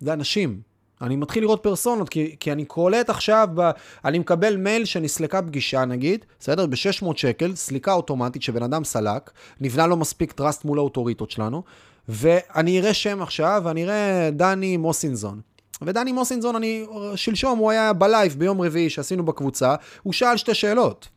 זה 0.00 0.12
אנשים. 0.12 0.60
אני 1.02 1.16
מתחיל 1.16 1.42
לראות 1.42 1.62
פרסונות, 1.62 2.08
כי, 2.08 2.36
כי 2.40 2.52
אני 2.52 2.64
קולט 2.64 3.10
עכשיו, 3.10 3.48
ב, 3.54 3.70
אני 4.04 4.18
מקבל 4.18 4.56
מייל 4.56 4.84
שנסלקה 4.84 5.42
פגישה 5.42 5.84
נגיד, 5.84 6.24
בסדר? 6.40 6.66
ב-600 6.66 7.06
שקל, 7.16 7.54
סליקה 7.54 7.92
אוטומטית 7.92 8.42
שבן 8.42 8.62
אדם 8.62 8.84
סלק, 8.84 9.30
נבנה 9.60 9.86
לו 9.86 9.96
מספיק 9.96 10.32
trust 10.32 10.64
מול 10.64 10.78
האוטוריטות 10.78 11.30
שלנו, 11.30 11.62
ואני 12.08 12.80
אראה 12.80 12.94
שם 12.94 13.22
עכשיו, 13.22 13.62
ואני 13.64 13.84
אראה 13.84 14.30
דני 14.32 14.76
מוסינזון. 14.76 15.40
ודני 15.82 16.12
מוסינזון, 16.12 16.56
אני, 16.56 16.86
שלשום 17.14 17.58
הוא 17.58 17.70
היה 17.70 17.92
בלייב 17.92 18.34
ביום 18.38 18.60
רביעי 18.60 18.90
שעשינו 18.90 19.24
בקבוצה, 19.24 19.74
הוא 20.02 20.12
שאל 20.12 20.36
שתי 20.36 20.54
שאלות. 20.54 21.08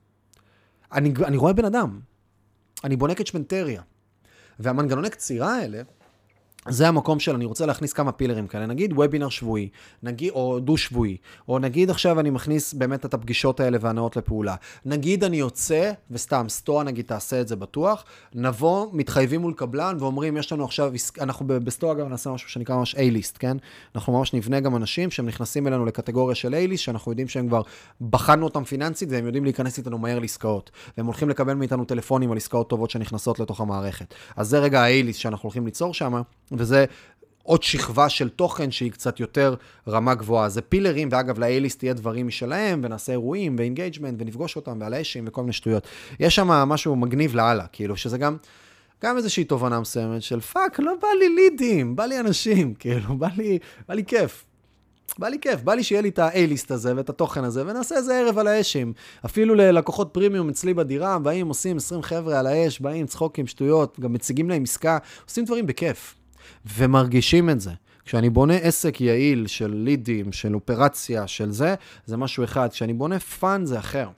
אני, 0.94 1.14
אני 1.26 1.38
רואה 1.38 1.54
בן 1.54 1.66
אדם, 1.66 2.00
אני 2.84 2.96
בונה 2.96 3.16
קצ'מנטריה. 3.16 3.82
והמנגנוני 4.60 5.10
קצירה 5.10 5.56
האלה, 5.56 5.82
זה 6.70 6.88
המקום 6.88 7.20
של 7.20 7.36
אני 7.36 7.46
רוצה 7.46 7.66
להכניס 7.66 7.94
כמה 7.94 8.12
פילרים 8.12 8.48
כאלה, 8.48 8.66
נגיד 8.66 8.94
וובינר 8.94 9.30
שבועי, 9.30 9.70
נגיד, 10.04 10.32
או 10.32 10.60
דו-שבועי, 10.60 11.18
או 11.48 11.60
נגיד 11.60 11.90
עכשיו 11.90 12.20
אני 12.20 12.30
מכניס 12.30 12.74
באמת 12.74 13.06
את 13.06 13.14
הפגישות 13.14 13.60
האלה 13.60 13.78
והנאות 13.82 14.18
לפעולה. 14.18 14.56
נגיד 14.86 15.24
אני 15.24 15.38
יוצא, 15.38 15.92
וסתם, 16.12 16.46
סטואה 16.50 16.84
נגיד 16.84 17.06
תעשה 17.06 17.42
את 17.42 17.48
זה 17.48 17.56
בטוח, 17.56 18.04
נבוא, 18.36 18.88
מתחייבים 18.94 19.42
מול 19.42 19.54
קבלן 19.54 19.98
ואומרים, 20.00 20.38
יש 20.38 20.52
לנו 20.52 20.66
עכשיו, 20.66 20.92
אנחנו 21.22 21.48
בסטואה 21.48 21.94
גם 21.94 22.10
נעשה 22.10 22.30
משהו 22.30 22.50
שנקרא 22.50 22.76
ממש 22.76 22.96
A-ליסט, 22.96 23.36
כן? 23.40 23.58
אנחנו 23.96 24.14
ממש 24.14 24.34
נבנה 24.34 24.60
גם 24.60 24.76
אנשים 24.76 25.12
שהם 25.12 25.26
נכנסים 25.26 25.68
אלינו 25.68 25.86
לקטגוריה 25.86 26.36
של 26.36 26.54
A-list, 26.54 26.78
שאנחנו 26.78 27.12
יודעים 27.12 27.28
שהם 27.28 27.48
כבר 27.48 27.62
בחנו 28.02 28.46
אותם 28.46 28.64
פיננסית 28.64 29.10
והם 29.12 29.26
יודעים 29.26 29.44
להיכנס 29.44 29.78
איתנו 29.78 29.98
מהר 29.98 30.20
לעסקאות. 30.20 30.72
והם 30.98 31.06
הולכים 31.06 31.30
לקבל 31.30 31.54
מאיתנו 31.54 31.86
טלפונים 31.86 32.32
על 32.32 32.38
עסקאות 32.38 32.70
טובות 32.70 32.90
שנכנסות 32.90 33.40
לתוך 33.40 33.62
המערכת. 33.62 34.14
אז 34.36 34.48
זה 34.48 34.60
רגע. 34.60 34.86
וזה 36.60 36.86
עוד 37.44 37.64
שכבה 37.64 38.10
של 38.10 38.30
תוכן 38.30 38.72
שהיא 38.72 38.92
קצת 38.92 39.20
יותר 39.20 39.56
רמה 39.88 40.16
גבוהה. 40.16 40.50
זה 40.50 40.62
פילרים, 40.62 41.10
ואגב, 41.12 41.40
ל 41.40 41.46
A-list 41.46 41.84
יהיה 41.84 41.94
דברים 41.94 42.28
משלהם, 42.28 42.82
ונעשה 42.84 43.12
אירועים, 43.12 43.56
ו 43.60 43.65
engagement, 43.65 44.22
ונפגוש 44.22 44.56
אותם, 44.56 44.78
ועל 44.82 44.94
האשים, 44.94 45.24
וכל 45.28 45.42
מיני 45.42 45.54
שטויות. 45.54 45.88
יש 46.20 46.36
שם 46.36 46.48
משהו 46.48 46.96
מגניב 46.96 47.36
לאללה, 47.36 47.68
כאילו, 47.68 47.98
שזה 47.98 48.18
גם... 48.18 48.38
גם 49.04 49.18
איזושהי 49.18 49.44
תובנה 49.44 49.80
מסוימת 49.80 50.22
של 50.22 50.40
fuck, 50.40 50.80
לא 50.80 50.94
בא 51.02 51.08
לי 51.20 51.30
לידים, 51.30 51.96
בא 51.96 52.06
לי 52.06 52.20
אנשים, 52.20 52.74
כאילו, 52.80 53.18
בא 53.18 53.28
לי, 53.38 53.60
בא 53.88 53.94
לי 53.94 54.06
כיף. 54.06 54.46
בא 55.18 55.28
לי 55.28 55.38
כיף, 55.42 55.62
בא 55.62 55.74
לי 55.74 55.84
שיהיה 55.84 56.02
לי 56.02 56.10
את 56.10 56.20
ה 56.20 56.27
A-list 56.27 56.72
הזה 56.72 56.96
ואת 56.96 57.10
התוכן 57.10 57.44
הזה, 57.44 57.64
ונעשה 57.68 57.96
איזה 57.96 58.20
ערב 58.20 58.38
על 58.38 58.48
האשים. 58.48 58.94
אפילו 59.26 59.56
ללקוחות 59.56 60.10
פרימיום 60.12 60.50
אצלי 60.50 60.74
בדירה, 60.74 61.20
באים, 61.20 61.48
עושים 61.48 61.78
20 61.78 62.02
חבר'ה 62.02 62.40
על 62.40 62.48
האש, 62.48 62.80
באים, 62.80 63.06
צחוקים, 63.06 63.48
שטויות, 63.48 64.00
גם 64.00 64.14
מציגים 64.14 64.50
להם 64.50 64.64
עסקה, 64.64 64.98
עושים 65.26 65.46
דברים 65.46 65.66
בכיף. 65.66 66.19
ומרגישים 66.78 67.50
את 67.50 67.60
זה. 67.60 67.72
כשאני 68.06 68.30
בונה 68.30 68.54
עסק 68.54 69.02
יעיל 69.02 69.48
של 69.48 69.74
לידים, 69.74 70.32
של 70.32 70.56
אופרציה, 70.56 71.28
של 71.28 71.52
זה, 71.52 71.76
זה 72.06 72.18
משהו 72.18 72.44
אחד. 72.44 72.70
כשאני 72.72 72.94
בונה 72.94 73.20
fun 73.20 73.66
זה 73.66 73.80
אחר. 73.80 74.10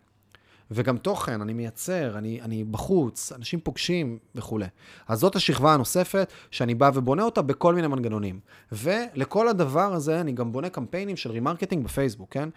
וגם 0.71 0.97
תוכן, 0.97 1.41
אני 1.41 1.53
מייצר, 1.53 2.17
אני, 2.17 2.41
אני 2.41 2.63
בחוץ, 2.63 3.31
אנשים 3.31 3.59
פוגשים 3.59 4.17
וכולי. 4.35 4.65
אז 5.07 5.19
זאת 5.19 5.35
השכבה 5.35 5.73
הנוספת 5.73 6.31
שאני 6.51 6.75
בא 6.75 6.91
ובונה 6.93 7.23
אותה 7.23 7.41
בכל 7.41 7.75
מיני 7.75 7.87
מנגנונים. 7.87 8.39
ולכל 8.71 9.47
הדבר 9.47 9.93
הזה 9.93 10.21
אני 10.21 10.31
גם 10.31 10.51
בונה 10.51 10.69
קמפיינים 10.69 11.15
של 11.15 11.31
remarketing 11.31 11.83
בפייסבוק, 11.83 12.33
כן? 12.33 12.49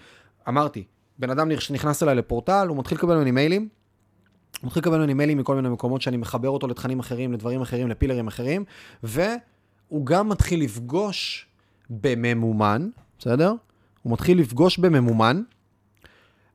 אמרתי, 0.48 0.84
בן 1.18 1.30
אדם 1.30 1.48
נכנס 1.48 2.02
אליי 2.02 2.14
לפורטל, 2.14 2.66
הוא 2.68 2.76
מתחיל 2.76 2.98
לקבל 2.98 3.16
ממני 3.16 3.30
מיילים, 3.30 3.68
הוא 4.60 4.66
מתחיל 4.66 4.80
לקבל 4.80 4.98
ממני 4.98 5.14
מיילים 5.14 5.38
מכל 5.38 5.54
מיני 5.56 5.68
מקומות 5.68 6.02
שאני 6.02 6.16
מחבר 6.16 6.48
אותו 6.48 6.66
לתכנים 6.66 7.00
אחרים, 7.00 7.32
לדברים 7.32 7.62
אחרים, 7.62 7.88
לפילרים 7.88 8.26
אחרים, 8.26 8.64
ו... 9.04 9.22
הוא 9.88 10.06
גם 10.06 10.28
מתחיל 10.28 10.62
לפגוש 10.62 11.46
בממומן, 11.90 12.88
בסדר? 13.18 13.54
הוא 14.02 14.12
מתחיל 14.12 14.40
לפגוש 14.40 14.78
בממומן, 14.78 15.42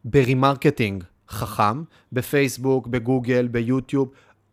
ב 0.05 0.13
remarketing 0.13 1.03
חכם, 1.29 1.83
בפייסבוק, 2.11 2.87
בגוגל, 2.87 3.47
ביוטיוב, 3.47 4.09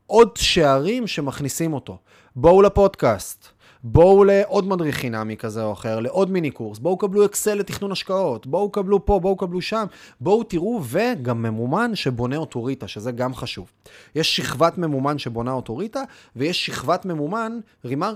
עוד 0.07 0.37
שערים 0.37 1.07
שמכניסים 1.07 1.73
אותו. 1.73 1.99
בואו 2.37 2.63
לפודקאסט, 2.63 3.49
בואו 3.85 4.25
לעוד 4.25 4.67
מדריך 4.67 4.97
חינמי 4.97 5.37
כזה 5.37 5.65
או 5.65 5.73
אחר, 5.73 6.01
לעוד 6.01 6.31
מיני 6.31 6.51
קורס, 6.51 6.79
בואו 6.79 6.99
קבלו 6.99 7.25
אקסל 7.25 7.55
לתכנון 7.55 7.93
השקעות, 7.93 8.47
בואו 8.47 8.71
קבלו 8.71 9.07
פה, 9.07 9.21
בואו 9.21 9.37
קבלו 9.37 9.61
שם, 9.61 9.85
בואו 10.21 10.43
תראו, 10.43 10.81
וגם 10.85 11.43
ממומן 11.43 11.95
שבונה 11.95 12.37
אוטוריטה, 12.37 12.89
שזה 12.89 13.13
גם 13.13 13.35
חשוב. 13.35 13.73
יש 14.15 14.37
שכבת 14.37 14.79
ממומן 14.79 15.19
שבונה 15.19 15.53
אוטוריטה, 15.53 16.03
ויש 16.37 16.67
שכבת 16.67 17.05
ממומן, 17.05 17.59
remar... 17.85 18.15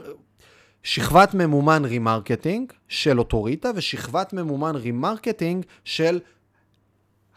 שכבת 0.83 1.35
ממומן 1.35 1.85
remarketing 1.85 2.73
של 2.89 3.19
אוטוריטה 3.19 3.71
ושכבת 3.75 4.33
ממומן 4.33 4.77
remarketing 4.77 5.65
של 5.85 6.19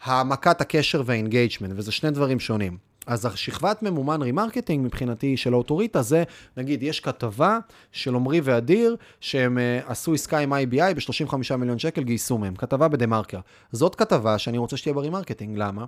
העמקת 0.04 0.60
הקשר 0.60 1.02
וה 1.04 1.14
engagement, 1.14 1.72
וזה 1.76 1.92
שני 1.92 2.10
דברים 2.10 2.40
שונים. 2.40 2.76
אז 3.06 3.26
השכבת 3.26 3.82
ממומן 3.82 4.22
remarketing 4.22 4.86
מבחינתי 4.86 5.36
של 5.36 5.52
האוטוריטה 5.52 6.02
זה, 6.02 6.24
נגיד, 6.56 6.82
יש 6.82 7.00
כתבה 7.00 7.58
של 7.92 8.14
עמרי 8.14 8.40
ואדיר, 8.44 8.96
שהם 9.20 9.58
uh, 9.58 9.90
עשו 9.90 10.14
עסקה 10.14 10.38
עם 10.38 10.52
IBI 10.52 10.94
ב-35 10.94 11.56
מיליון 11.56 11.78
שקל, 11.78 12.02
גייסו 12.02 12.38
מהם, 12.38 12.54
כתבה 12.54 12.88
בדה 12.88 13.06
מרקר. 13.06 13.40
זאת 13.72 13.94
כתבה 13.94 14.38
שאני 14.38 14.58
רוצה 14.58 14.76
שתהיה 14.76 14.94
ב 14.94 14.99
remarketing, 14.99 15.58
למה? 15.58 15.84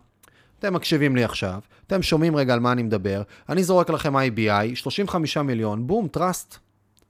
אתם 0.59 0.75
מקשיבים 0.75 1.17
לי 1.17 1.25
עכשיו, 1.25 1.59
אתם 1.87 2.03
שומעים 2.03 2.37
רגע 2.37 2.55
על 2.55 2.61
מה 2.61 2.73
אני 2.73 2.83
מדבר, 2.83 3.23
אני 3.49 3.65
זורק 3.65 3.91
לכם 3.91 4.17
IBI, 4.17 4.75
35 4.75 5.37
מיליון, 5.37 5.87
בום, 5.87 6.09
trust. 6.09 6.66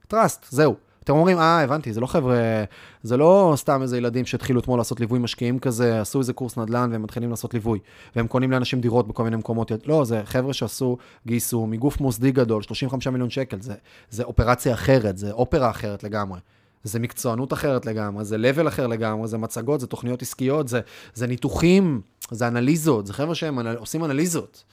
trust, 0.07 0.45
זהו. 0.49 0.75
אתם 1.07 1.13
אומרים, 1.13 1.37
אה, 1.37 1.63
הבנתי, 1.63 1.93
זה 1.93 2.01
לא 2.01 2.05
חבר'ה, 2.05 2.63
זה 3.03 3.17
לא 3.17 3.53
סתם 3.55 3.81
איזה 3.81 3.97
ילדים 3.97 4.25
שהתחילו 4.25 4.59
אתמול 4.59 4.79
לעשות 4.79 4.99
ליווי 4.99 5.19
משקיעים 5.19 5.59
כזה, 5.59 6.01
עשו 6.01 6.19
איזה 6.19 6.33
קורס 6.33 6.57
נדל"ן 6.57 6.89
והם 6.91 7.03
מתחילים 7.03 7.29
לעשות 7.29 7.53
ליווי, 7.53 7.79
והם 8.15 8.27
קונים 8.27 8.51
לאנשים 8.51 8.81
דירות 8.81 9.07
בכל 9.07 9.23
מיני 9.23 9.35
מקומות. 9.35 9.71
לא, 9.85 10.05
זה 10.05 10.21
חבר'ה 10.25 10.53
שעשו, 10.53 10.97
גייסו 11.27 11.67
מגוף 11.67 12.01
מוסדי 12.01 12.31
גדול, 12.31 12.61
35 12.63 13.07
מיליון 13.07 13.29
שקל, 13.29 13.61
זה, 13.61 13.73
זה 14.09 14.23
אופרציה 14.23 14.73
אחרת, 14.73 15.17
זה 15.17 15.31
אופרה 15.31 15.69
אחרת 15.69 16.03
לגמרי. 16.03 16.39
זה 16.83 16.99
מקצוענות 16.99 17.53
אחרת 17.53 17.85
לגמרי, 17.85 18.25
זה 18.25 18.35
level 18.35 18.67
אחר 18.67 18.87
לגמרי, 18.87 19.27
זה 19.27 19.37
מצגות, 19.37 19.79
זה 19.79 19.87
תוכניות 19.87 20.21
עסקיות, 20.21 20.67
זה, 20.67 20.81
זה 21.13 21.27
ניתוחים, 21.27 22.01
זה 22.31 22.47
אנליזות, 22.47 23.07
זה 23.07 23.13
חבר'ה 23.13 23.35
שהם 23.35 23.67
עושים 23.67 24.05
אנליזות. 24.05 24.63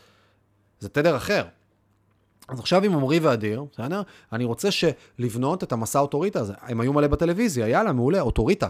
זה 0.80 0.88
תדר 0.88 1.16
אחר. 1.16 1.44
אז 2.48 2.60
עכשיו 2.60 2.84
עם 2.84 2.92
עמרי 2.92 3.18
ואדיר, 3.18 3.64
בסדר? 3.72 4.02
אני 4.32 4.44
רוצה 4.44 4.68
לבנות 5.18 5.62
את 5.62 5.72
המסע 5.72 5.98
אוטוריטה 5.98 6.40
הזה. 6.40 6.52
הם 6.60 6.80
היו 6.80 6.92
מלא 6.92 7.06
בטלוויזיה, 7.06 7.68
יאללה, 7.68 7.92
מעולה, 7.92 8.20
אוטוריטה. 8.20 8.68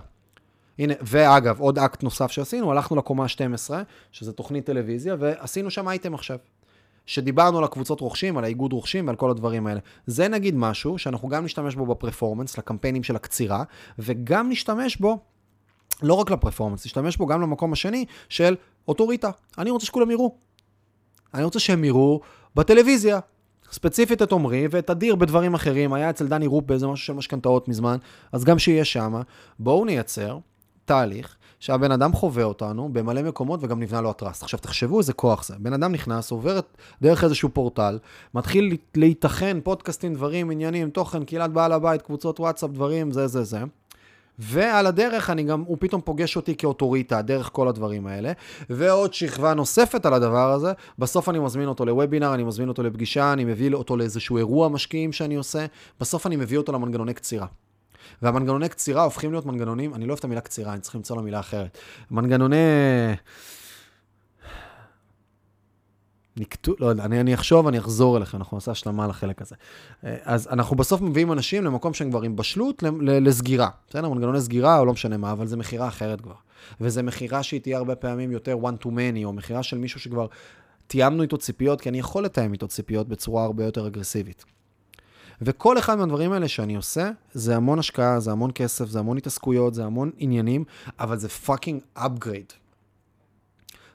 הנה, 0.78 0.94
ואגב, 1.00 1.60
עוד 1.60 1.78
אקט 1.78 2.02
נוסף 2.02 2.30
שעשינו, 2.30 2.70
הלכנו 2.70 2.96
לקומה 2.96 3.28
12, 3.28 3.82
שזה 4.12 4.32
תוכנית 4.32 4.66
טלוויזיה, 4.66 5.16
ועשינו 5.18 5.70
שם 5.70 5.88
אייטם 5.88 6.14
עכשיו. 6.14 6.38
שדיברנו 7.06 7.58
על 7.58 7.64
הקבוצות 7.64 8.00
רוכשים, 8.00 8.38
על 8.38 8.44
האיגוד 8.44 8.72
רוכשים 8.72 9.06
ועל 9.06 9.16
כל 9.16 9.30
הדברים 9.30 9.66
האלה. 9.66 9.80
זה 10.06 10.28
נגיד 10.28 10.54
משהו 10.56 10.98
שאנחנו 10.98 11.28
גם 11.28 11.44
נשתמש 11.44 11.74
בו 11.74 11.86
בפרפורמנס, 11.86 12.58
לקמפיינים 12.58 13.02
של 13.02 13.16
הקצירה, 13.16 13.64
וגם 13.98 14.50
נשתמש 14.50 14.96
בו 14.96 15.18
לא 16.02 16.14
רק 16.14 16.30
לפרפורמנס, 16.30 16.86
נשתמש 16.86 17.16
בו 17.16 17.26
גם 17.26 17.42
למקום 17.42 17.72
השני 17.72 18.04
של 18.28 18.56
אוטוריטה. 18.88 19.30
אני 19.58 19.70
רוצה 19.70 19.86
שכולם 19.86 20.10
יראו. 20.10 20.36
אני 21.34 21.44
רוצה 21.44 21.58
שהם 21.58 21.84
יראו 21.84 22.20
בטלוויזיה, 22.54 23.20
ספציפית 23.72 24.22
את 24.22 24.32
עמרי 24.32 24.68
ואת 24.70 24.90
אדיר 24.90 25.14
בדברים 25.14 25.54
אחרים, 25.54 25.92
היה 25.92 26.10
אצל 26.10 26.26
דני 26.26 26.46
רופ 26.46 26.64
באיזה 26.66 26.86
משהו 26.86 27.06
של 27.06 27.12
משכנתאות 27.12 27.68
מזמן, 27.68 27.96
אז 28.32 28.44
גם 28.44 28.58
שיהיה 28.58 28.84
שם, 28.84 29.14
בואו 29.58 29.84
נייצר 29.84 30.38
תהליך 30.84 31.36
שהבן 31.60 31.92
אדם 31.92 32.12
חווה 32.12 32.44
אותנו 32.44 32.88
במלא 32.92 33.22
מקומות 33.22 33.60
וגם 33.62 33.80
נבנה 33.80 34.00
לו 34.00 34.10
הטראסט. 34.10 34.42
עכשיו 34.42 34.58
תחשבו 34.58 34.98
איזה 34.98 35.12
כוח 35.12 35.44
זה, 35.44 35.54
בן 35.58 35.72
אדם 35.72 35.92
נכנס, 35.92 36.30
עובר 36.30 36.60
דרך 37.02 37.24
איזשהו 37.24 37.48
פורטל, 37.52 37.98
מתחיל 38.34 38.76
להיתכן 38.94 39.56
פודקאסטים, 39.64 40.14
דברים, 40.14 40.50
עניינים, 40.50 40.90
תוכן, 40.90 41.24
קהילת 41.24 41.50
בעל 41.50 41.72
הבית, 41.72 42.02
קבוצות 42.02 42.40
וואטסאפ, 42.40 42.70
דברים, 42.70 43.12
זה 43.12 43.26
זה 43.26 43.44
זה. 43.44 43.58
ועל 44.38 44.86
הדרך 44.86 45.30
אני 45.30 45.42
גם, 45.42 45.64
הוא 45.66 45.76
פתאום 45.80 46.00
פוגש 46.00 46.36
אותי 46.36 46.56
כאוטוריטה, 46.56 47.22
דרך 47.22 47.50
כל 47.52 47.68
הדברים 47.68 48.06
האלה. 48.06 48.32
ועוד 48.70 49.14
שכבה 49.14 49.54
נוספת 49.54 50.06
על 50.06 50.14
הדבר 50.14 50.52
הזה, 50.52 50.72
בסוף 50.98 51.28
אני 51.28 51.38
מזמין 51.38 51.68
אותו 51.68 51.84
לוובינר, 51.84 52.34
אני 52.34 52.44
מזמין 52.44 52.68
אותו 52.68 52.82
לפגישה, 52.82 53.32
אני 53.32 53.44
מביא 53.44 53.74
אותו 53.74 53.96
לאיזשהו 53.96 54.36
אירוע 54.36 54.68
משקיעים 54.68 55.12
שאני 55.12 55.34
עושה, 55.34 55.66
בסוף 56.00 56.26
אני 56.26 56.36
מביא 56.36 56.58
אותו 56.58 56.72
למנגנוני 56.72 57.14
קצירה. 57.14 57.46
והמנגנוני 58.22 58.68
קצירה 58.68 59.02
הופכים 59.02 59.30
להיות 59.32 59.46
מנגנונים, 59.46 59.94
אני 59.94 60.04
לא 60.04 60.10
אוהב 60.10 60.18
את 60.18 60.24
המילה 60.24 60.40
קצירה, 60.40 60.72
אני 60.72 60.80
צריך 60.80 60.94
למצוא 60.94 61.16
לו 61.16 61.22
מילה 61.22 61.40
אחרת. 61.40 61.78
מנגנוני... 62.10 62.56
נקטו, 66.36 66.74
לא 66.78 66.86
יודע, 66.86 67.04
אני, 67.04 67.20
אני 67.20 67.34
אחשוב, 67.34 67.66
אני 67.66 67.78
אחזור 67.78 68.16
אליכם, 68.16 68.38
אנחנו 68.38 68.56
נעשה 68.56 68.70
השלמה 68.70 69.06
לחלק 69.06 69.42
הזה. 69.42 69.54
אה, 70.04 70.16
אז 70.22 70.48
אנחנו 70.50 70.76
בסוף 70.76 71.00
מביאים 71.00 71.32
אנשים 71.32 71.64
למקום 71.64 71.94
שהם 71.94 72.10
כבר 72.10 72.22
עם 72.22 72.36
בשלות 72.36 72.82
לסגירה. 73.00 73.68
בסדר? 73.88 74.08
מנגנוני 74.08 74.40
סגירה 74.40 74.78
או 74.78 74.84
לא 74.84 74.92
משנה 74.92 75.16
מה, 75.16 75.32
אבל 75.32 75.46
זה 75.46 75.56
מכירה 75.56 75.88
אחרת 75.88 76.20
כבר. 76.20 76.34
וזה 76.80 77.02
מכירה 77.02 77.42
שהיא 77.42 77.60
תהיה 77.60 77.78
הרבה 77.78 77.94
פעמים 77.94 78.32
יותר 78.32 78.56
one 78.62 78.84
to 78.84 78.86
many, 78.86 79.24
או 79.24 79.32
מכירה 79.32 79.62
של 79.62 79.78
מישהו 79.78 80.00
שכבר 80.00 80.26
תיאמנו 80.86 81.22
איתו 81.22 81.38
ציפיות, 81.38 81.80
כי 81.80 81.88
אני 81.88 81.98
יכול 81.98 82.24
לתאם 82.24 82.52
איתו 82.52 82.68
ציפיות 82.68 83.08
בצורה 83.08 83.44
הרבה 83.44 83.64
יותר 83.64 83.86
אגרסיבית. 83.86 84.44
וכל 85.42 85.78
אחד 85.78 85.98
מהדברים 85.98 86.32
האלה 86.32 86.48
שאני 86.48 86.76
עושה, 86.76 87.10
זה 87.32 87.56
המון 87.56 87.78
השקעה, 87.78 88.20
זה 88.20 88.30
המון 88.30 88.50
כסף, 88.54 88.88
זה 88.88 88.98
המון 88.98 89.16
התעסקויות, 89.16 89.74
זה 89.74 89.84
המון 89.84 90.10
עניינים, 90.16 90.64
אבל 90.98 91.18
זה 91.18 91.28
fucking 91.28 91.80
upgrade. 91.98 92.52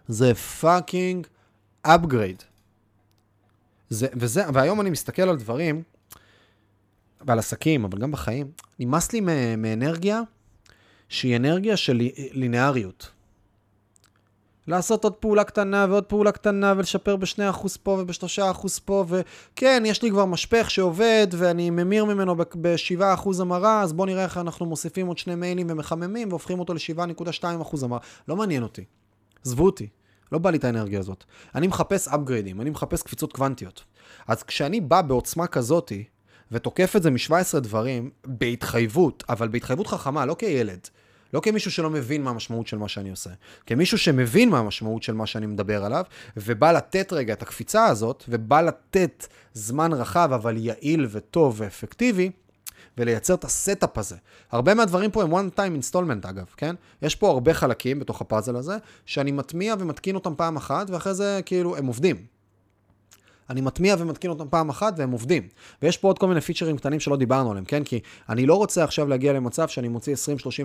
זה 0.08 0.36
fucking 0.36 1.28
upgrade. 1.88 2.44
זה, 3.90 4.08
וזה, 4.14 4.44
והיום 4.54 4.82
אני 4.82 4.90
מסתכל 4.90 5.22
על 5.22 5.38
דברים, 5.38 5.84
ועל 7.22 7.40
עסקים, 7.40 7.86
אבל 7.86 8.00
גם 8.00 8.12
בחיים, 8.12 8.52
נמאס 8.80 9.14
לי 9.14 9.22
מאנרגיה 9.58 10.22
שהיא 11.10 11.36
אנרגיה 11.36 11.78
של 11.78 12.02
לינאריות. 12.32 13.12
לעשות 14.68 15.04
עוד 15.04 15.14
פעולה 15.14 15.44
קטנה 15.44 15.86
ועוד 15.90 16.04
פעולה 16.04 16.32
קטנה 16.32 16.74
ולשפר 16.78 17.16
ב-2% 17.16 17.68
פה 17.84 17.92
וב-3% 17.92 18.68
פה, 18.86 19.06
וכן, 19.08 19.84
יש 19.86 20.04
לי 20.04 20.10
כבר 20.10 20.26
משפך 20.26 20.72
שעובד 20.72 21.28
ואני 21.32 21.70
ממיר 21.70 22.06
ממנו 22.06 22.36
ב-7% 22.36 23.42
המרה, 23.42 23.82
אז 23.82 23.94
בואו 23.94 24.08
נראה 24.08 24.24
איך 24.24 24.38
אנחנו 24.38 24.66
מוסיפים 24.66 25.08
עוד 25.08 25.18
שני 25.18 25.36
מיילים 25.36 25.68
ומחממים 25.70 26.30
והופכים 26.30 26.60
אותו 26.60 26.74
ל-7.2% 26.74 27.86
המרה. 27.86 28.00
לא 28.28 28.36
מעניין 28.36 28.64
אותי. 28.64 28.84
עזבו 29.46 29.66
אותי. 29.66 29.88
לא 30.32 30.40
בא 30.40 30.50
לי 30.50 30.58
את 30.58 30.64
האנרגיה 30.64 31.00
הזאת. 31.00 31.24
אני 31.56 31.68
מחפש 31.68 32.08
upgrade 32.08 32.45
ים, 32.45 32.62
אני 32.62 32.70
מחפש 32.70 33.04
קפיצות 33.04 33.34
קוונטיות. 33.34 33.84
אז 34.28 34.44
כשאני 34.44 34.82
בא 34.82 35.02
בעוצמה 35.02 35.48
כזאתי, 35.48 36.04
ותוקף 36.52 36.96
את 36.96 37.04
זה 37.04 37.12
מ-17 37.12 37.60
דברים, 37.60 38.10
בהתחייבות, 38.26 39.24
אבל 39.30 39.48
בהתחייבות 39.48 39.88
חכמה, 39.88 40.26
לא 40.26 40.36
כילד. 40.40 40.80
לא 41.34 41.40
כמישהו 41.40 41.72
שלא 41.72 41.90
מבין 41.90 42.24
מה 42.24 42.30
המשמעות 42.30 42.68
של 42.68 42.78
מה 42.78 42.88
שאני 42.88 43.10
עושה, 43.10 43.30
כמישהו 43.66 43.98
שמבין 43.98 44.50
מה 44.50 44.60
המשמעות 44.60 45.04
של 45.04 45.14
מה 45.14 45.26
שאני 45.26 45.46
מדבר 45.46 45.86
עליו, 45.86 46.04
ובא 46.38 46.72
לתת 46.72 47.14
רגע 47.14 47.34
את 47.34 47.42
הקפיצה 47.42 47.86
הזאת, 47.86 48.24
ובא 48.30 48.62
לתת 48.62 49.28
זמן 49.54 49.94
רחב, 49.94 50.30
אבל 50.36 50.58
יעיל 50.58 51.08
וטוב 51.10 51.56
ואפקטיבי, 51.58 52.32
ולייצר 53.00 53.34
את 53.34 53.43
ה 53.44 53.53
setup 53.53 53.98
הזה. 53.97 54.16
הרבה 54.52 54.74
מהדברים 54.74 55.12
פה 55.12 55.24
הם 55.24 55.34
one 55.34 55.52
time 55.56 55.93
installment 55.93 56.30
אגב, 56.30 56.45
כן? 56.58 56.76
יש 57.02 57.16
פה 57.16 57.30
הרבה 57.30 57.54
חלקים 57.54 58.00
בתוך 58.00 58.22
הפאזל 58.22 58.56
הזה, 58.56 58.78
שאני 59.06 59.32
מטמיע 59.32 59.76
ומתקין 59.80 60.16
אותם 60.16 60.34
פעם 60.38 60.58
אחת, 60.58 60.89
ואחרי 60.89 61.14
זה 61.14 61.39
כאילו 61.45 61.78
הם 61.78 61.86
עובדים. 61.86 62.39
אני 63.50 63.62
מטמיע 63.62 63.95
ומתקין 64.00 64.30
אותם 64.30 64.45
פעם 64.50 64.70
אחת 64.70 64.93
והם 64.97 65.12
עובדים. 65.12 65.43
ויש 65.82 65.97
פה 65.97 66.08
עוד 66.08 66.20
כל 66.20 66.28
מיני 66.28 66.41
פיצ'רים 66.41 66.78
קטנים 66.78 67.00
שלא 67.00 67.16
דיברנו 67.16 67.52
עליהם, 67.52 67.66
כן? 67.66 67.84
כי 67.84 68.00
אני 68.30 68.45
לא 68.45 68.56
רוצה 68.56 68.84
עכשיו 68.84 69.08
להגיע 69.08 69.34
למצב 69.34 69.68
שאני 69.68 69.88
מוציא 69.88 70.16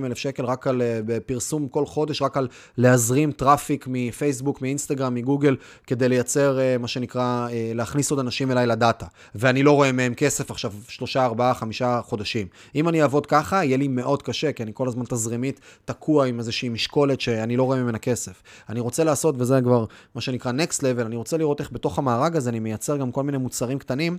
20-30 0.02 0.06
אלף 0.06 0.18
שקל 0.18 0.44
רק 0.44 0.66
על 0.66 0.82
uh, 0.82 1.20
פרסום 1.26 1.68
כל 1.68 1.86
חודש, 1.86 2.22
רק 2.22 2.36
על 2.36 2.48
להזרים 2.76 3.32
traffic 3.32 3.86
מפייסבוק, 3.88 4.62
מאינסטגרם, 4.62 5.14
מגוגל, 5.14 5.56
כדי 5.86 6.08
לייצר 6.08 6.58
uh, 6.58 6.82
מה 6.82 6.88
שנקרא, 6.88 7.48
uh, 7.48 7.52
להכניס 7.74 8.10
עוד 8.10 8.20
אנשים 8.20 8.50
אליי 8.50 8.66
לדאטה. 8.66 9.06
ואני 9.34 9.62
לא 9.62 9.72
רואה 9.72 9.92
מהם 9.92 10.14
כסף 10.14 10.50
עכשיו 10.50 10.72
3, 10.88 11.16
4, 11.16 11.54
5 11.54 11.82
חודשים. 12.02 12.46
אם 12.74 12.88
אני 12.88 13.02
אעבוד 13.02 13.26
ככה, 13.26 13.64
יהיה 13.64 13.76
לי 13.76 13.88
מאוד 13.88 14.22
קשה, 14.22 14.52
כי 14.52 14.62
אני 14.62 14.70
כל 14.74 14.88
הזמן 14.88 15.04
תזרימית 15.04 15.60
תקוע 15.84 16.26
עם 16.26 16.38
איזושהי 16.38 16.68
משקולת 16.68 17.20
שאני 17.20 17.56
לא 17.56 17.62
רואה 17.62 17.82
ממנה 17.82 17.98
כסף. 17.98 18.42
אני 18.68 18.80
רוצה 18.80 19.04
לעשות, 19.04 19.34
וזה 19.38 19.60
כבר 19.64 19.84
מה 20.14 20.20
שנקרא 20.20 20.52
next 20.52 20.78
level, 20.78 21.06
אני 21.06 21.16
רוצה 21.16 21.36
לראות 21.36 21.60
איך 21.60 21.72
בתוך 21.72 21.98
המארג 21.98 22.36
הזה 22.36 22.50
אני 22.50 22.58
מייצר 22.74 22.96
גם 22.96 23.12
כל 23.12 23.22
מיני 23.22 23.38
מוצרים 23.38 23.78
קטנים, 23.78 24.18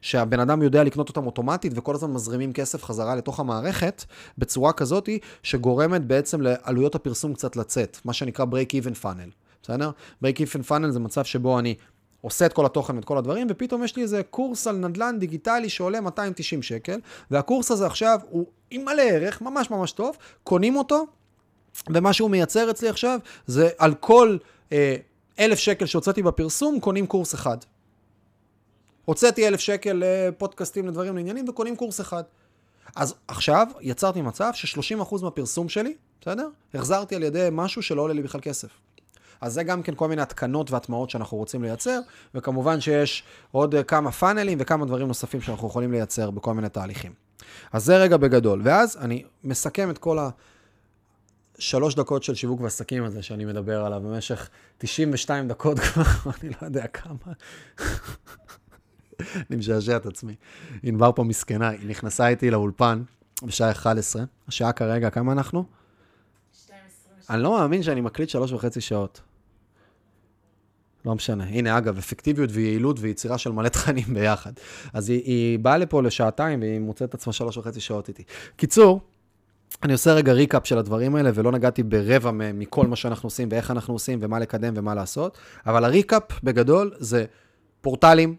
שהבן 0.00 0.40
אדם 0.40 0.62
יודע 0.62 0.84
לקנות 0.84 1.08
אותם 1.08 1.26
אוטומטית, 1.26 1.72
וכל 1.76 1.94
הזמן 1.94 2.12
מזרימים 2.12 2.52
כסף 2.52 2.84
חזרה 2.84 3.14
לתוך 3.16 3.40
המערכת, 3.40 4.04
בצורה 4.38 4.72
כזאת 4.72 5.08
שגורמת 5.42 6.04
בעצם 6.04 6.40
לעלויות 6.40 6.94
הפרסום 6.94 7.34
קצת 7.34 7.56
לצאת, 7.56 7.98
מה 8.04 8.12
שנקרא 8.12 8.44
break 8.44 8.72
even 8.72 9.02
funnel, 9.02 9.30
בסדר? 9.62 9.90
break 10.24 10.36
even 10.36 10.68
funnel 10.70 10.90
זה 10.90 11.00
מצב 11.00 11.24
שבו 11.24 11.58
אני 11.58 11.74
עושה 12.20 12.46
את 12.46 12.52
כל 12.52 12.66
התוכן 12.66 12.96
ואת 12.96 13.04
כל 13.04 13.18
הדברים, 13.18 13.46
ופתאום 13.50 13.84
יש 13.84 13.96
לי 13.96 14.02
איזה 14.02 14.22
קורס 14.30 14.66
על 14.66 14.76
נדל"ן 14.76 15.16
דיגיטלי 15.18 15.68
שעולה 15.68 16.00
290 16.00 16.62
שקל, 16.62 17.00
והקורס 17.30 17.70
הזה 17.70 17.86
עכשיו 17.86 18.20
הוא 18.30 18.46
עם 18.70 18.84
מלא 18.84 19.02
ערך, 19.02 19.42
ממש 19.42 19.70
ממש 19.70 19.92
טוב, 19.92 20.16
קונים 20.44 20.76
אותו, 20.76 21.06
ומה 21.88 22.12
שהוא 22.12 22.30
מייצר 22.30 22.70
אצלי 22.70 22.88
עכשיו 22.88 23.18
זה 23.46 23.68
על 23.78 23.94
כל 23.94 24.36
אה, 24.72 24.96
אלף 25.38 25.58
שקל 25.58 25.86
שהוצאתי 25.86 26.22
בפרסום, 26.22 26.80
קונים 26.80 27.06
קורס 27.06 27.34
אחד. 27.34 27.56
הוצאתי 29.06 29.48
אלף 29.48 29.60
שקל 29.60 30.02
לפודקאסטים, 30.04 30.88
לדברים, 30.88 31.16
לעניינים, 31.16 31.48
וקונים 31.48 31.76
קורס 31.76 32.00
אחד. 32.00 32.22
אז 32.96 33.14
עכשיו 33.28 33.66
יצרתי 33.80 34.22
מצב 34.22 34.50
ש-30% 34.54 35.22
מהפרסום 35.22 35.68
שלי, 35.68 35.94
בסדר? 36.20 36.48
החזרתי 36.74 37.16
על 37.16 37.22
ידי 37.22 37.48
משהו 37.52 37.82
שלא 37.82 38.02
עולה 38.02 38.14
לי 38.14 38.22
בכלל 38.22 38.40
כסף. 38.40 38.68
אז 39.40 39.52
זה 39.52 39.62
גם 39.62 39.82
כן 39.82 39.94
כל 39.94 40.08
מיני 40.08 40.22
התקנות 40.22 40.70
והטמעות 40.70 41.10
שאנחנו 41.10 41.36
רוצים 41.36 41.62
לייצר, 41.62 42.00
וכמובן 42.34 42.80
שיש 42.80 43.24
עוד 43.52 43.74
כמה 43.86 44.12
פאנלים 44.12 44.58
וכמה 44.60 44.86
דברים 44.86 45.08
נוספים 45.08 45.40
שאנחנו 45.40 45.68
יכולים 45.68 45.92
לייצר 45.92 46.30
בכל 46.30 46.54
מיני 46.54 46.68
תהליכים. 46.68 47.12
אז 47.72 47.84
זה 47.84 47.96
רגע 47.96 48.16
בגדול. 48.16 48.60
ואז 48.64 48.96
אני 49.00 49.24
מסכם 49.44 49.90
את 49.90 49.98
כל 49.98 50.18
השלוש 51.58 51.94
דקות 51.94 52.22
של 52.22 52.34
שיווק 52.34 52.60
ועסקים 52.60 53.04
הזה 53.04 53.22
שאני 53.22 53.44
מדבר 53.44 53.84
עליו 53.84 54.00
במשך 54.00 54.48
92 54.78 55.48
דקות 55.48 55.78
כבר, 55.78 56.02
אני 56.42 56.50
לא 56.50 56.56
יודע 56.62 56.86
כמה. 56.86 57.32
אני 59.50 59.56
משעשע 59.56 59.96
את 59.96 60.06
עצמי. 60.06 60.34
ענבר 60.82 61.12
פה 61.12 61.24
מסכנה, 61.24 61.68
היא 61.68 61.88
נכנסה 61.88 62.28
איתי 62.28 62.50
לאולפן 62.50 63.02
בשעה 63.42 63.70
11, 63.70 64.24
השעה 64.48 64.72
כרגע, 64.72 65.10
כמה 65.10 65.32
אנחנו? 65.32 65.64
2.20. 66.66 66.70
אני 67.30 67.42
לא 67.42 67.50
מאמין 67.50 67.82
שאני 67.82 68.00
מקליט 68.00 68.28
שלוש 68.28 68.52
וחצי 68.52 68.80
שעות. 68.80 69.20
לא 71.04 71.14
משנה. 71.14 71.44
הנה, 71.44 71.78
אגב, 71.78 71.98
אפקטיביות 71.98 72.50
ויעילות 72.52 72.96
ויצירה 73.00 73.38
של 73.38 73.52
מלא 73.52 73.68
תכנים 73.68 74.14
ביחד. 74.14 74.52
אז 74.92 75.08
היא, 75.08 75.22
היא 75.24 75.58
באה 75.58 75.78
לפה 75.78 76.02
לשעתיים 76.02 76.60
והיא 76.60 76.80
מוצאת 76.80 77.08
את 77.08 77.14
עצמה 77.14 77.32
שלוש 77.32 77.56
וחצי 77.56 77.80
שעות 77.80 78.08
איתי. 78.08 78.22
קיצור, 78.56 79.00
אני 79.82 79.92
עושה 79.92 80.12
רגע 80.12 80.32
ריקאפ 80.32 80.66
של 80.66 80.78
הדברים 80.78 81.14
האלה, 81.14 81.30
ולא 81.34 81.52
נגעתי 81.52 81.82
ברבע 81.82 82.30
מכל 82.34 82.86
מה 82.86 82.96
שאנחנו 82.96 83.26
עושים 83.26 83.48
ואיך 83.50 83.70
אנחנו 83.70 83.94
עושים 83.94 84.18
ומה 84.22 84.38
לקדם 84.38 84.74
ומה 84.76 84.94
לעשות, 84.94 85.38
אבל 85.66 85.84
הריקאפ 85.84 86.22
בגדול 86.42 86.92
זה 86.98 87.24
פורטלים, 87.80 88.36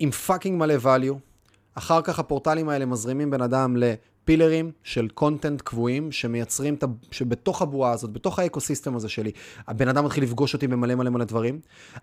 עם 0.00 0.10
fucking 0.10 0.58
מלא 0.58 0.74
value. 0.84 1.14
אחר 1.74 2.02
כך 2.02 2.18
הפורטלים 2.18 2.68
האלה 2.68 2.86
מזרימים 2.86 3.30
בן 3.30 3.42
אדם 3.42 3.76
פילרים 4.30 4.70
של 4.82 5.08
content 5.08 5.62
קבועים 5.62 6.12
שמייצרים, 6.12 6.74
את 6.74 6.82
ה... 6.82 6.86
שבתוך 7.10 7.62
הבועה 7.62 7.92
הזאת, 7.92 8.12
בתוך 8.12 8.38
ה 8.38 8.44
ecosystem 8.44 8.96
הזה 8.96 9.08
שלי, 9.08 9.30
הבן 9.68 9.88
אדם 9.88 10.04
מתחיל 10.04 10.24
לפגוש 10.24 10.54
אותי 10.54 10.66
במלא 10.66 10.94
מלא 10.94 11.10
מלא 11.10 11.24
דברים. 11.24 11.60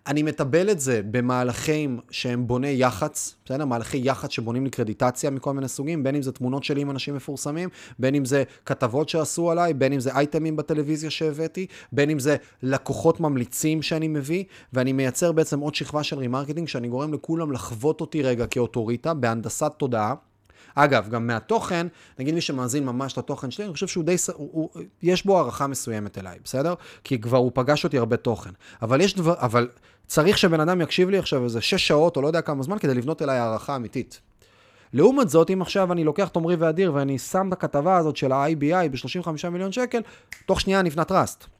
אני 0.07 0.23
מטבל 0.23 0.69
את 0.69 0.79
זה 0.79 1.01
במהלכים 1.11 1.99
שהם 2.11 2.47
בוני 2.47 2.67
יח"צ, 2.67 3.35
בסדר? 3.45 3.65
מהלכי 3.65 4.01
יח"צ 4.03 4.31
שבונים 4.31 4.63
לי 4.63 4.69
קרדיטציה 4.69 5.29
מכל 5.29 5.53
מיני 5.53 5.67
סוגים, 5.67 6.03
בין 6.03 6.15
אם 6.15 6.21
זה 6.21 6.31
תמונות 6.31 6.63
שלי 6.63 6.81
עם 6.81 6.91
אנשים 6.91 7.15
מפורסמים, 7.15 7.69
בין 7.99 8.15
אם 8.15 8.25
זה 8.25 8.43
כתבות 8.65 9.09
שעשו 9.09 9.51
עליי, 9.51 9.73
בין 9.73 9.93
אם 9.93 9.99
זה 9.99 10.11
אייטמים 10.11 10.55
בטלוויזיה 10.55 11.09
שהבאתי, 11.09 11.65
בין 11.91 12.09
אם 12.09 12.19
זה 12.19 12.35
לקוחות 12.63 13.19
ממליצים 13.19 13.81
שאני 13.81 14.07
מביא, 14.07 14.43
ואני 14.73 14.93
מייצר 14.93 15.31
בעצם 15.31 15.59
עוד 15.59 15.75
שכבה 15.75 16.03
של 16.03 16.17
remarketing 16.17 16.67
שאני 16.67 16.87
גורם 16.87 17.13
לכולם 17.13 17.51
לחוות 17.51 18.01
אותי 18.01 18.21
רגע 18.21 18.47
כאוטוריטה, 18.47 19.13
בהנדסת 19.13 19.71
תודעה. 19.77 20.13
אגב, 20.79 21.09
גם 21.09 21.27
מהתוכן, 21.27 21.87
נגיד 22.19 22.33
מי 22.33 22.41
שמאזין 22.41 22.85
ממש 22.85 23.17
לתוכן 23.17 23.51
שלי, 23.51 23.65
אני 23.65 23.73
חושב 23.73 23.87
שהוא 23.87 24.03
די, 24.03 24.15
הוא, 24.33 24.49
הוא, 24.51 24.69
יש 25.03 25.25
בו 25.25 25.37
הערכה 25.37 25.67
מסוימת 25.67 26.17
אליי, 26.17 26.37
בסדר? 26.43 26.73
כי 27.03 27.21
כבר 27.21 27.37
הוא 27.37 27.51
פגש 27.53 27.83
אותי 27.83 27.97
הרבה 27.97 28.17
תוכן. 28.17 28.49
אבל 28.81 29.01
יש 29.01 29.15
דבר, 29.15 29.35
אבל 29.37 29.69
צריך 30.07 30.37
שבן 30.37 30.59
אדם 30.59 30.81
יקשיב 30.81 31.09
לי 31.09 31.17
עכשיו 31.17 31.43
איזה 31.43 31.61
שש 31.61 31.87
שעות, 31.87 32.17
או 32.17 32.21
לא 32.21 32.27
יודע 32.27 32.41
כמה 32.41 32.63
זמן, 32.63 32.79
כדי 32.79 32.93
לבנות 32.93 33.21
אליי 33.21 33.37
הערכה 33.37 33.75
אמיתית. 33.75 34.21
לעומת 34.93 35.29
זאת, 35.29 35.51
אם 35.51 35.61
עכשיו 35.61 35.91
אני 35.91 36.03
לוקח 36.03 36.27
את 36.27 36.37
עמרי 36.37 36.55
ואדיר 36.55 36.93
ואני 36.93 37.19
שם 37.19 37.47
את 37.47 37.53
הכתבה 37.53 37.97
הזאת 37.97 38.17
של 38.17 38.31
ה-IBI 38.31 38.89
ב-35 38.91 39.49
מיליון 39.49 39.71
שקל, 39.71 40.01
תוך 40.45 40.61
שנייה 40.61 40.81
נבנה 40.81 41.03
trust. 41.03 41.56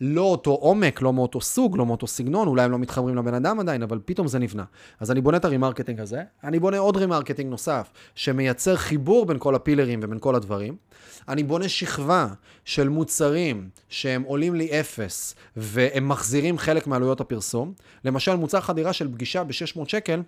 לא 0.00 0.22
אותו 0.22 0.50
עומק, 0.50 1.02
לא 1.02 1.12
מאותו 1.12 1.40
סוג, 1.40 1.76
לא 1.76 1.86
מאותו 1.86 2.06
סגנון, 2.06 2.48
אולי 2.48 2.62
הם 2.62 2.70
לא 2.70 2.78
מתחברים 2.78 3.16
לבן 3.16 3.34
אדם 3.34 3.60
עדיין, 3.60 3.82
אבל 3.82 3.98
פתאום 4.04 4.28
זה 4.28 4.38
נבנה. 4.38 4.64
אז 5.00 5.10
אני 5.10 5.20
בונה 5.20 5.36
את 5.36 5.44
ה 5.44 5.49
remarketing 5.49 6.00
הזה, 6.00 6.22
אני 6.44 6.58
בונה 6.58 6.78
עוד 6.78 6.96
remarketing 6.96 7.50
נוסף, 7.50 7.90
שמייצר 8.14 8.76
חיבור 8.76 9.26
בין 9.26 9.36
כל 9.38 9.54
הפילרים 9.54 10.00
ובין 10.02 10.18
כל 10.18 10.34
הדברים. 10.34 10.76
אני 11.28 11.42
בונה 11.42 11.68
שכבה 11.68 12.28
של 12.64 12.88
מוצרים 12.88 13.68
שהם 13.88 14.22
עולים 14.22 14.54
לי 14.54 14.80
אפס, 14.80 15.34
והם 15.56 16.08
מחזירים 16.08 16.58
חלק 16.58 16.86
מעלויות 16.86 17.20
הפרסום. 17.20 17.72
למשל, 18.04 18.36
מוצר 18.36 18.60
חדירה 18.60 18.92
של 18.92 19.12
פגישה 19.12 19.44
ב-600 19.44 19.88
שקל, 19.88 20.22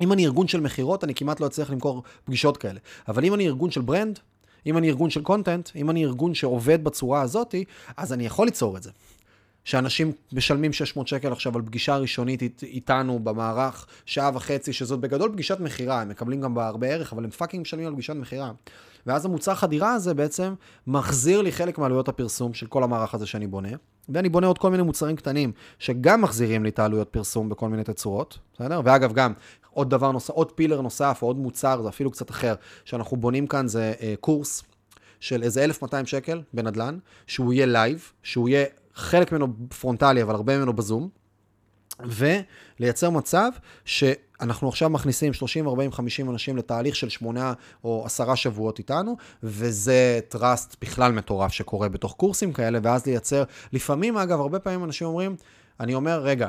אם 0.00 0.12
אני 0.12 0.24
ארגון 0.24 0.48
של 0.48 0.60
מכירות, 0.60 1.04
אני 1.04 1.14
כמעט 1.14 1.40
לא 1.40 1.46
אצליח 1.46 1.70
למכור 1.70 2.02
פגישות 2.24 2.56
כאלה. 2.56 2.80
אבל 3.08 3.24
אם 3.24 3.34
אני 3.34 3.46
ארגון 3.46 3.70
של 3.70 3.80
brand, 3.80 4.18
אם 4.66 4.78
אני 4.78 4.88
ארגון 4.88 5.10
של 5.10 5.22
content, 5.22 5.70
אם 5.76 5.90
אני 5.90 6.04
ארגון 6.04 6.34
שעובד 6.34 6.84
בצורה 6.84 7.22
הזאת, 7.22 7.54
אז 7.96 8.12
אני 8.12 8.26
יכול 8.26 8.46
ליצור 8.46 8.76
את 8.76 8.82
זה. 8.82 8.90
שאנשים 9.64 10.12
משלמים 10.32 10.72
600 10.72 11.08
שקל 11.08 11.32
עכשיו 11.32 11.56
על 11.56 11.62
פגישה 11.62 11.96
ראשונית 11.96 12.42
אית, 12.42 12.62
איתנו 12.62 13.18
במערך, 13.18 13.86
שעה 14.06 14.30
וחצי, 14.34 14.72
שזאת 14.72 15.00
בגדול 15.00 15.32
פגישת 15.32 15.60
מכירה, 15.60 16.00
הם 16.00 16.08
מקבלים 16.08 16.40
גם 16.40 16.54
בה 16.54 16.66
הרבה 16.66 16.86
ערך, 16.86 17.12
אבל 17.12 17.24
הם 17.24 17.30
fucking 17.30 17.60
משלמים 17.62 17.86
על 17.86 17.92
פגישת 17.92 18.14
מכירה. 18.14 18.52
ואז 19.06 19.24
המוצר 19.24 19.54
חדירה 19.54 19.92
הזה 19.92 20.14
בעצם 20.14 20.54
מחזיר 20.86 21.42
לי 21.42 21.52
חלק 21.52 21.78
מעלויות 21.78 22.08
הפרסום 22.08 22.54
של 22.54 22.66
כל 22.66 22.82
המערך 22.82 23.14
הזה 23.14 23.26
שאני 23.26 23.46
בונה, 23.46 23.68
ואני 24.08 24.28
בונה 24.28 24.46
עוד 24.46 24.58
כל 24.58 24.70
מיני 24.70 24.82
מוצרים 24.82 25.16
קטנים 25.16 25.52
שגם 25.78 26.22
מחזירים 26.22 26.62
לי 26.62 26.68
את 26.68 26.78
העלויות 26.78 27.08
פרסום 27.08 27.48
בכל 27.48 27.68
מיני 27.68 27.84
תצורות, 27.84 28.38
בסדר? 28.54 28.80
ואגב, 28.84 29.12
גם 29.12 29.32
עוד 29.74 29.90
דבר 29.90 30.12
נוסף, 30.12 30.30
עוד 30.30 30.52
pillar 30.52 30.80
נוסף, 30.80 31.18
או 31.22 31.26
עוד 31.26 31.36
מוצר, 31.36 31.82
זה 31.82 31.88
אפילו 31.88 32.10
קצת 32.10 32.30
אחר, 32.30 32.54
שאנחנו 32.84 33.16
בונים 33.16 33.46
כאן 33.46 33.68
זה 33.68 33.92
אה, 34.00 34.14
קורס 34.20 34.62
של 35.20 35.42
איזה 35.42 35.64
1,200 35.64 36.06
שקל 36.06 36.42
בנדל"ן, 36.52 36.98
שהוא 37.26 37.52
יהיה 37.52 37.66
live, 37.66 38.12
שהוא 38.22 38.48
יהיה 38.48 38.64
חלק 38.94 39.32
ממנו 39.32 39.46
פרונטלי, 39.80 40.22
אבל 40.22 40.34
הרבה 40.34 40.58
ממנו 40.58 40.72
בזום. 40.72 41.08
ולייצר 42.00 43.10
מצב 43.10 43.50
שאנחנו 43.84 44.68
עכשיו 44.68 44.90
מכניסים 44.90 45.32
30, 45.32 45.68
40, 45.68 45.92
50 45.92 46.30
אנשים 46.30 46.56
לתהליך 46.56 46.96
של 46.96 47.08
שמונה 47.08 47.52
או 47.84 48.02
עשרה 48.06 48.36
שבועות 48.36 48.78
איתנו, 48.78 49.16
וזה 49.42 50.20
trust 50.28 50.76
בכלל 50.82 51.12
מטורף 51.12 51.52
שקורה 51.52 51.88
בתוך 51.88 52.14
קורסים 52.14 52.52
כאלה, 52.52 52.78
ואז 52.82 53.06
לייצר, 53.06 53.44
לפעמים, 53.72 54.16
אגב, 54.16 54.40
הרבה 54.40 54.58
פעמים 54.58 54.84
אנשים 54.84 55.06
אומרים, 55.06 55.36
אני 55.80 55.94
אומר, 55.94 56.20
רגע, 56.22 56.48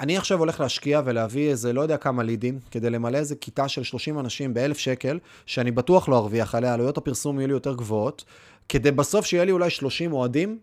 אני 0.00 0.16
עכשיו 0.16 0.38
הולך 0.38 0.60
להשקיע 0.60 1.02
ולהביא 1.04 1.50
איזה 1.50 1.72
לא 1.72 1.80
יודע 1.80 1.96
כמה 1.96 2.22
לידים, 2.22 2.58
כדי 2.70 2.90
למלא 2.90 3.18
איזה 3.18 3.36
כיתה 3.36 3.68
של 3.68 3.82
30 3.82 4.18
אנשים 4.18 4.54
באלף 4.54 4.78
שקל, 4.78 5.18
שאני 5.46 5.70
בטוח 5.70 6.08
לא 6.08 6.16
ארוויח 6.16 6.54
עליה, 6.54 6.74
עלויות 6.74 6.98
הפרסום 6.98 7.38
יהיו 7.38 7.46
לי 7.46 7.52
יותר 7.52 7.74
גבוהות, 7.74 8.24
כדי 8.68 8.90
בסוף 8.90 9.26
שיהיה 9.26 9.44
לי 9.44 9.52
אולי 9.52 9.70
30 9.70 10.12
אוהדים, 10.12 10.58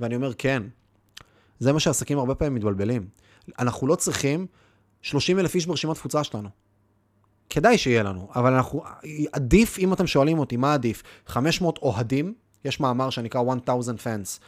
ואני 0.00 0.16
אומר, 0.16 0.32
כן. 0.34 0.62
זה 1.58 1.72
מה 1.72 1.80
שעסקים 1.80 2.18
הרבה 2.18 2.34
פעמים 2.34 2.54
מתבלבלים. 2.54 3.08
אנחנו 3.58 3.86
לא 3.86 3.94
צריכים 3.94 4.46
30 5.02 5.38
אלף 5.38 5.54
איש 5.54 5.66
ברשימת 5.66 5.96
תפוצה 5.96 6.24
שלנו. 6.24 6.48
כדאי 7.50 7.78
שיהיה 7.78 8.02
לנו, 8.02 8.28
אבל 8.34 8.52
אנחנו, 8.52 8.82
עדיף, 9.32 9.78
אם 9.78 9.92
אתם 9.92 10.06
שואלים 10.06 10.38
אותי, 10.38 10.56
מה 10.56 10.74
עדיף? 10.74 11.02
500 11.26 11.78
אוהדים, 11.78 12.34
יש 12.64 12.80
מאמר 12.80 13.10
שנקרא 13.10 13.40
1000 13.40 14.06
fans 14.06 14.40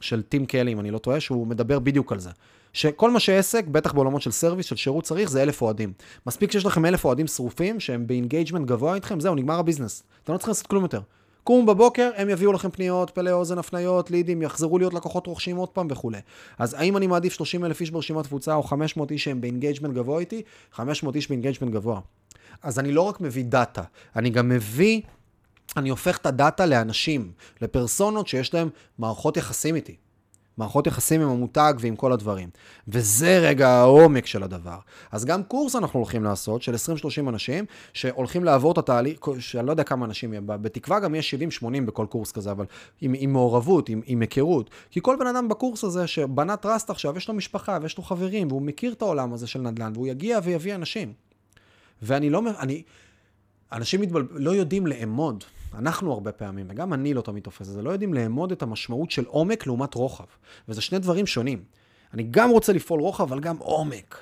של 0.00 0.22
טים 0.22 0.46
קלי, 0.46 0.72
אם 0.72 0.80
אני 0.80 0.90
לא 0.90 0.98
טועה, 0.98 1.20
שהוא 1.20 1.46
מדבר 1.46 1.78
בדיוק 1.78 2.12
על 2.12 2.20
זה. 2.20 2.30
שכל 2.72 3.10
מה 3.10 3.20
שעסק, 3.20 3.66
בטח 3.66 3.92
בעולמות 3.92 4.22
של 4.22 4.30
service, 4.30 4.66
של 4.66 4.76
שירות 4.76 5.04
צריך, 5.04 5.30
זה 5.30 5.42
אלף 5.42 5.62
אוהדים. 5.62 5.92
מספיק 6.26 6.52
שיש 6.52 6.66
לכם 6.66 6.86
אלף 6.86 7.04
אוהדים 7.04 7.26
שרופים, 7.26 7.80
שהם 7.80 8.06
ב 8.06 8.11
engagement 8.11 8.66
גבוה 8.66 8.94
איתכם, 8.94 9.20
זהו, 9.20 9.34
נגמר 9.34 9.58
הביזנס. 9.58 10.02
אתם 10.22 10.32
לא 10.32 10.38
צריכים 10.38 10.50
לעשות 10.50 10.66
כלום 10.66 10.82
יותר. 10.82 11.00
קומו 11.44 11.66
בבוקר, 11.66 12.10
הם 12.16 12.28
יביאו 12.28 12.52
לכם 12.52 12.70
פניות, 12.70 13.10
מפה 13.10 13.30
לאוזן, 13.30 13.58
הפניות, 13.58 14.10
לידים, 14.10 14.42
יחזרו 14.42 14.78
להיות 14.78 14.94
לקוחות 14.94 15.26
רוכשים 15.26 15.56
עוד 15.56 15.68
פעם 15.68 15.86
וכולי. 15.90 16.18
אז 16.58 16.74
האם 16.74 16.96
אני 16.96 17.06
מעדיף 17.06 17.32
30 17.32 17.64
אלף 17.64 17.80
איש 17.80 17.90
ברשימת 17.90 18.24
תפוצה, 18.24 18.54
או 18.54 18.62
500 18.62 19.10
איש 19.10 19.24
שהם 19.24 19.40
ב 19.40 19.45
engagement 19.45 19.94
גבוה 19.94 20.20
איתי? 20.20 20.42
500 20.72 21.16
איש 21.16 21.28
ב 21.28 21.32
engagement 21.32 21.72
גבוה. 21.72 22.00
אז 22.62 22.78
אני 22.78 22.92
לא 22.92 23.02
רק 23.02 23.20
מביא 23.20 23.44
דאטה, 23.44 23.82
אני 24.16 24.30
גם 24.30 24.48
מביא, 24.48 25.00
אני 25.76 25.88
הופך 25.88 26.18
את 26.18 26.26
הדאטה 26.26 26.66
לאנשים, 26.66 27.32
לפרסונות 27.60 28.28
שיש 28.28 28.54
להם 28.54 28.68
מערכות 28.98 29.36
יחסים 29.36 29.74
איתי. 29.74 29.96
מערכות 30.60 30.86
יחסים 30.86 31.20
עם 31.20 31.28
המותג 31.28 31.74
ועם 31.80 31.96
כל 31.96 32.12
הדברים. 32.12 32.48
וזה 32.88 33.38
רגע 33.38 33.68
העומק 33.68 34.26
של 34.26 34.42
הדבר. 34.42 34.78
אז 35.12 35.24
גם 35.24 35.42
קורס 35.42 35.76
אנחנו 35.76 36.00
הולכים 36.00 36.24
לעשות, 36.24 36.62
של 36.62 36.74
20-30 36.74 37.28
אנשים, 37.28 37.64
שהולכים 37.92 38.44
לעבור 38.44 38.72
את 38.72 38.78
התהליך, 38.78 39.18
שאני 39.38 39.66
לא 39.66 39.70
יודע 39.70 39.84
כמה 39.84 40.06
אנשים 40.06 40.34
בתקווה 40.46 41.00
גם 41.00 41.14
יש 41.14 41.34
70-80 41.62 41.66
בכל 41.86 42.06
קורס 42.08 42.32
כזה, 42.32 42.50
אבל 42.50 42.64
עם, 43.00 43.14
עם 43.18 43.32
מעורבות, 43.32 43.88
עם, 43.88 44.00
עם 44.06 44.20
היכרות. 44.20 44.70
כי 44.90 45.00
כל 45.02 45.16
בן 45.20 45.26
אדם 45.26 45.48
בקורס 45.48 45.84
הזה 45.84 46.06
שבנה 46.06 46.56
טראסט 46.56 46.90
עכשיו, 46.90 47.16
יש 47.16 47.28
לו 47.28 47.34
משפחה 47.34 47.78
ויש 47.82 47.98
לו 47.98 48.04
חברים, 48.04 48.48
והוא 48.48 48.62
מכיר 48.62 48.92
את 48.92 49.02
העולם 49.02 49.32
הזה 49.32 49.46
של 49.46 49.60
נדל"ן, 49.60 49.92
והוא 49.94 50.06
יגיע 50.06 50.38
ויביא 50.42 50.74
אנשים. 50.74 51.12
ואני 52.02 52.30
לא, 52.30 52.42
אני, 52.58 52.82
אנשים 53.72 54.00
מתבל... 54.00 54.28
לא 54.30 54.50
יודעים 54.50 54.86
לאמוד. 54.86 55.44
אנחנו 55.74 56.12
הרבה 56.12 56.32
פעמים, 56.32 56.66
וגם 56.68 56.92
אני 56.92 57.14
לא 57.14 57.20
תמיד 57.20 57.42
תופס 57.42 57.68
את 57.68 57.72
זה, 57.72 57.82
לא 57.82 57.90
יודעים 57.90 58.14
לאמוד 58.14 58.52
את 58.52 58.62
המשמעות 58.62 59.10
של 59.10 59.24
עומק 59.24 59.66
לעומת 59.66 59.94
רוחב. 59.94 60.24
וזה 60.68 60.80
שני 60.80 60.98
דברים 60.98 61.26
שונים. 61.26 61.64
אני 62.14 62.22
גם 62.30 62.50
רוצה 62.50 62.72
לפעול 62.72 63.00
רוחב, 63.00 63.22
אבל 63.22 63.40
גם 63.40 63.56
עומק. 63.56 64.16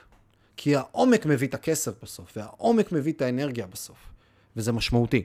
כי 0.57 0.77
העומק 0.77 1.27
מביא 1.27 1.49
את 1.49 1.55
הכסף 1.55 2.03
בסוף, 2.03 2.33
והעומק 2.37 2.93
מביא 2.93 3.13
את 3.13 3.23
האנרגיה 3.23 3.67
בסוף. 3.67 3.97
וזה 4.57 4.73
משמעותי. 4.73 5.23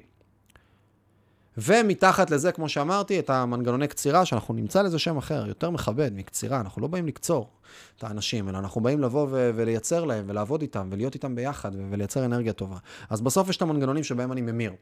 ומתחת 1.57 2.31
לזה, 2.31 2.51
כמו 2.51 2.69
שאמרתי, 2.69 3.19
את 3.19 3.29
המנגנוני 3.29 3.87
קצירה, 3.87 4.25
שאנחנו 4.25 4.53
נמצא 4.53 4.81
לזה 4.81 4.99
שם 4.99 5.17
אחר, 5.17 5.47
יותר 5.47 5.69
מכבד 5.69 6.11
מקצירה. 6.13 6.59
אנחנו 6.59 6.81
לא 6.81 6.87
באים 6.87 7.07
לקצור 7.07 7.49
את 7.97 8.03
האנשים, 8.03 8.49
אלא 8.49 8.57
אנחנו 8.57 8.81
באים 8.81 8.99
לבוא 8.99 9.27
ו- 9.31 9.51
ולייצר 9.55 10.05
להם, 10.05 10.25
ולעבוד 10.27 10.61
איתם, 10.61 10.87
ולהיות 10.91 11.13
איתם 11.13 11.35
ביחד, 11.35 11.71
ולייצר 11.89 12.25
אנרגיה 12.25 12.53
טובה. 12.53 12.77
אז 13.09 13.21
בסוף 13.21 13.49
יש 13.49 13.57
את 13.57 13.61
המנגנונים 13.61 14.03
שבהם 14.03 14.31
אני 14.31 14.41
ממיר. 14.41 14.73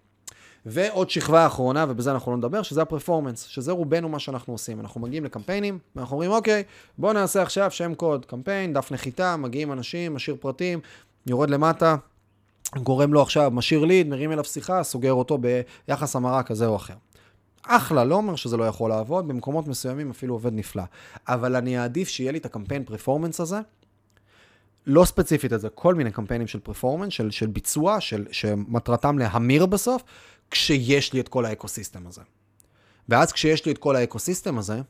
ועוד 0.66 1.10
שכבה 1.10 1.46
אחרונה, 1.46 1.86
ובזה 1.90 2.12
אנחנו 2.12 2.32
לא 2.32 2.38
נדבר, 2.38 2.62
שזה 2.62 2.82
הפרפורמנס, 2.82 3.44
שזה 3.44 3.72
רובנו 3.72 4.10
מה 4.10 4.20
שאנחנו 4.20 4.54
עושים. 4.54 4.80
אנחנו 4.80 5.02
מגיעים 5.02 5.26
לקמפיינים, 5.26 5.80
ואנחנו 5.96 6.14
אומרים, 6.14 6.32
אוקיי, 6.32 6.64
בואו 6.98 7.14
נעשה 7.14 7.42
עכשיו 7.42 7.72
שם 7.72 7.96
קוד, 7.96 8.26
קמפיין, 8.26 8.74
דף 8.74 8.92
נחיתה, 8.92 9.38
מגיעים 9.38 9.72
אנשים, 9.72 10.16
משאיר 10.16 10.36
פרטים, 10.40 10.80
יורד 11.28 11.50
למטה, 11.50 11.96
גורם 12.76 13.14
לו 13.14 13.22
עכשיו, 13.22 13.52
משאיר 13.52 13.86
ליד, 13.86 14.08
מרים 14.08 14.32
אליו 14.32 14.44
שיחה, 14.44 14.84
סוגר 14.84 15.14
אותו 15.14 15.38
ביחס 15.38 16.16
המרה 16.16 16.44
כזה 16.44 16.66
או 16.66 16.76
אחר. 16.76 16.94
אחלה, 17.68 18.04
לא 18.04 18.16
אומר 18.16 18.36
שזה 18.36 18.58
לא 18.58 18.64
יכול 18.64 18.90
לעבוד, 18.90 19.28
במקומות 19.28 19.68
מסוימים 19.68 20.10
אפילו 20.10 20.34
עובד 20.34 20.54
נפלא. 20.54 20.84
אבל 21.28 21.56
אני 21.56 21.80
אעדיף 21.80 22.08
שיהיה 22.08 22.32
לי 22.32 22.38
את 22.38 22.46
הקמפיין 22.46 22.84
performance 22.84 23.40
הזה, 23.40 23.60
לא 24.88 25.06
ספציפית 25.06 25.54
את 25.54 25.62
זה, 25.62 25.70
כל 25.70 25.96
מיני 25.96 26.12
קמפיינים 26.12 26.48
של 26.48 26.60
performance, 26.60 27.14
של, 27.14 27.32
של 27.32 27.48
ביצוע, 27.48 28.00
של, 28.00 28.26
שמטרתם 28.32 29.18
להמיר 29.18 29.66
בסוף, 29.66 30.04
כשיש 30.52 31.14
לי 31.14 31.20
את 31.20 31.28
כל 31.28 31.46
ה 31.46 31.52
ecosystem 31.52 32.08
הזה. 32.08 32.22
ואז 33.10 33.32
כשיש 33.32 33.66
לי 33.66 33.72
את 33.72 33.78
כל 33.78 33.96
ה 33.96 34.02
ecosystem 34.02 34.58
הזה, 34.58 34.82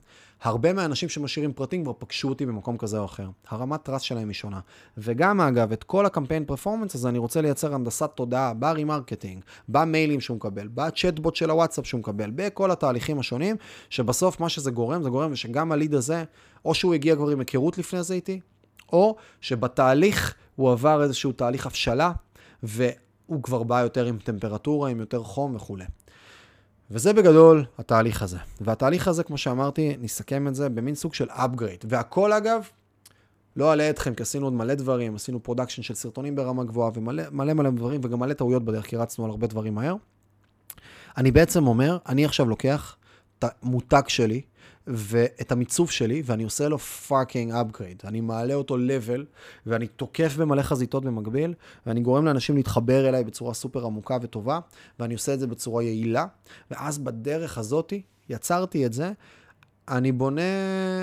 הרבה 0.41 0.73
מהאנשים 0.73 1.09
שמשאירים 1.09 1.53
פרטים 1.53 1.83
כבר 1.83 1.93
פגשו 1.99 2.29
אותי 2.29 2.45
במקום 2.45 2.77
כזה 2.77 2.99
או 2.99 3.05
אחר. 3.05 3.29
הרמת 3.47 3.83
trust 3.83 4.01
שלהם 4.01 4.27
היא 4.27 4.33
שונה. 4.33 4.59
וגם 4.97 5.41
אגב, 5.41 5.71
את 5.71 5.83
כל 5.83 6.05
הקמפיין 6.05 6.45
performance 6.45 6.95
הזה 6.95 7.09
אני 7.09 7.17
רוצה 7.17 7.41
לייצר 7.41 7.73
הנדסת 7.73 8.11
תודעה 8.15 8.53
ב 8.53 8.60
remarketing, 8.60 9.43
במיילים 9.69 10.21
שהוא 10.21 10.37
מקבל, 10.37 10.67
בצ'טבוט 10.67 11.35
של 11.35 11.49
הוואטסאפ 11.49 11.85
שהוא 11.85 11.99
מקבל, 11.99 12.31
בכל 12.35 12.71
התהליכים 12.71 13.19
השונים, 13.19 13.55
שבסוף 13.89 14.39
מה 14.39 14.49
שזה 14.49 14.71
גורם, 14.71 15.03
זה 15.03 15.09
גורם 15.09 15.35
שגם 15.35 15.71
הליד 15.71 15.93
הזה, 15.93 16.23
או 16.65 16.73
שהוא 16.73 16.93
הגיע 16.93 17.15
כבר 17.15 17.29
עם 17.29 17.39
היכרות 17.39 17.77
לפני 17.77 18.03
זה 18.03 18.13
איתי, 18.13 18.39
או 18.93 19.15
שבתהליך 19.41 20.35
הוא 20.55 20.71
עבר 20.71 21.03
איזשהו 21.03 21.31
תהליך 21.31 21.65
הבשלה, 21.65 22.11
והוא 23.31 23.43
כבר 23.43 23.63
בא 23.63 23.81
יותר 23.81 24.05
עם 24.05 24.17
טמפרטורה, 24.17 24.89
עם 24.89 24.99
יותר 24.99 25.23
חום 25.23 25.55
וכולי. 25.55 25.85
וזה 26.91 27.13
בגדול 27.13 27.65
התהליך 27.77 28.21
הזה. 28.21 28.37
והתהליך 28.61 29.07
הזה, 29.07 29.23
כמו 29.23 29.37
שאמרתי, 29.37 29.97
נסכם 29.99 30.47
את 30.47 30.55
זה 30.55 30.69
במין 30.69 30.95
סוג 30.95 31.13
של 31.13 31.29
upgrade. 31.29 31.85
והכל 31.89 32.33
אגב, 32.33 32.67
לא 33.55 33.69
אעלה 33.69 33.89
אתכם, 33.89 34.13
כי 34.13 34.23
עשינו 34.23 34.45
עוד 34.45 34.53
מלא 34.53 34.73
דברים, 34.73 35.15
עשינו 35.15 35.43
production 35.43 35.81
של 35.81 35.93
סרטונים 35.93 36.35
ברמה 36.35 36.63
גבוהה, 36.63 36.91
ומלא 36.93 37.23
מלא, 37.31 37.53
מלא 37.53 37.69
דברים, 37.69 38.01
וגם 38.03 38.19
מלא 38.19 38.33
טעויות 38.33 38.65
בדרך, 38.65 38.85
כי 38.85 38.95
רצנו 38.95 39.25
על 39.25 39.31
הרבה 39.31 39.47
דברים 39.47 39.75
מהר. 39.75 39.95
אני 41.17 41.31
בעצם 41.31 41.67
אומר, 41.67 41.97
אני 42.07 42.25
עכשיו 42.25 42.49
לוקח 42.49 42.95
את 43.39 43.45
המותג 43.61 44.03
שלי, 44.07 44.41
ואת 44.87 45.51
המיצוב 45.51 45.91
שלי, 45.91 46.21
ואני 46.25 46.43
עושה 46.43 46.69
לו 46.69 46.79
fucking 46.79 47.53
upgrade. 47.53 48.07
אני 48.07 48.21
מעלה 48.21 48.53
אותו 48.53 48.77
level, 48.77 49.21
ואני 49.65 49.87
תוקף 49.87 50.35
במלא 50.37 50.61
חזיתות 50.61 51.05
במקביל, 51.05 51.53
ואני 51.85 51.99
גורם 52.01 52.25
לאנשים 52.25 52.55
להתחבר 52.55 53.09
אליי 53.09 53.23
בצורה 53.23 53.53
סופר 53.53 53.85
עמוקה 53.85 54.17
וטובה, 54.21 54.59
ואני 54.99 55.13
עושה 55.13 55.33
את 55.33 55.39
זה 55.39 55.47
בצורה 55.47 55.83
יעילה, 55.83 56.25
ואז 56.71 56.97
בדרך 56.97 57.57
הזאתי, 57.57 58.01
יצרתי 58.29 58.85
את 58.85 58.93
זה, 58.93 59.11
אני 59.89 60.11
בונה, 60.11 60.41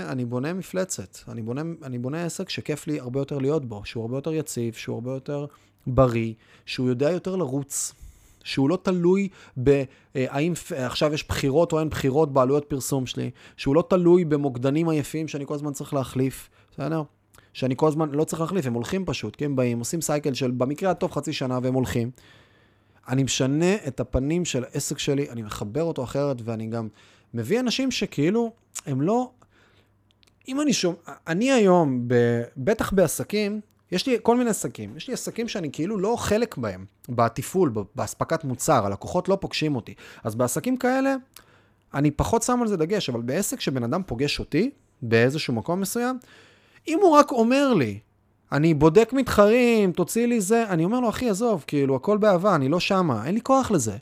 אני 0.08 0.24
בונה 0.24 0.52
מפלצת. 0.52 1.18
אני 1.28 1.42
בונה, 1.42 1.62
אני 1.82 1.98
בונה 1.98 2.24
עסק 2.24 2.48
שכיף 2.48 2.86
לי 2.86 3.00
הרבה 3.00 3.20
יותר 3.20 3.38
להיות 3.38 3.64
בו, 3.64 3.82
שהוא 3.84 4.02
הרבה 4.02 4.16
יותר 4.16 4.32
יציב, 4.32 4.74
שהוא 4.74 4.94
הרבה 4.94 5.10
יותר 5.10 5.46
בריא, 5.86 6.34
שהוא 6.66 6.88
יודע 6.88 7.10
יותר 7.10 7.36
לרוץ. 7.36 7.94
שהוא 8.44 8.68
לא 8.68 8.78
תלוי 8.82 9.28
בהאם 9.56 10.52
עכשיו 10.76 11.14
יש 11.14 11.28
בחירות 11.28 11.72
או 11.72 11.80
אין 11.80 11.88
בחירות 11.88 12.32
בעלויות 12.32 12.64
פרסום 12.64 13.06
שלי, 13.06 13.30
שהוא 13.56 13.74
לא 13.74 13.84
תלוי 13.90 14.24
במוקדנים 14.24 14.88
עייפים 14.88 15.28
שאני 15.28 15.46
כל 15.46 15.54
הזמן 15.54 15.72
צריך 15.72 15.94
להחליף, 15.94 16.48
בסדר? 16.72 17.02
שאני 17.52 17.74
כל 17.76 17.88
הזמן 17.88 18.10
לא 18.10 18.24
צריך 18.24 18.40
להחליף, 18.40 18.66
הם 18.66 18.74
הולכים 18.74 19.04
פשוט, 19.04 19.36
כי 19.36 19.44
הם 19.44 19.56
באים, 19.56 19.78
עושים 19.78 20.00
סייקל 20.00 20.34
של 20.34 20.50
במקרה 20.50 20.90
הטוב 20.90 21.10
חצי 21.12 21.32
שנה 21.32 21.58
והם 21.62 21.74
הולכים. 21.74 22.10
אני 23.08 23.22
משנה 23.22 23.74
את 23.86 24.00
הפנים 24.00 24.44
של 24.44 24.64
העסק 24.64 24.98
שלי, 24.98 25.30
אני 25.30 25.42
מחבר 25.42 25.82
אותו 25.82 26.04
אחרת, 26.04 26.36
ואני 26.44 26.66
גם 26.66 26.88
מביא 27.34 27.60
אנשים 27.60 27.90
שכאילו, 27.90 28.52
הם 28.86 29.00
לא... 29.00 29.30
אם 30.48 30.60
אני 30.60 30.72
שומע... 30.72 30.96
אני 31.26 31.52
היום, 31.52 32.04
ב... 32.08 32.14
בטח 32.56 32.92
בעסקים, 32.92 33.60
יש 33.92 34.06
לי 34.06 34.18
כל 34.22 34.36
מיני 34.36 34.50
עסקים. 34.50 34.96
יש 34.96 35.08
לי 35.08 35.14
עסקים 35.14 35.48
שאני 35.48 35.72
כאילו 35.72 35.98
לא 35.98 36.16
חלק 36.18 36.56
בהם, 36.56 36.84
בתפעול, 37.08 37.72
באספקת 37.94 38.44
מוצר, 38.44 38.86
הלקוחות 38.86 39.28
לא 39.28 39.38
פוגשים 39.40 39.76
אותי. 39.76 39.94
אז 40.24 40.34
בעסקים 40.34 40.76
כאלה, 40.76 41.14
אני 41.94 42.10
פחות 42.10 42.42
שם 42.42 42.58
על 42.62 42.68
זה 42.68 42.76
דגש, 42.76 43.08
אבל 43.08 43.20
בעסק 43.20 43.60
שבן 43.60 43.82
אדם 43.82 44.02
פוגש 44.06 44.38
אותי, 44.38 44.70
באיזשהו 45.02 45.54
מקום 45.54 45.80
מסוים, 45.80 46.18
אם 46.88 46.98
הוא 47.02 47.10
רק 47.10 47.32
אומר 47.32 47.74
לי, 47.74 47.98
אני 48.52 48.74
בודק 48.74 49.12
מתחרים, 49.12 49.92
תוציא 49.92 50.26
לי 50.26 50.40
זה, 50.40 50.64
אני 50.68 50.84
אומר 50.84 51.00
לו, 51.00 51.08
אחי, 51.08 51.30
עזוב, 51.30 51.64
כאילו, 51.66 51.96
הכל 51.96 52.18
באהבה, 52.18 52.54
אני 52.54 52.68
לא 52.68 52.80
שמה, 52.80 53.26
אין 53.26 53.34
לי 53.34 53.40
כוח 53.40 53.70
לזה. 53.70 53.96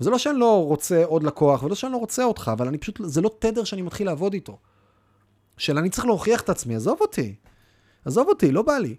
וזה 0.00 0.10
לא 0.10 0.18
שאני 0.18 0.38
לא 0.38 0.64
רוצה 0.64 1.04
עוד 1.04 1.22
לקוח, 1.22 1.62
ולא 1.62 1.74
שאני 1.74 1.92
לא 1.92 1.96
רוצה 1.96 2.24
אותך, 2.24 2.50
אבל 2.52 2.68
אני 2.68 2.78
פשוט, 2.78 3.00
זה 3.04 3.20
לא 3.20 3.30
תדר 3.38 3.64
שאני 3.64 3.82
מתחיל 3.82 4.06
לעבוד 4.06 4.34
איתו. 4.34 4.58
של 5.58 5.78
אני 5.78 5.90
צריך 5.90 6.06
להוכיח 6.06 6.40
את 6.40 6.48
עצמי, 6.48 6.76
עזוב 6.76 6.98
אותי. 7.00 7.34
עזוב 8.04 8.28
אותי, 8.28 8.52
לא 8.52 8.62
בא 8.62 8.78
לי. 8.78 8.96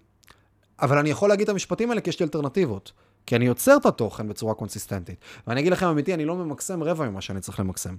אבל 0.82 0.98
אני 0.98 1.10
יכול 1.10 1.28
להגיד 1.28 1.42
את 1.42 1.48
המשפטים 1.48 1.90
האלה 1.90 2.00
כי 2.00 2.10
יש 2.10 2.20
לי 2.20 2.24
אלטרנטיבות. 2.24 2.92
כי 3.26 3.36
אני 3.36 3.46
יוצר 3.46 3.76
את 3.76 3.86
התוכן 3.86 4.28
בצורה 4.28 4.54
קונסיסטנטית. 4.54 5.18
ואני 5.46 5.60
אגיד 5.60 5.72
לכם 5.72 5.86
אמיתי, 5.86 6.14
אני 6.14 6.24
לא 6.24 6.36
ממקסם 6.36 6.82
רבע 6.82 7.08
ממה 7.08 7.20
שאני 7.20 7.40
צריך 7.40 7.60
למקסם. 7.60 7.96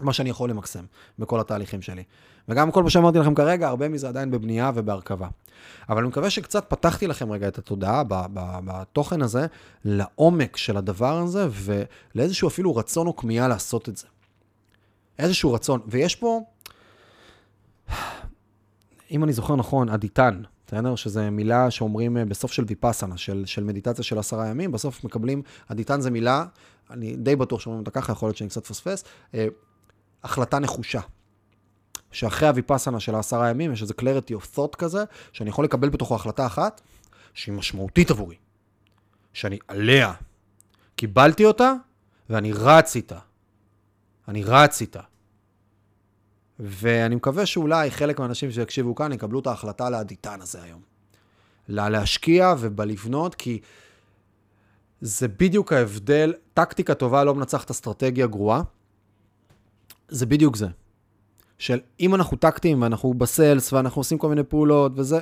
מה 0.00 0.12
שאני 0.12 0.30
יכול 0.30 0.50
למקסם 0.50 0.84
בכל 1.18 1.40
התהליכים 1.40 1.82
שלי. 1.82 2.02
וגם 2.48 2.70
כל 2.70 2.82
מה 2.82 2.90
שאמרתי 2.90 3.18
לכם 3.18 3.34
כרגע, 3.34 3.68
הרבה 3.68 3.88
מזה 3.88 4.08
עדיין 4.08 4.30
בבנייה 4.30 4.70
ובהרכבה. 4.74 5.28
אבל 5.88 5.98
אני 5.98 6.08
מקווה 6.08 6.30
שקצת 6.30 6.70
פתחתי 6.70 7.06
לכם 7.06 7.32
רגע 7.32 7.48
את 7.48 7.58
התודעה 7.58 8.02
בתוכן 8.64 9.22
הזה, 9.22 9.46
לעומק 9.84 10.56
של 10.56 10.76
הדבר 10.76 11.18
הזה, 11.18 11.48
ולאיזשהו 11.50 12.48
אפילו 12.48 12.76
רצון 12.76 13.06
או 13.06 13.16
כמיהה 13.16 13.48
לעשות 13.48 13.88
את 13.88 13.96
זה. 13.96 14.06
איזשהו 15.18 15.52
רצון. 15.52 15.80
ויש 15.86 16.16
פה, 16.16 16.40
אם 19.10 19.24
אני 19.24 19.32
זוכר 19.32 19.56
נכון, 19.56 19.88
אדיטן, 19.88 20.42
בסדר? 20.66 20.96
שזו 20.96 21.20
מילה 21.32 21.70
שאומרים 21.70 22.16
אה, 22.16 22.24
בסוף 22.24 22.52
של 22.52 22.64
ויפאסנה, 22.68 23.16
של, 23.16 23.42
של 23.46 23.64
מדיטציה 23.64 24.04
של 24.04 24.18
עשרה 24.18 24.46
ימים, 24.48 24.72
בסוף 24.72 25.04
מקבלים, 25.04 25.42
אדיטן 25.68 26.00
זה 26.00 26.10
מילה, 26.10 26.44
אני 26.90 27.16
די 27.16 27.36
בטוח 27.36 27.60
שאומרים 27.60 27.80
אותה 27.80 27.90
ככה, 27.90 28.12
יכול 28.12 28.28
להיות 28.28 28.36
שאני 28.36 28.50
קצת 28.50 28.66
פספס, 28.66 29.04
אה, 29.34 29.46
החלטה 30.24 30.58
נחושה. 30.58 31.00
שאחרי 32.12 32.48
הוויפאסנה 32.48 33.00
של 33.00 33.14
העשרה 33.14 33.50
ימים, 33.50 33.72
יש 33.72 33.82
איזה 33.82 33.94
clarity 34.00 34.42
of 34.42 34.56
thought 34.56 34.76
כזה, 34.78 35.04
שאני 35.32 35.50
יכול 35.50 35.64
לקבל 35.64 35.88
בתוכו 35.88 36.14
החלטה 36.14 36.46
אחת, 36.46 36.80
שהיא 37.34 37.54
משמעותית 37.54 38.10
עבורי. 38.10 38.36
שאני 39.32 39.58
עליה. 39.68 40.12
קיבלתי 40.96 41.44
אותה, 41.44 41.72
ואני 42.30 42.52
רץ 42.52 42.96
איתה. 42.96 43.18
אני 44.28 44.44
רץ 44.44 44.80
איתה. 44.80 45.00
ואני 46.60 47.14
מקווה 47.14 47.46
שאולי 47.46 47.90
חלק 47.90 48.20
מהאנשים 48.20 48.50
שיקשיבו 48.50 48.94
כאן 48.94 49.12
יקבלו 49.12 49.40
את 49.40 49.46
ההחלטה 49.46 49.90
לאדיטן 49.90 50.40
הזה 50.40 50.62
היום. 50.62 50.80
להשקיע 51.68 52.54
ובלבנות, 52.58 53.34
כי 53.34 53.60
זה 55.00 55.28
בדיוק 55.28 55.72
ההבדל. 55.72 56.34
טקטיקה 56.54 56.94
טובה 56.94 57.24
לא 57.24 57.34
מנצחת 57.34 57.70
אסטרטגיה 57.70 58.26
גרועה. 58.26 58.62
זה 60.08 60.26
בדיוק 60.26 60.56
זה. 60.56 60.66
של 61.58 61.80
אם 62.00 62.14
אנחנו 62.14 62.36
טקטיים 62.36 62.82
ואנחנו 62.82 63.14
בסלס 63.14 63.72
ואנחנו 63.72 64.00
עושים 64.00 64.18
כל 64.18 64.28
מיני 64.28 64.42
פעולות 64.42 64.92
וזה, 64.94 65.20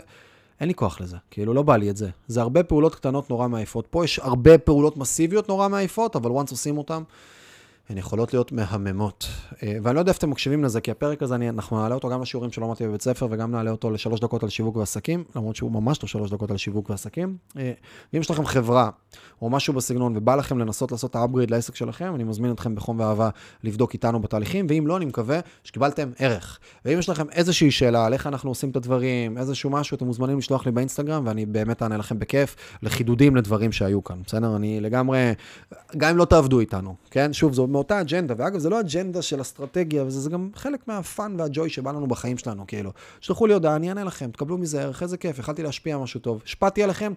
אין 0.61 0.69
לי 0.69 0.75
כוח 0.75 1.01
לזה, 1.01 1.17
כאילו 1.31 1.55
לא 1.55 1.63
בא 1.63 1.77
לי 1.77 1.91
את 1.91 1.97
זה. 1.97 2.11
זה 2.27 2.41
הרבה 2.41 2.63
פעולות 2.63 2.95
קטנות 2.95 3.31
נורא 3.31 3.49
מעייפות. 3.49 3.87
פה 3.91 4.05
יש 4.05 4.19
הרבה 4.19 4.59
פעולות 4.59 4.97
מסיביות 4.97 5.49
נורא 5.49 5.69
מעייפות, 5.69 6.17
אבל 6.17 6.31
once 6.31 6.51
עושים 6.51 6.79
אותן, 6.79 7.03
הן 7.89 7.99
יכולות 7.99 8.33
להיות 8.33 8.53
מהממות. 8.53 9.27
אה, 9.63 9.77
ואני 9.83 9.95
לא 9.95 10.01
יודע 10.01 10.11
איפה 10.11 10.19
אתם 10.19 10.31
מקשיבים 10.31 10.65
לזה, 10.65 10.81
כי 10.81 10.91
הפרק 10.91 11.23
הזה, 11.23 11.35
אני, 11.35 11.49
אנחנו 11.49 11.83
נעלה 11.83 11.95
אותו 11.95 12.09
גם 12.09 12.23
לשיעורים 12.23 12.53
שלמדתי 12.53 12.87
בבית 12.89 13.03
ספר, 13.03 13.27
וגם 13.31 13.51
נעלה 13.51 13.71
אותו 13.71 13.91
לשלוש 13.91 14.21
דקות 14.21 14.43
על 14.43 14.49
שיווק 14.49 14.77
ועסקים, 14.77 15.25
למרות 15.37 15.57
שהוא 15.57 15.73
ממש 15.73 16.03
לא 16.03 16.09
שלוש 16.09 16.31
דקות 16.31 16.51
על 16.51 16.57
שיווק 16.57 16.91
ועסקים. 16.91 17.37
אה, 17.59 17.73
ואם 18.13 18.21
יש 18.21 18.31
לכם 18.31 18.47
חברה, 18.47 18.91
או 19.43 19.51
משהו 19.51 19.75
בסגנון, 19.75 20.17
ובא 20.17 20.35
לכם 20.35 20.59
לנסות 20.59 20.93
לעשות 20.93 21.11
את 21.11 21.17
האפגריד 21.17 21.51
לעסק 21.51 21.75
שלכם, 21.77 22.15
אני 22.15 22.25
מזמין 22.25 22.51
אתכם 22.51 22.75
בחום 22.75 23.01
ואהבה 23.01 23.29
לבדוק 23.65 23.93
איתנו 23.93 24.21
בתהליכים, 24.21 24.67
ואם 24.69 24.87
לא, 24.87 24.97
אני 24.97 25.05
מקווה 25.05 25.41
שקיבלתם 25.65 26.11
ערך. 26.19 26.59
ואם 26.85 26.99
יש 26.99 27.09
לכם 27.09 27.31
איזושהי 27.31 27.71
שאלה 27.71 28.07
על 28.07 28.13
איך 28.13 28.27
אנחנו 28.27 28.51
עושים 28.51 28.71
את 28.71 28.77
הדברים, 28.77 29.39
איזשהו 29.39 29.71
משהו, 29.71 29.95
אתם 29.95 30.07
מוזמנים 30.07 30.39
לשלוח 30.39 30.67
לי 30.67 30.73
באינסטגרם, 30.73 31.27
ואני 31.27 31.47
באמת 31.47 31.83
אענה 31.83 31.97
לכם 31.97 32.19
בכיף 32.19 32.57
לחידודים 32.83 33.37
לדברים 33.37 33.73
שהיו 33.73 34.05
כאן, 34.05 34.17
בסדר? 34.27 34.57
אני 34.57 34.81
לגמרי, 34.81 35.33
גם 35.97 36.11
אם 36.11 36.17
לא 36.17 36.25
תעבדו 36.25 36.61
איתנו, 36.61 36.95
כן? 37.11 37.33
שוב, 37.33 37.53
זו 37.53 37.67
מאותה 37.75 38.01
אג'נדה, 38.01 38.35
ואגב, 38.39 38.59
זה 38.59 38.71
לא 38.71 38.81
אג'נדה 38.81 39.23
של 39.23 39.41
אסטרטגיה, 39.41 40.05
וזה 40.05 40.31
גם 40.31 40.51
חלק 40.55 40.89
מהפאן 40.89 41.41
והג'וי 41.41 41.71
שבא 41.71 41.93
לנו 41.93 42.07
בחיים 42.07 42.39
שלנו, 42.39 42.67
כאילו. 42.67 42.93
שלחו 43.21 43.47
לי 43.47 43.55
הודעה, 43.55 43.77
אני 43.77 43.89
אענה 43.89 44.05
לכם, 44.05 44.31
תקבלו 44.31 44.59
מזה 44.59 44.83
ערך, 44.83 45.03
איזה 45.03 45.17
כיף, 45.17 45.39
יכלתי 45.39 45.63
להשפיע 45.63 45.99
משהו 45.99 46.21
טוב. 46.21 46.43
השפעתי 46.45 46.83
עליכם, 46.83 47.13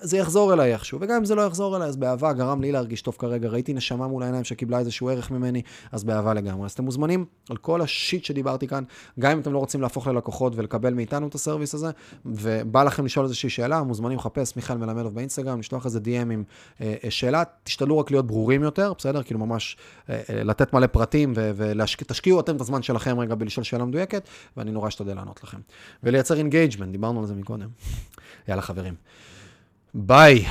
זה 0.00 0.18
יחזור 0.18 0.52
אליי 0.52 0.72
איכשהו, 0.72 0.98
וגם 1.00 1.16
אם 1.16 1.24
זה 1.24 1.34
לא 1.34 1.42
יחזור 1.42 1.76
אליי, 1.76 1.88
אז 1.88 1.96
באהבה 1.96 2.32
גרם 2.32 2.60
לי 2.60 2.72
להרגיש 2.72 3.02
טוב 3.02 3.16
כרגע, 3.18 3.48
ראיתי 3.48 3.74
נשמה 3.74 4.06
מול 4.06 4.22
העיניים 4.22 4.44
שקיבלה 4.44 4.78
איזשהו 4.78 5.08
ערך 5.08 5.30
ממני, 5.30 5.62
אז 5.92 6.04
באהבה 6.04 6.34
לגמרי. 6.34 6.64
אז 6.64 6.72
אתם 6.72 6.84
מוזמנים 6.84 7.24
על 7.50 7.56
כל 7.56 7.80
השיט 7.80 8.24
שדיברתי 8.24 8.68
כאן, 8.68 8.84
גם 9.20 9.32
אם 9.32 9.40
אתם 9.40 9.52
לא 9.52 9.58
רוצים 9.58 9.80
להפוך 9.80 10.06
ללקוחות 10.06 10.52
ולקבל 10.56 10.94
מאיתנו 10.94 11.28
את 11.28 11.34
הסרוויס 11.34 11.74
הזה, 11.74 11.90
ובא 12.26 12.82
לכם 12.82 13.04
לשאול 13.04 13.24
איזושהי 13.24 13.50
שאלה, 13.50 13.82
מוזמנים 13.82 14.18
לחפש 14.18 14.56
מיכאל 14.56 14.76
מלמדוב 14.76 15.14
באינסטגרם, 15.14 15.58
לשלוח 15.58 15.86
איזה 15.86 15.98
DM 15.98 16.32
עם 16.32 16.44
אה, 16.80 16.94
אה, 17.04 17.10
שאלה, 17.10 17.42
תשתדלו 17.64 17.98
רק 17.98 18.10
להיות 18.10 18.26
ברורים 18.26 18.62
יותר, 18.62 18.92
בסדר? 18.98 19.22
כאילו 19.22 19.40
ממש 19.40 19.76
אה, 20.10 20.20
אה, 20.30 20.42
לתת 20.42 20.72
מלא 20.72 20.86
פרטים 20.86 21.32
ותשקיעו 21.36 22.40
אתם 22.40 22.56
את 22.56 22.60
הזמן 22.60 22.82
שלכם 22.82 23.20
רגע 23.20 23.34
בלשאול 23.34 23.64
שאלה 23.64 23.84
מדויקת, 23.84 24.28
ואני 24.56 24.70
נורא 24.70 24.88
אשתדל 24.88 25.14
לענות 25.14 25.44
לכם. 25.44 25.58
ולייצר 26.02 26.34
engagement, 26.34 26.92
דיברנו 26.92 27.20
על 27.20 27.26
זה 27.26 27.34
מקודם. 27.34 27.68
יאללה 28.48 28.62
חברים. 28.62 28.94
Bye. 29.96 30.44